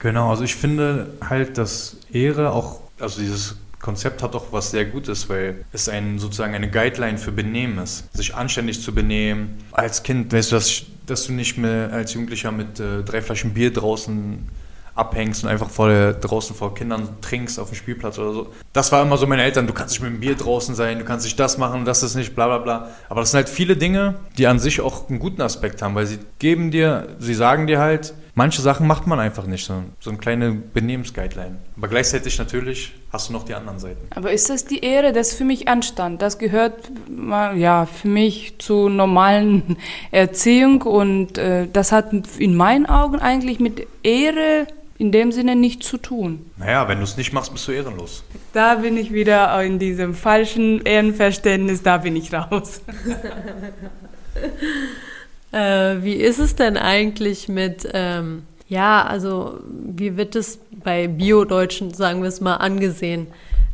Genau, 0.00 0.30
also 0.30 0.44
ich 0.44 0.56
finde 0.56 1.14
halt, 1.26 1.58
dass 1.58 1.98
Ehre 2.12 2.52
auch, 2.52 2.80
also 2.98 3.20
dieses 3.20 3.56
Konzept 3.80 4.22
hat 4.22 4.34
auch 4.34 4.46
was 4.50 4.70
sehr 4.70 4.86
Gutes, 4.86 5.28
weil 5.28 5.64
es 5.72 5.88
ein, 5.88 6.18
sozusagen 6.18 6.54
eine 6.54 6.70
Guideline 6.70 7.18
für 7.18 7.32
Benehmen 7.32 7.78
ist. 7.78 8.04
Sich 8.14 8.34
anständig 8.34 8.82
zu 8.82 8.94
benehmen. 8.94 9.58
Als 9.72 10.02
Kind 10.02 10.32
weißt 10.32 10.52
du, 10.52 10.56
dass, 10.56 10.82
dass 11.06 11.24
du 11.24 11.32
nicht 11.32 11.56
mehr 11.58 11.90
als 11.92 12.14
Jugendlicher 12.14 12.50
mit 12.50 12.80
äh, 12.80 13.02
drei 13.02 13.22
Flaschen 13.22 13.54
Bier 13.54 13.72
draußen 13.72 14.48
abhängst 14.94 15.44
und 15.44 15.50
einfach 15.50 15.70
vor 15.70 15.88
der, 15.88 16.14
draußen 16.14 16.54
vor 16.54 16.74
Kindern 16.74 17.08
trinkst 17.20 17.58
auf 17.58 17.68
dem 17.68 17.76
Spielplatz 17.76 18.18
oder 18.18 18.32
so. 18.32 18.52
Das 18.72 18.92
war 18.92 19.02
immer 19.02 19.16
so 19.16 19.26
meine 19.26 19.42
Eltern, 19.42 19.66
du 19.66 19.72
kannst 19.72 19.94
nicht 19.94 20.02
mit 20.02 20.12
dem 20.12 20.20
Bier 20.20 20.34
draußen 20.34 20.74
sein, 20.74 20.98
du 20.98 21.04
kannst 21.04 21.24
nicht 21.24 21.38
das 21.38 21.58
machen, 21.58 21.84
das 21.84 22.02
ist 22.02 22.16
nicht, 22.16 22.34
bla 22.34 22.46
bla 22.46 22.58
bla. 22.58 22.90
Aber 23.08 23.20
das 23.20 23.30
sind 23.30 23.38
halt 23.38 23.48
viele 23.48 23.76
Dinge, 23.76 24.16
die 24.36 24.46
an 24.46 24.58
sich 24.58 24.80
auch 24.80 25.08
einen 25.08 25.18
guten 25.18 25.40
Aspekt 25.42 25.80
haben, 25.80 25.94
weil 25.94 26.06
sie 26.06 26.18
geben 26.38 26.70
dir, 26.70 27.08
sie 27.18 27.34
sagen 27.34 27.66
dir 27.66 27.78
halt, 27.78 28.14
manche 28.40 28.62
Sachen 28.62 28.86
macht 28.86 29.06
man 29.06 29.20
einfach 29.20 29.44
nicht, 29.44 29.66
so, 29.66 29.82
so 30.00 30.08
eine 30.08 30.18
kleine 30.18 30.52
Benehmensguideline. 30.52 31.56
Aber 31.76 31.88
gleichzeitig 31.88 32.38
natürlich 32.38 32.94
hast 33.12 33.28
du 33.28 33.34
noch 33.34 33.44
die 33.44 33.52
anderen 33.52 33.78
Seiten. 33.78 34.00
Aber 34.16 34.32
ist 34.32 34.48
das 34.48 34.64
die 34.64 34.82
Ehre? 34.82 35.12
Das 35.12 35.32
ist 35.32 35.36
für 35.36 35.44
mich 35.44 35.68
Anstand. 35.68 36.22
Das 36.22 36.38
gehört 36.38 36.90
ja 37.54 37.84
für 37.84 38.08
mich 38.08 38.54
zur 38.56 38.88
normalen 38.88 39.76
Erziehung 40.10 40.80
und 40.80 41.36
äh, 41.36 41.68
das 41.70 41.92
hat 41.92 42.14
in 42.38 42.56
meinen 42.56 42.86
Augen 42.86 43.18
eigentlich 43.18 43.60
mit 43.60 43.86
Ehre 44.02 44.66
in 44.96 45.12
dem 45.12 45.32
Sinne 45.32 45.54
nichts 45.54 45.86
zu 45.86 45.98
tun. 45.98 46.50
Naja, 46.56 46.88
wenn 46.88 46.96
du 46.96 47.04
es 47.04 47.18
nicht 47.18 47.34
machst, 47.34 47.52
bist 47.52 47.68
du 47.68 47.72
ehrenlos. 47.72 48.24
Da 48.54 48.76
bin 48.76 48.96
ich 48.96 49.12
wieder 49.12 49.62
in 49.62 49.78
diesem 49.78 50.14
falschen 50.14 50.80
Ehrenverständnis, 50.80 51.82
da 51.82 51.98
bin 51.98 52.16
ich 52.16 52.32
raus. 52.32 52.80
äh, 55.52 56.02
wie 56.02 56.14
ist 56.14 56.38
es 56.38 56.56
denn 56.56 56.76
eigentlich 56.76 57.48
mit, 57.48 57.88
ähm, 57.92 58.42
ja, 58.68 59.04
also 59.04 59.58
wie 59.68 60.16
wird 60.16 60.36
es 60.36 60.60
bei 60.84 61.08
Bio-Deutschen, 61.08 61.92
sagen 61.92 62.22
wir 62.22 62.28
es 62.28 62.40
mal, 62.40 62.56
angesehen? 62.56 63.26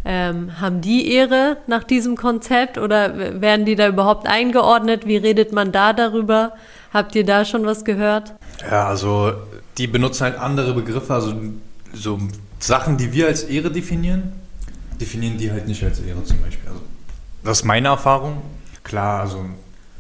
Ähm, 0.05 0.61
haben 0.61 0.81
die 0.81 1.13
Ehre 1.13 1.57
nach 1.67 1.83
diesem 1.83 2.17
Konzept 2.17 2.79
oder 2.79 3.41
werden 3.41 3.67
die 3.67 3.75
da 3.75 3.89
überhaupt 3.89 4.29
eingeordnet? 4.29 5.07
Wie 5.07 5.17
redet 5.17 5.53
man 5.53 5.73
da 5.73 5.93
darüber? 5.93 6.53
Habt 6.93 7.15
ihr 7.17 7.25
da 7.25 7.45
schon 7.45 7.67
was 7.67 7.85
gehört? 7.85 8.33
Ja, 8.71 8.87
also 8.87 9.33
die 9.77 9.89
benutzen 9.89 10.25
halt 10.25 10.39
andere 10.39 10.73
Begriffe, 10.75 11.13
also 11.13 11.35
so 11.93 12.21
Sachen, 12.61 12.97
die 12.97 13.13
wir 13.13 13.27
als 13.27 13.43
Ehre 13.43 13.71
definieren, 13.71 14.33
definieren 15.01 15.39
die 15.39 15.51
halt 15.51 15.67
nicht 15.67 15.83
als 15.83 16.01
Ehre 16.01 16.23
zum 16.25 16.41
Beispiel. 16.41 16.69
Also 16.69 16.81
Das 17.45 17.59
ist 17.59 17.65
meine 17.65 17.89
Erfahrung. 17.89 18.43
Klar, 18.85 19.21
also 19.21 19.45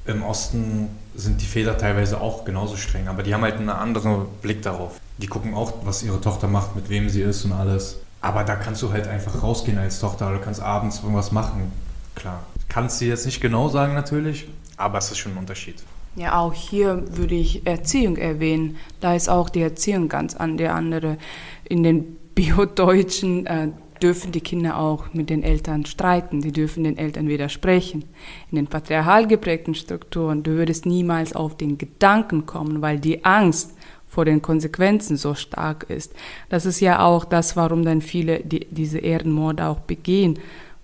im 0.06 0.22
Osten 0.22 0.88
sind 1.16 1.40
die 1.40 1.46
Väter 1.46 1.76
teilweise 1.76 2.20
auch 2.20 2.44
genauso 2.44 2.76
streng, 2.76 3.08
aber 3.08 3.22
die 3.22 3.34
haben 3.34 3.42
halt 3.42 3.56
einen 3.56 3.70
anderen 3.70 4.26
Blick 4.42 4.62
darauf. 4.62 5.00
Die 5.18 5.26
gucken 5.26 5.54
auch, 5.54 5.72
was 5.84 6.02
ihre 6.02 6.20
Tochter 6.20 6.46
macht, 6.48 6.76
mit 6.76 6.88
wem 6.88 7.08
sie 7.08 7.22
ist 7.22 7.44
und 7.44 7.52
alles. 7.52 7.98
Aber 8.20 8.44
da 8.44 8.56
kannst 8.56 8.82
du 8.82 8.92
halt 8.92 9.08
einfach 9.08 9.42
rausgehen 9.42 9.78
als 9.78 10.00
Tochter 10.00 10.28
oder 10.28 10.38
kannst 10.38 10.60
abends 10.60 11.00
irgendwas 11.00 11.32
machen. 11.32 11.72
Klar. 12.14 12.42
Kannst 12.68 13.00
du 13.00 13.04
jetzt 13.04 13.26
nicht 13.26 13.40
genau 13.40 13.68
sagen 13.68 13.94
natürlich, 13.94 14.48
aber 14.76 14.98
es 14.98 15.10
ist 15.10 15.18
schon 15.18 15.32
ein 15.32 15.38
Unterschied. 15.38 15.82
Ja, 16.16 16.38
auch 16.38 16.54
hier 16.54 17.04
würde 17.16 17.34
ich 17.34 17.66
Erziehung 17.66 18.16
erwähnen. 18.16 18.76
Da 19.00 19.14
ist 19.14 19.28
auch 19.28 19.50
die 19.50 19.60
Erziehung 19.60 20.08
ganz 20.08 20.34
an 20.34 20.56
der 20.56 20.74
andere. 20.74 21.18
In 21.64 21.82
den 21.82 22.16
Biodeutschen 22.34 23.46
äh, 23.46 23.68
dürfen 24.02 24.32
die 24.32 24.40
Kinder 24.40 24.78
auch 24.78 25.12
mit 25.12 25.30
den 25.30 25.42
Eltern 25.42 25.86
streiten, 25.86 26.40
die 26.40 26.52
dürfen 26.52 26.84
den 26.84 26.98
Eltern 26.98 27.28
widersprechen. 27.28 28.04
In 28.50 28.56
den 28.56 28.66
patriarchal 28.66 29.26
geprägten 29.26 29.74
Strukturen, 29.74 30.42
du 30.42 30.52
würdest 30.52 30.86
niemals 30.86 31.34
auf 31.34 31.56
den 31.56 31.78
Gedanken 31.78 32.46
kommen, 32.46 32.82
weil 32.82 32.98
die 32.98 33.24
Angst 33.24 33.74
vor 34.06 34.24
den 34.24 34.40
Konsequenzen 34.40 35.16
so 35.16 35.34
stark 35.34 35.86
ist. 35.88 36.14
Das 36.48 36.64
ist 36.64 36.80
ja 36.80 37.04
auch 37.04 37.24
das, 37.24 37.56
warum 37.56 37.84
dann 37.84 38.00
viele 38.00 38.40
die, 38.40 38.66
diese 38.70 38.98
Ehrenmorde 38.98 39.66
auch 39.66 39.80
begehen, 39.80 40.38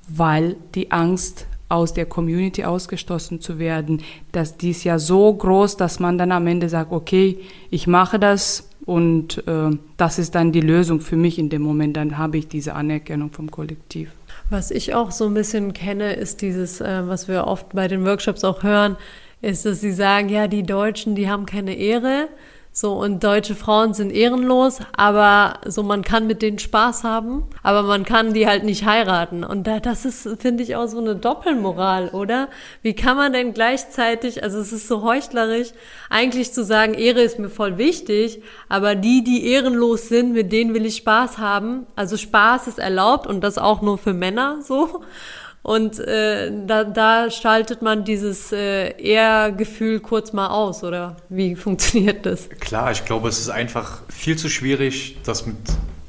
weil 0.09 0.57
die 0.75 0.91
Angst 0.91 1.47
aus 1.69 1.95
der 1.95 2.05
Community 2.05 2.65
ausgestoßen 2.65 3.41
zu 3.41 3.59
werden, 3.59 4.03
dass 4.33 4.59
dies 4.59 4.85
ja 4.85 4.99
so 4.99 5.33
groß, 5.33 5.79
dass 5.79 6.01
man 6.01 6.19
dann 6.19 6.31
am 6.31 6.47
Ende 6.47 6.69
sagt, 6.69 6.93
okay, 6.93 7.39
ich 7.71 7.87
mache 7.87 8.19
das 8.19 8.69
und 8.85 9.47
äh, 9.47 9.71
das 9.97 10.19
ist 10.19 10.35
dann 10.35 10.53
die 10.53 10.61
Lösung 10.61 11.01
für 11.01 11.17
mich 11.17 11.39
in 11.39 11.49
dem 11.49 11.63
Moment. 11.63 11.97
Dann 11.97 12.19
habe 12.19 12.39
ich 12.39 12.49
diese 12.49 12.75
Anerkennung 12.75 13.31
vom 13.31 13.51
Kollektiv. 13.51 14.11
Was 14.51 14.71
ich 14.71 14.95
auch 14.95 15.13
so 15.13 15.27
ein 15.27 15.35
bisschen 15.35 15.73
kenne, 15.73 16.15
ist 16.15 16.43
dieses, 16.43 16.81
äh, 16.81 17.07
was 17.07 17.29
wir 17.29 17.47
oft 17.47 17.75
bei 17.75 17.87
den 17.89 18.05
Workshops 18.05 18.45
auch 18.45 18.63
hören, 18.63 18.97
ist, 19.41 19.67
dass 19.67 19.81
sie 19.81 19.93
sagen, 19.93 20.29
ja, 20.29 20.49
die 20.49 20.63
Deutschen, 20.63 21.15
die 21.15 21.29
haben 21.29 21.47
keine 21.47 21.75
Ehre. 21.75 22.29
So, 22.75 22.95
und 22.95 23.23
deutsche 23.23 23.55
Frauen 23.55 23.93
sind 23.93 24.11
ehrenlos, 24.11 24.79
aber 24.97 25.61
so, 25.67 25.83
man 25.83 26.01
kann 26.03 26.27
mit 26.27 26.41
denen 26.41 26.59
Spaß 26.59 27.05
haben, 27.05 27.45
aber 27.63 27.83
man 27.83 28.07
kann 28.07 28.33
die 28.33 28.47
halt 28.47 28.65
nicht 28.65 28.87
heiraten. 28.87 29.45
Und 29.45 29.67
da, 29.67 29.79
das 29.79 30.07
ist, 30.07 30.27
finde 30.41 30.63
ich, 30.63 30.75
auch 30.75 30.87
so 30.87 30.97
eine 30.97 31.15
Doppelmoral, 31.15 32.09
oder? 32.09 32.49
Wie 32.81 32.95
kann 32.95 33.19
man 33.19 33.35
denn 33.35 33.53
gleichzeitig, 33.53 34.43
also 34.43 34.59
es 34.59 34.73
ist 34.73 34.89
so 34.89 35.03
heuchlerisch, 35.03 35.73
eigentlich 36.09 36.55
zu 36.55 36.65
sagen, 36.65 36.95
Ehre 36.95 37.21
ist 37.21 37.39
mir 37.39 37.51
voll 37.51 37.77
wichtig, 37.77 38.43
aber 38.71 38.95
die, 38.95 39.23
die 39.23 39.49
ehrenlos 39.49 40.09
sind, 40.09 40.33
mit 40.33 40.51
denen 40.51 40.73
will 40.73 40.87
ich 40.87 40.97
Spaß 40.97 41.37
haben. 41.37 41.87
Also 41.95 42.17
Spaß 42.17 42.69
ist 42.69 42.79
erlaubt 42.79 43.27
und 43.27 43.45
das 43.45 43.59
auch 43.59 43.83
nur 43.83 43.99
für 43.99 44.15
Männer, 44.15 44.61
so. 44.63 45.03
Und 45.63 46.01
äh, 46.01 46.51
da, 46.67 46.83
da 46.83 47.31
schaltet 47.31 47.83
man 47.83 48.05
dieses 48.05 48.51
äh, 48.53 49.01
Ehrgefühl 49.01 50.01
kurz 50.01 50.33
mal 50.33 50.49
aus, 50.49 50.83
oder 50.83 51.17
wie 51.29 51.55
funktioniert 51.57 52.27
das? 52.27 52.49
Klar, 52.61 52.91
ich 52.91 53.05
glaube, 53.05 53.29
es 53.29 53.39
ist 53.39 53.49
einfach 53.49 54.01
viel 54.09 54.37
zu 54.37 54.49
schwierig, 54.49 55.19
das 55.25 55.47
mit 55.47 55.57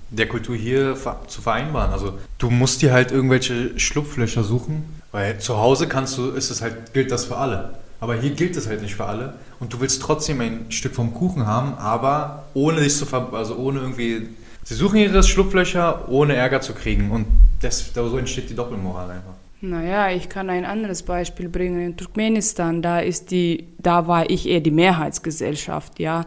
der 0.10 0.28
Kultur 0.28 0.56
hier 0.56 0.96
zu 1.28 1.42
vereinbaren. 1.42 1.92
Also 1.92 2.18
du 2.38 2.50
musst 2.50 2.82
dir 2.82 2.94
halt 2.94 3.12
irgendwelche 3.12 3.80
Schlupflöcher 3.80 4.44
suchen, 4.44 4.86
weil 5.12 5.40
zu 5.40 5.58
Hause 5.58 5.88
kannst 5.88 6.18
du, 6.18 6.32
ist 6.32 6.50
es 6.50 6.62
halt, 6.62 6.94
gilt 6.94 7.12
das 7.12 7.26
für 7.26 7.38
alle. 7.38 7.76
Aber 8.00 8.16
hier 8.16 8.32
gilt 8.32 8.58
es 8.58 8.68
halt 8.68 8.82
nicht 8.82 8.96
für 8.96 9.06
alle. 9.06 9.36
Und 9.60 9.74
du 9.74 9.80
willst 9.80 10.02
trotzdem 10.02 10.42
ein 10.42 10.66
Stück 10.70 10.94
vom 10.94 11.14
Kuchen 11.14 11.48
haben, 11.48 11.76
aber 11.76 12.46
ohne 12.54 12.82
dich 12.82 12.96
zu 12.96 13.06
ver 13.06 13.30
also 13.34 13.56
ohne 13.56 13.80
irgendwie. 13.80 14.28
Sie 14.66 14.76
suchen 14.76 14.98
ihre 14.98 15.24
Schlupflöcher, 15.24 16.10
ohne 16.10 16.36
Ärger 16.36 16.62
zu 16.62 16.74
kriegen. 16.74 17.12
Und 17.12 17.26
das, 17.62 17.92
so 17.94 18.18
entsteht 18.18 18.50
die 18.50 18.56
Doppelmoral 18.56 19.10
einfach. 19.10 19.43
Naja, 19.66 20.12
ich 20.12 20.28
kann 20.28 20.50
ein 20.50 20.66
anderes 20.66 21.04
Beispiel 21.04 21.48
bringen. 21.48 21.80
In 21.80 21.96
Turkmenistan, 21.96 22.82
da 22.82 23.00
ist 23.00 23.32
die, 23.32 23.70
da 23.80 24.08
war 24.08 24.30
ich 24.30 24.50
eher 24.50 24.60
die 24.60 24.72
Mehrheitsgesellschaft, 24.72 26.02
ja. 26.02 26.26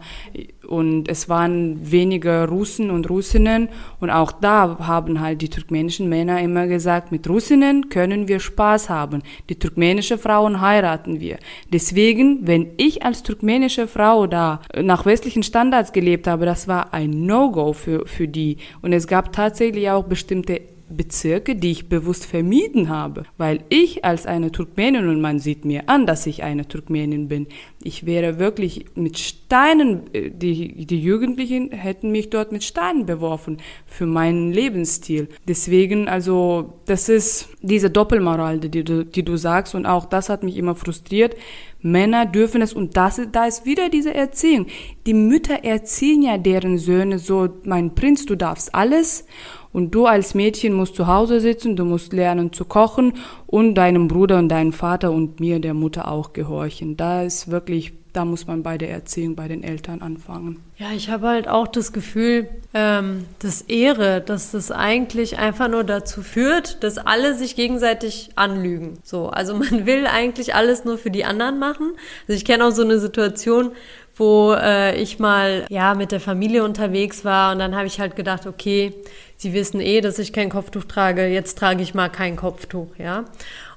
Und 0.67 1.07
es 1.07 1.29
waren 1.29 1.91
weniger 1.91 2.47
Russen 2.47 2.89
und 2.89 3.07
Russinnen. 3.11 3.69
Und 3.99 4.09
auch 4.09 4.31
da 4.31 4.79
haben 4.79 5.21
halt 5.21 5.43
die 5.43 5.49
turkmenischen 5.49 6.09
Männer 6.09 6.41
immer 6.41 6.65
gesagt, 6.65 7.11
mit 7.11 7.29
Russinnen 7.29 7.89
können 7.89 8.27
wir 8.27 8.39
Spaß 8.39 8.89
haben. 8.89 9.21
Die 9.49 9.59
turkmenische 9.59 10.17
Frauen 10.17 10.59
heiraten 10.59 11.19
wir. 11.19 11.37
Deswegen, 11.71 12.47
wenn 12.47 12.71
ich 12.77 13.03
als 13.03 13.21
turkmenische 13.21 13.87
Frau 13.87 14.25
da 14.25 14.61
nach 14.81 15.05
westlichen 15.05 15.43
Standards 15.43 15.93
gelebt 15.93 16.25
habe, 16.25 16.47
das 16.47 16.67
war 16.67 16.91
ein 16.91 17.27
No-Go 17.27 17.73
für, 17.73 18.07
für 18.07 18.27
die. 18.27 18.57
Und 18.81 18.93
es 18.93 19.05
gab 19.05 19.31
tatsächlich 19.31 19.91
auch 19.91 20.05
bestimmte 20.05 20.59
Bezirke, 20.89 21.55
die 21.55 21.71
ich 21.71 21.89
bewusst 21.89 22.25
vermieden 22.25 22.89
habe, 22.89 23.23
weil 23.37 23.63
ich 23.69 24.05
als 24.05 24.25
eine 24.25 24.51
Turkmenin 24.51 25.07
und 25.09 25.21
man 25.21 25.39
sieht 25.39 25.65
mir 25.65 25.89
an, 25.89 26.05
dass 26.05 26.25
ich 26.25 26.43
eine 26.43 26.67
Turkmenin 26.67 27.27
bin. 27.27 27.47
Ich 27.83 28.05
wäre 28.05 28.39
wirklich 28.39 28.85
mit 28.95 29.17
Steinen, 29.17 30.13
äh, 30.13 30.29
die, 30.29 30.85
die 30.85 31.01
Jugendlichen 31.01 31.71
hätten 31.71 32.11
mich 32.11 32.29
dort 32.29 32.51
mit 32.51 32.63
Steinen 32.63 33.05
beworfen 33.05 33.57
für 33.85 34.05
meinen 34.05 34.51
Lebensstil. 34.51 35.27
Deswegen, 35.47 36.07
also, 36.07 36.79
das 36.85 37.09
ist 37.09 37.49
diese 37.61 37.89
Doppelmoral, 37.89 38.59
die 38.59 38.83
du, 38.83 39.05
die 39.05 39.23
du 39.23 39.37
sagst 39.37 39.75
und 39.75 39.85
auch 39.85 40.05
das 40.05 40.29
hat 40.29 40.43
mich 40.43 40.57
immer 40.57 40.75
frustriert. 40.75 41.35
Männer 41.81 42.25
dürfen 42.25 42.61
es 42.61 42.73
und 42.73 42.97
das, 42.97 43.21
da 43.31 43.45
ist 43.45 43.65
wieder 43.65 43.89
diese 43.89 44.13
Erziehung. 44.13 44.67
Die 45.05 45.13
Mütter 45.13 45.63
erziehen 45.63 46.23
ja 46.23 46.37
deren 46.37 46.77
Söhne 46.77 47.19
so, 47.19 47.49
mein 47.63 47.93
Prinz, 47.93 48.25
du 48.25 48.35
darfst 48.35 48.73
alles 48.73 49.25
und 49.73 49.91
du 49.93 50.05
als 50.05 50.33
Mädchen 50.33 50.73
musst 50.73 50.95
zu 50.95 51.07
Hause 51.07 51.39
sitzen, 51.39 51.75
du 51.75 51.85
musst 51.85 52.13
lernen 52.13 52.53
zu 52.53 52.65
kochen 52.65 53.13
und 53.45 53.75
deinem 53.75 54.07
Bruder 54.07 54.37
und 54.39 54.49
deinem 54.49 54.73
Vater 54.73 55.11
und 55.11 55.39
mir, 55.39 55.59
der 55.59 55.73
Mutter, 55.73 56.11
auch 56.11 56.33
gehorchen. 56.33 56.97
Da 56.97 57.23
ist 57.23 57.51
wirklich, 57.51 57.93
da 58.13 58.25
muss 58.25 58.47
man 58.47 58.63
bei 58.63 58.77
der 58.77 58.89
Erziehung, 58.89 59.35
bei 59.35 59.47
den 59.47 59.63
Eltern 59.63 60.01
anfangen. 60.01 60.59
Ja, 60.77 60.87
ich 60.95 61.09
habe 61.09 61.27
halt 61.27 61.47
auch 61.47 61.67
das 61.67 61.93
Gefühl, 61.93 62.49
ähm, 62.73 63.25
das 63.39 63.61
Ehre, 63.61 64.21
dass 64.21 64.51
das 64.51 64.71
eigentlich 64.71 65.37
einfach 65.37 65.67
nur 65.67 65.83
dazu 65.83 66.21
führt, 66.21 66.83
dass 66.83 66.97
alle 66.97 67.35
sich 67.35 67.55
gegenseitig 67.55 68.29
anlügen. 68.35 68.99
So, 69.03 69.29
also 69.29 69.55
man 69.55 69.85
will 69.85 70.07
eigentlich 70.07 70.55
alles 70.55 70.85
nur 70.85 70.97
für 70.97 71.11
die 71.11 71.25
anderen 71.25 71.59
machen. 71.59 71.91
Also 72.27 72.37
ich 72.37 72.45
kenne 72.45 72.65
auch 72.65 72.71
so 72.71 72.83
eine 72.83 72.99
Situation, 72.99 73.71
wo 74.17 74.53
äh, 74.53 74.95
ich 75.01 75.19
mal 75.19 75.65
ja 75.69 75.93
mit 75.93 76.11
der 76.11 76.19
Familie 76.19 76.63
unterwegs 76.63 77.23
war 77.25 77.51
und 77.51 77.59
dann 77.59 77.75
habe 77.75 77.87
ich 77.87 77.99
halt 77.99 78.15
gedacht, 78.15 78.47
okay, 78.47 78.93
sie 79.37 79.53
wissen 79.53 79.79
eh, 79.79 80.01
dass 80.01 80.19
ich 80.19 80.33
kein 80.33 80.49
Kopftuch 80.49 80.85
trage, 80.85 81.27
jetzt 81.27 81.57
trage 81.57 81.81
ich 81.83 81.93
mal 81.93 82.09
kein 82.09 82.35
Kopftuch, 82.35 82.87
ja. 82.97 83.25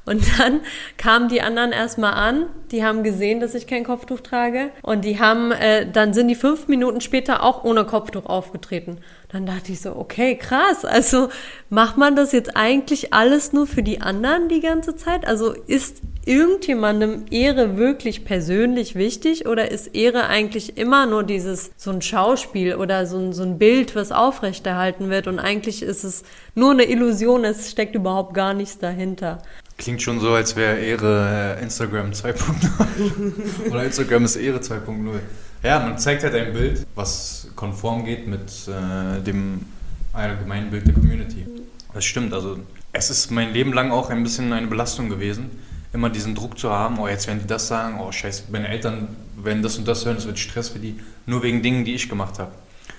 Und 0.07 0.23
dann 0.39 0.61
kamen 0.97 1.29
die 1.29 1.43
anderen 1.43 1.73
erstmal 1.73 2.15
an, 2.15 2.47
die 2.73 2.85
haben 2.85 3.03
gesehen, 3.03 3.41
dass 3.41 3.55
ich 3.55 3.67
kein 3.67 3.85
Kopftuch 3.85 4.21
trage 4.21 4.71
und 4.83 5.05
die 5.05 5.21
haben, 5.21 5.53
äh, 5.53 5.91
dann 5.91 6.15
sind 6.15 6.29
die 6.29 6.35
fünf 6.35 6.69
Minuten 6.69 7.01
später 7.01 7.43
auch 7.43 7.65
ohne 7.65 7.85
Kopftuch 7.85 8.27
aufgetreten. 8.27 8.99
Dann 9.29 9.47
dachte 9.47 9.71
ich 9.71 9.81
so, 9.81 9.95
okay, 9.95 10.37
krass. 10.37 10.85
Also 10.85 11.29
macht 11.69 11.97
man 11.97 12.17
das 12.17 12.33
jetzt 12.33 12.57
eigentlich 12.57 13.13
alles 13.13 13.53
nur 13.53 13.67
für 13.67 13.83
die 13.83 14.01
anderen 14.01 14.49
die 14.49 14.61
ganze 14.61 14.97
Zeit? 14.97 15.27
Also 15.27 15.53
ist 15.53 16.03
irgendjemandem 16.25 17.27
Ehre 17.31 17.77
wirklich 17.77 18.25
persönlich 18.25 18.95
wichtig 18.95 19.47
oder 19.47 19.71
ist 19.71 19.95
Ehre 19.95 20.27
eigentlich 20.27 20.77
immer 20.77 21.07
nur 21.07 21.23
dieses 21.23 21.71
so 21.77 21.91
ein 21.91 22.03
Schauspiel 22.03 22.75
oder 22.75 23.07
so 23.07 23.19
ein, 23.19 23.33
so 23.33 23.43
ein 23.43 23.59
Bild, 23.59 23.95
was 23.95 24.13
aufrechterhalten 24.13 25.11
wird 25.11 25.29
und 25.29 25.39
eigentlich 25.39 25.83
ist 25.83 26.05
es 26.05 26.25
nur 26.55 26.73
eine 26.73 26.85
Illusion, 26.85 27.45
es 27.45 27.71
steckt 27.71 27.95
überhaupt 27.95 28.35
gar 28.35 28.53
nichts 28.53 28.79
dahinter. 28.79 29.43
Klingt 29.81 30.03
schon 30.03 30.21
so, 30.21 30.35
als 30.35 30.57
wäre 30.57 30.79
Ehre 30.79 31.57
äh, 31.59 31.63
Instagram 31.63 32.11
2.0 32.11 33.71
oder 33.71 33.83
Instagram 33.83 34.27
ist 34.27 34.37
Ehre 34.37 34.59
2.0. 34.59 35.21
Ja, 35.63 35.79
man 35.79 35.97
zeigt 35.97 36.23
halt 36.23 36.35
ein 36.35 36.53
Bild, 36.53 36.87
was 36.95 37.49
konform 37.57 38.05
geht 38.05 38.27
mit 38.27 38.51
äh, 38.69 39.23
dem 39.23 39.65
allgemeinen 40.13 40.71
Bild 40.71 40.87
der 40.87 40.93
Community. 40.93 41.47
Das 41.95 42.05
stimmt, 42.05 42.35
also 42.35 42.59
es 42.93 43.09
ist 43.09 43.31
mein 43.31 43.55
Leben 43.55 43.73
lang 43.73 43.91
auch 43.91 44.11
ein 44.11 44.23
bisschen 44.23 44.53
eine 44.53 44.67
Belastung 44.67 45.09
gewesen, 45.09 45.49
immer 45.95 46.11
diesen 46.11 46.35
Druck 46.35 46.59
zu 46.59 46.71
haben, 46.71 46.99
oh 46.99 47.09
jetzt 47.09 47.27
werden 47.27 47.41
die 47.41 47.47
das 47.47 47.67
sagen, 47.67 48.01
oh 48.01 48.13
scheiße, 48.13 48.45
meine 48.53 48.69
Eltern 48.69 49.09
werden 49.43 49.63
das 49.63 49.79
und 49.79 49.89
das 49.89 50.05
hören, 50.05 50.19
es 50.19 50.27
wird 50.27 50.39
Stress 50.39 50.69
für 50.69 50.79
die, 50.79 51.01
nur 51.25 51.43
wegen 51.43 51.63
Dingen, 51.63 51.87
die 51.87 51.95
ich 51.95 52.07
gemacht 52.07 52.39
habe. 52.39 52.53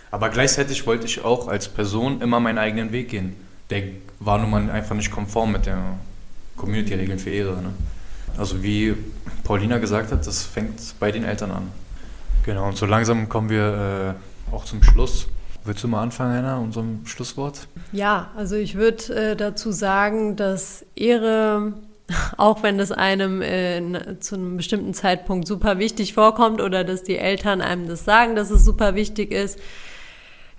Aber 0.10 0.30
gleichzeitig 0.30 0.88
wollte 0.88 1.06
ich 1.06 1.24
auch 1.24 1.48
als 1.48 1.68
Person 1.70 2.22
immer 2.22 2.40
meinen 2.40 2.58
eigenen 2.58 2.92
Weg 2.92 3.10
gehen. 3.10 3.36
Der 3.70 3.84
war 4.20 4.40
nun 4.40 4.50
mal 4.50 4.72
einfach 4.72 4.96
nicht 4.96 5.12
konform 5.12 5.52
mit 5.52 5.68
der 5.68 5.78
Community-Regeln 6.56 7.20
für 7.20 7.30
Ehre. 7.30 7.62
Ne? 7.62 7.74
Also 8.38 8.64
wie 8.64 8.96
Paulina 9.44 9.78
gesagt 9.78 10.12
hat, 10.12 10.26
das 10.26 10.44
fängt 10.44 11.00
bei 11.00 11.12
den 11.12 11.24
Eltern 11.24 11.52
an. 11.52 11.72
Genau, 12.44 12.68
und 12.68 12.78
so 12.78 12.86
langsam 12.86 13.30
kommen 13.30 13.50
wir 13.50 14.16
äh, 14.52 14.54
auch 14.54 14.66
zum 14.66 14.82
Schluss. 14.84 15.28
Willst 15.64 15.84
du 15.84 15.88
mal 15.88 16.02
anfangen, 16.02 16.38
Anna, 16.38 16.58
unserem 16.58 17.06
Schlusswort? 17.06 17.68
Ja, 17.92 18.32
also 18.36 18.56
ich 18.56 18.76
würde 18.76 19.32
äh, 19.32 19.36
dazu 19.36 19.72
sagen, 19.72 20.36
dass 20.36 20.84
Ehre, 20.96 21.74
auch 22.38 22.64
wenn 22.64 22.80
es 22.80 22.92
einem 22.92 23.44
äh, 23.44 24.20
zu 24.20 24.36
einem 24.36 24.58
bestimmten 24.58 24.96
Zeitpunkt 24.96 25.48
super 25.48 25.78
wichtig 25.78 26.16
vorkommt 26.16 26.62
oder 26.62 26.84
dass 26.84 27.04
die 27.04 27.18
Eltern 27.18 27.62
einem 27.62 27.88
das 27.88 28.06
sagen, 28.06 28.36
dass 28.36 28.50
es 28.50 28.66
super 28.66 28.96
wichtig 28.96 29.32
ist, 29.32 29.60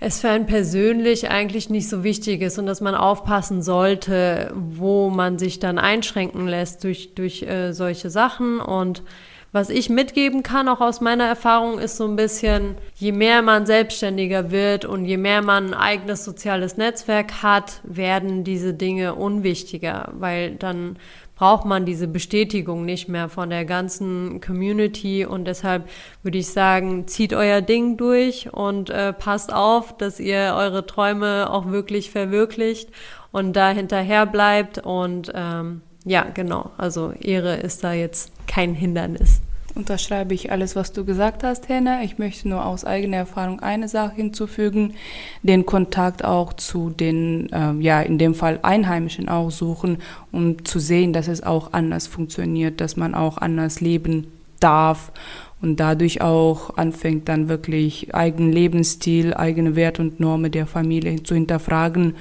es 0.02 0.20
für 0.20 0.30
einen 0.30 0.46
persönlich 0.46 1.30
eigentlich 1.30 1.70
nicht 1.70 1.88
so 1.88 2.02
wichtig 2.02 2.42
ist 2.42 2.58
und 2.58 2.66
dass 2.66 2.80
man 2.80 2.96
aufpassen 2.96 3.62
sollte, 3.62 4.52
wo 4.54 5.10
man 5.10 5.38
sich 5.38 5.60
dann 5.60 5.78
einschränken 5.78 6.48
lässt 6.48 6.82
durch, 6.82 7.14
durch 7.14 7.42
äh, 7.44 7.72
solche 7.72 8.10
Sachen. 8.10 8.58
Und 8.58 9.04
was 9.52 9.70
ich 9.70 9.90
mitgeben 9.90 10.42
kann, 10.42 10.68
auch 10.68 10.80
aus 10.80 11.00
meiner 11.00 11.26
Erfahrung, 11.26 11.78
ist 11.78 11.98
so 11.98 12.06
ein 12.06 12.16
bisschen, 12.16 12.74
je 12.96 13.12
mehr 13.12 13.42
man 13.42 13.64
selbstständiger 13.64 14.50
wird 14.50 14.84
und 14.84 15.04
je 15.04 15.18
mehr 15.18 15.40
man 15.40 15.68
ein 15.68 15.74
eigenes 15.74 16.24
soziales 16.24 16.78
Netzwerk 16.78 17.42
hat, 17.42 17.80
werden 17.84 18.42
diese 18.42 18.74
Dinge 18.74 19.14
unwichtiger, 19.14 20.10
weil 20.14 20.56
dann 20.56 20.96
braucht 21.34 21.64
man 21.64 21.84
diese 21.84 22.08
Bestätigung 22.08 22.84
nicht 22.84 23.08
mehr 23.08 23.28
von 23.28 23.50
der 23.50 23.64
ganzen 23.64 24.40
Community. 24.40 25.24
Und 25.24 25.46
deshalb 25.46 25.88
würde 26.22 26.38
ich 26.38 26.48
sagen, 26.48 27.06
zieht 27.06 27.32
euer 27.32 27.60
Ding 27.60 27.96
durch 27.96 28.52
und 28.52 28.90
äh, 28.90 29.12
passt 29.12 29.52
auf, 29.52 29.96
dass 29.96 30.20
ihr 30.20 30.54
eure 30.56 30.86
Träume 30.86 31.50
auch 31.50 31.66
wirklich 31.70 32.10
verwirklicht 32.10 32.90
und 33.32 33.54
da 33.54 33.70
hinterher 33.70 34.26
bleibt. 34.26 34.78
Und 34.78 35.32
ähm, 35.34 35.82
ja, 36.04 36.22
genau, 36.34 36.70
also 36.78 37.12
Ehre 37.12 37.56
ist 37.56 37.82
da 37.84 37.92
jetzt 37.92 38.32
kein 38.46 38.74
Hindernis 38.74 39.40
unterschreibe 39.74 40.34
ich 40.34 40.52
alles, 40.52 40.76
was 40.76 40.92
du 40.92 41.04
gesagt 41.04 41.44
hast, 41.44 41.68
Henne. 41.68 42.04
Ich 42.04 42.18
möchte 42.18 42.48
nur 42.48 42.64
aus 42.64 42.84
eigener 42.84 43.18
Erfahrung 43.18 43.60
eine 43.60 43.88
Sache 43.88 44.16
hinzufügen, 44.16 44.94
den 45.42 45.66
Kontakt 45.66 46.24
auch 46.24 46.52
zu 46.52 46.90
den, 46.90 47.50
äh, 47.52 47.72
ja, 47.80 48.00
in 48.02 48.18
dem 48.18 48.34
Fall 48.34 48.58
Einheimischen 48.62 49.28
auch 49.28 49.50
suchen, 49.50 49.98
um 50.30 50.64
zu 50.64 50.78
sehen, 50.78 51.12
dass 51.12 51.28
es 51.28 51.42
auch 51.42 51.72
anders 51.72 52.06
funktioniert, 52.06 52.80
dass 52.80 52.96
man 52.96 53.14
auch 53.14 53.38
anders 53.38 53.80
leben 53.80 54.26
darf 54.60 55.12
und 55.60 55.76
dadurch 55.76 56.20
auch 56.20 56.76
anfängt 56.76 57.28
dann 57.28 57.48
wirklich 57.48 58.14
eigenen 58.14 58.52
Lebensstil, 58.52 59.34
eigene 59.34 59.76
Werte 59.76 60.02
und 60.02 60.20
Normen 60.20 60.50
der 60.50 60.66
Familie 60.66 61.22
zu 61.22 61.34
hinterfragen 61.34 62.16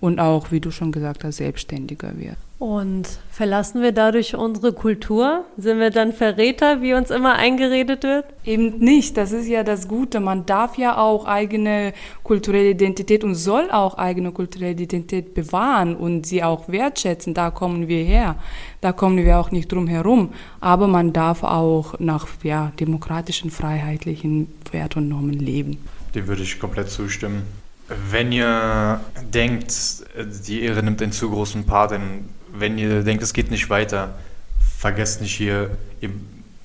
und 0.00 0.20
auch, 0.20 0.50
wie 0.50 0.60
du 0.60 0.70
schon 0.70 0.92
gesagt 0.92 1.24
hast, 1.24 1.36
selbstständiger 1.36 2.18
wird. 2.18 2.36
Und 2.58 3.06
verlassen 3.30 3.82
wir 3.82 3.92
dadurch 3.92 4.34
unsere 4.34 4.72
Kultur? 4.72 5.44
Sind 5.56 5.78
wir 5.78 5.90
dann 5.90 6.12
Verräter, 6.12 6.82
wie 6.82 6.92
uns 6.92 7.10
immer 7.10 7.36
eingeredet 7.36 8.02
wird? 8.02 8.24
Eben 8.44 8.78
nicht. 8.78 9.16
Das 9.16 9.30
ist 9.30 9.46
ja 9.46 9.62
das 9.62 9.86
Gute. 9.86 10.18
Man 10.18 10.44
darf 10.44 10.76
ja 10.76 10.96
auch 10.98 11.24
eigene 11.24 11.92
kulturelle 12.24 12.70
Identität 12.70 13.22
und 13.22 13.36
soll 13.36 13.70
auch 13.70 13.96
eigene 13.96 14.32
kulturelle 14.32 14.72
Identität 14.72 15.34
bewahren 15.34 15.94
und 15.94 16.26
sie 16.26 16.42
auch 16.42 16.68
wertschätzen. 16.68 17.32
Da 17.32 17.52
kommen 17.52 17.86
wir 17.86 18.02
her. 18.02 18.34
Da 18.80 18.90
kommen 18.90 19.18
wir 19.18 19.38
auch 19.38 19.52
nicht 19.52 19.70
drum 19.70 19.86
herum. 19.86 20.30
Aber 20.58 20.88
man 20.88 21.12
darf 21.12 21.44
auch 21.44 22.00
nach 22.00 22.26
ja, 22.42 22.72
demokratischen, 22.80 23.52
freiheitlichen 23.52 24.52
Wert 24.72 24.96
und 24.96 25.08
Normen 25.08 25.38
leben. 25.38 25.78
Dem 26.12 26.26
würde 26.26 26.42
ich 26.42 26.58
komplett 26.58 26.90
zustimmen. 26.90 27.42
Wenn 28.10 28.32
ihr 28.32 29.00
denkt, 29.32 29.72
die 30.48 30.62
Ehre 30.62 30.82
nimmt 30.82 31.00
einen 31.00 31.12
zu 31.12 31.30
großen 31.30 31.64
Part, 31.64 31.92
dann 31.92 32.24
wenn 32.52 32.78
ihr 32.78 33.02
denkt, 33.02 33.22
es 33.22 33.32
geht 33.32 33.50
nicht 33.50 33.70
weiter, 33.70 34.14
vergesst 34.78 35.20
nicht 35.20 35.34
hier, 35.34 35.70
ihr 36.00 36.10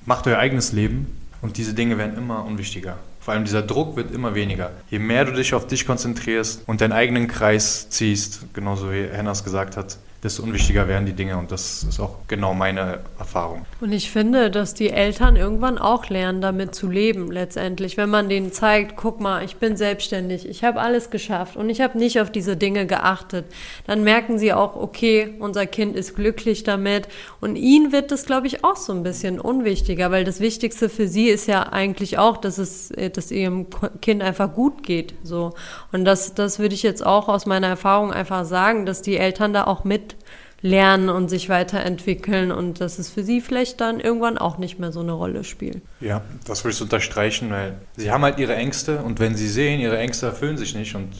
macht 0.06 0.26
euer 0.26 0.38
eigenes 0.38 0.72
Leben 0.72 1.18
und 1.42 1.56
diese 1.56 1.74
Dinge 1.74 1.98
werden 1.98 2.16
immer 2.16 2.44
unwichtiger. 2.44 2.98
Vor 3.20 3.32
allem 3.32 3.44
dieser 3.44 3.62
Druck 3.62 3.96
wird 3.96 4.12
immer 4.12 4.34
weniger. 4.34 4.70
Je 4.90 4.98
mehr 4.98 5.24
du 5.24 5.32
dich 5.32 5.54
auf 5.54 5.66
dich 5.66 5.86
konzentrierst 5.86 6.62
und 6.66 6.80
deinen 6.80 6.92
eigenen 6.92 7.26
Kreis 7.26 7.88
ziehst, 7.88 8.46
genauso 8.52 8.92
wie 8.92 9.08
Hennas 9.08 9.44
gesagt 9.44 9.78
hat, 9.78 9.98
desto 10.24 10.42
unwichtiger 10.42 10.88
werden 10.88 11.04
die 11.04 11.12
Dinge 11.12 11.36
und 11.36 11.52
das 11.52 11.82
ist 11.82 12.00
auch 12.00 12.16
genau 12.28 12.54
meine 12.54 13.00
Erfahrung. 13.18 13.66
Und 13.82 13.92
ich 13.92 14.10
finde, 14.10 14.50
dass 14.50 14.72
die 14.72 14.88
Eltern 14.88 15.36
irgendwann 15.36 15.76
auch 15.76 16.08
lernen, 16.08 16.40
damit 16.40 16.74
zu 16.74 16.88
leben 16.88 17.30
letztendlich. 17.30 17.98
Wenn 17.98 18.08
man 18.08 18.30
denen 18.30 18.50
zeigt, 18.50 18.96
guck 18.96 19.20
mal, 19.20 19.44
ich 19.44 19.56
bin 19.56 19.76
selbstständig, 19.76 20.48
ich 20.48 20.64
habe 20.64 20.80
alles 20.80 21.10
geschafft 21.10 21.56
und 21.56 21.68
ich 21.68 21.82
habe 21.82 21.98
nicht 21.98 22.22
auf 22.22 22.32
diese 22.32 22.56
Dinge 22.56 22.86
geachtet, 22.86 23.44
dann 23.86 24.02
merken 24.02 24.38
sie 24.38 24.54
auch, 24.54 24.76
okay, 24.76 25.34
unser 25.40 25.66
Kind 25.66 25.94
ist 25.94 26.16
glücklich 26.16 26.64
damit 26.64 27.06
und 27.42 27.56
ihnen 27.56 27.92
wird 27.92 28.10
das, 28.10 28.24
glaube 28.24 28.46
ich, 28.46 28.64
auch 28.64 28.76
so 28.76 28.94
ein 28.94 29.02
bisschen 29.02 29.38
unwichtiger, 29.38 30.10
weil 30.10 30.24
das 30.24 30.40
Wichtigste 30.40 30.88
für 30.88 31.06
sie 31.06 31.28
ist 31.28 31.46
ja 31.46 31.64
eigentlich 31.64 32.16
auch, 32.16 32.38
dass 32.38 32.56
es, 32.56 32.90
dass 33.12 33.30
ihrem 33.30 33.66
Kind 34.00 34.22
einfach 34.22 34.54
gut 34.54 34.82
geht, 34.84 35.14
so. 35.22 35.52
Und 35.92 36.06
das, 36.06 36.32
das 36.32 36.58
würde 36.58 36.74
ich 36.74 36.82
jetzt 36.82 37.04
auch 37.04 37.28
aus 37.28 37.44
meiner 37.44 37.66
Erfahrung 37.66 38.10
einfach 38.10 38.46
sagen, 38.46 38.86
dass 38.86 39.02
die 39.02 39.18
Eltern 39.18 39.52
da 39.52 39.64
auch 39.64 39.84
mit 39.84 40.13
lernen 40.62 41.10
und 41.10 41.28
sich 41.28 41.50
weiterentwickeln 41.50 42.50
und 42.50 42.80
dass 42.80 42.98
es 42.98 43.10
für 43.10 43.22
sie 43.22 43.42
vielleicht 43.42 43.80
dann 43.80 44.00
irgendwann 44.00 44.38
auch 44.38 44.56
nicht 44.56 44.78
mehr 44.78 44.92
so 44.92 45.00
eine 45.00 45.12
Rolle 45.12 45.44
spielt. 45.44 45.82
Ja, 46.00 46.22
das 46.46 46.64
würde 46.64 46.74
ich 46.74 46.80
unterstreichen, 46.80 47.50
weil 47.50 47.74
sie 47.96 48.10
haben 48.10 48.22
halt 48.22 48.38
ihre 48.38 48.54
Ängste 48.56 48.98
und 48.98 49.20
wenn 49.20 49.34
sie 49.34 49.48
sehen, 49.48 49.78
ihre 49.78 49.98
Ängste 49.98 50.26
erfüllen 50.26 50.56
sich 50.56 50.74
nicht 50.74 50.94
und 50.94 51.12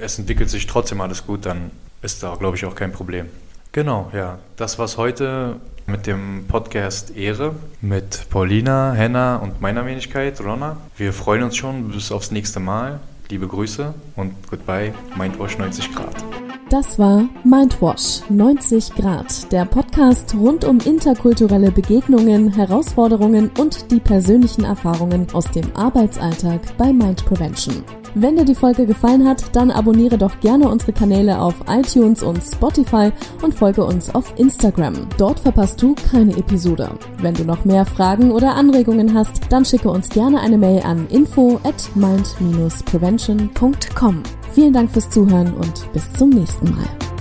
es 0.00 0.18
entwickelt 0.18 0.48
sich 0.48 0.66
trotzdem 0.66 1.00
alles 1.02 1.26
gut, 1.26 1.44
dann 1.44 1.70
ist 2.00 2.22
da, 2.22 2.34
glaube 2.36 2.56
ich, 2.56 2.64
auch 2.64 2.74
kein 2.74 2.92
Problem. 2.92 3.26
Genau, 3.72 4.10
ja. 4.14 4.38
Das 4.56 4.78
war's 4.78 4.96
heute 4.96 5.56
mit 5.86 6.06
dem 6.06 6.44
Podcast 6.48 7.16
Ehre 7.16 7.54
mit 7.80 8.26
Paulina, 8.30 8.92
Henna 8.94 9.36
und 9.36 9.60
meiner 9.60 9.84
Wenigkeit, 9.86 10.40
Ronna. 10.40 10.76
Wir 10.96 11.12
freuen 11.12 11.42
uns 11.42 11.56
schon. 11.56 11.90
Bis 11.90 12.12
aufs 12.12 12.30
nächste 12.30 12.60
Mal. 12.60 13.00
Liebe 13.28 13.46
Grüße 13.46 13.92
und 14.16 14.34
goodbye, 14.48 14.94
Mindwash 15.16 15.58
90 15.58 15.94
Grad. 15.94 16.47
Das 16.70 16.98
war 16.98 17.26
Mindwash 17.44 18.20
90 18.28 18.94
Grad, 18.94 19.50
der 19.52 19.64
Podcast 19.64 20.34
rund 20.34 20.66
um 20.66 20.78
interkulturelle 20.80 21.70
Begegnungen, 21.70 22.52
Herausforderungen 22.52 23.50
und 23.58 23.90
die 23.90 24.00
persönlichen 24.00 24.64
Erfahrungen 24.64 25.26
aus 25.32 25.50
dem 25.50 25.74
Arbeitsalltag 25.74 26.60
bei 26.76 26.92
Mind 26.92 27.24
Prevention. 27.24 27.84
Wenn 28.14 28.36
dir 28.36 28.44
die 28.44 28.54
Folge 28.54 28.86
gefallen 28.86 29.26
hat, 29.26 29.42
dann 29.54 29.70
abonniere 29.70 30.18
doch 30.18 30.38
gerne 30.40 30.68
unsere 30.68 30.92
Kanäle 30.92 31.40
auf 31.40 31.54
iTunes 31.68 32.22
und 32.22 32.42
Spotify 32.42 33.10
und 33.42 33.54
folge 33.54 33.82
uns 33.84 34.14
auf 34.14 34.32
Instagram. 34.36 34.94
Dort 35.18 35.40
verpasst 35.40 35.82
du 35.82 35.94
keine 36.10 36.36
Episode. 36.36 36.90
Wenn 37.20 37.34
du 37.34 37.44
noch 37.44 37.64
mehr 37.64 37.84
Fragen 37.84 38.30
oder 38.30 38.54
Anregungen 38.54 39.12
hast, 39.14 39.40
dann 39.50 39.64
schicke 39.64 39.90
uns 39.90 40.08
gerne 40.08 40.40
eine 40.40 40.58
Mail 40.58 40.82
an 40.82 41.06
info 41.08 41.58
at 41.64 41.90
mind-prevention.com. 41.94 44.22
Vielen 44.52 44.72
Dank 44.72 44.90
fürs 44.90 45.10
Zuhören 45.10 45.52
und 45.54 45.92
bis 45.92 46.12
zum 46.14 46.30
nächsten 46.30 46.70
Mal. 46.70 47.17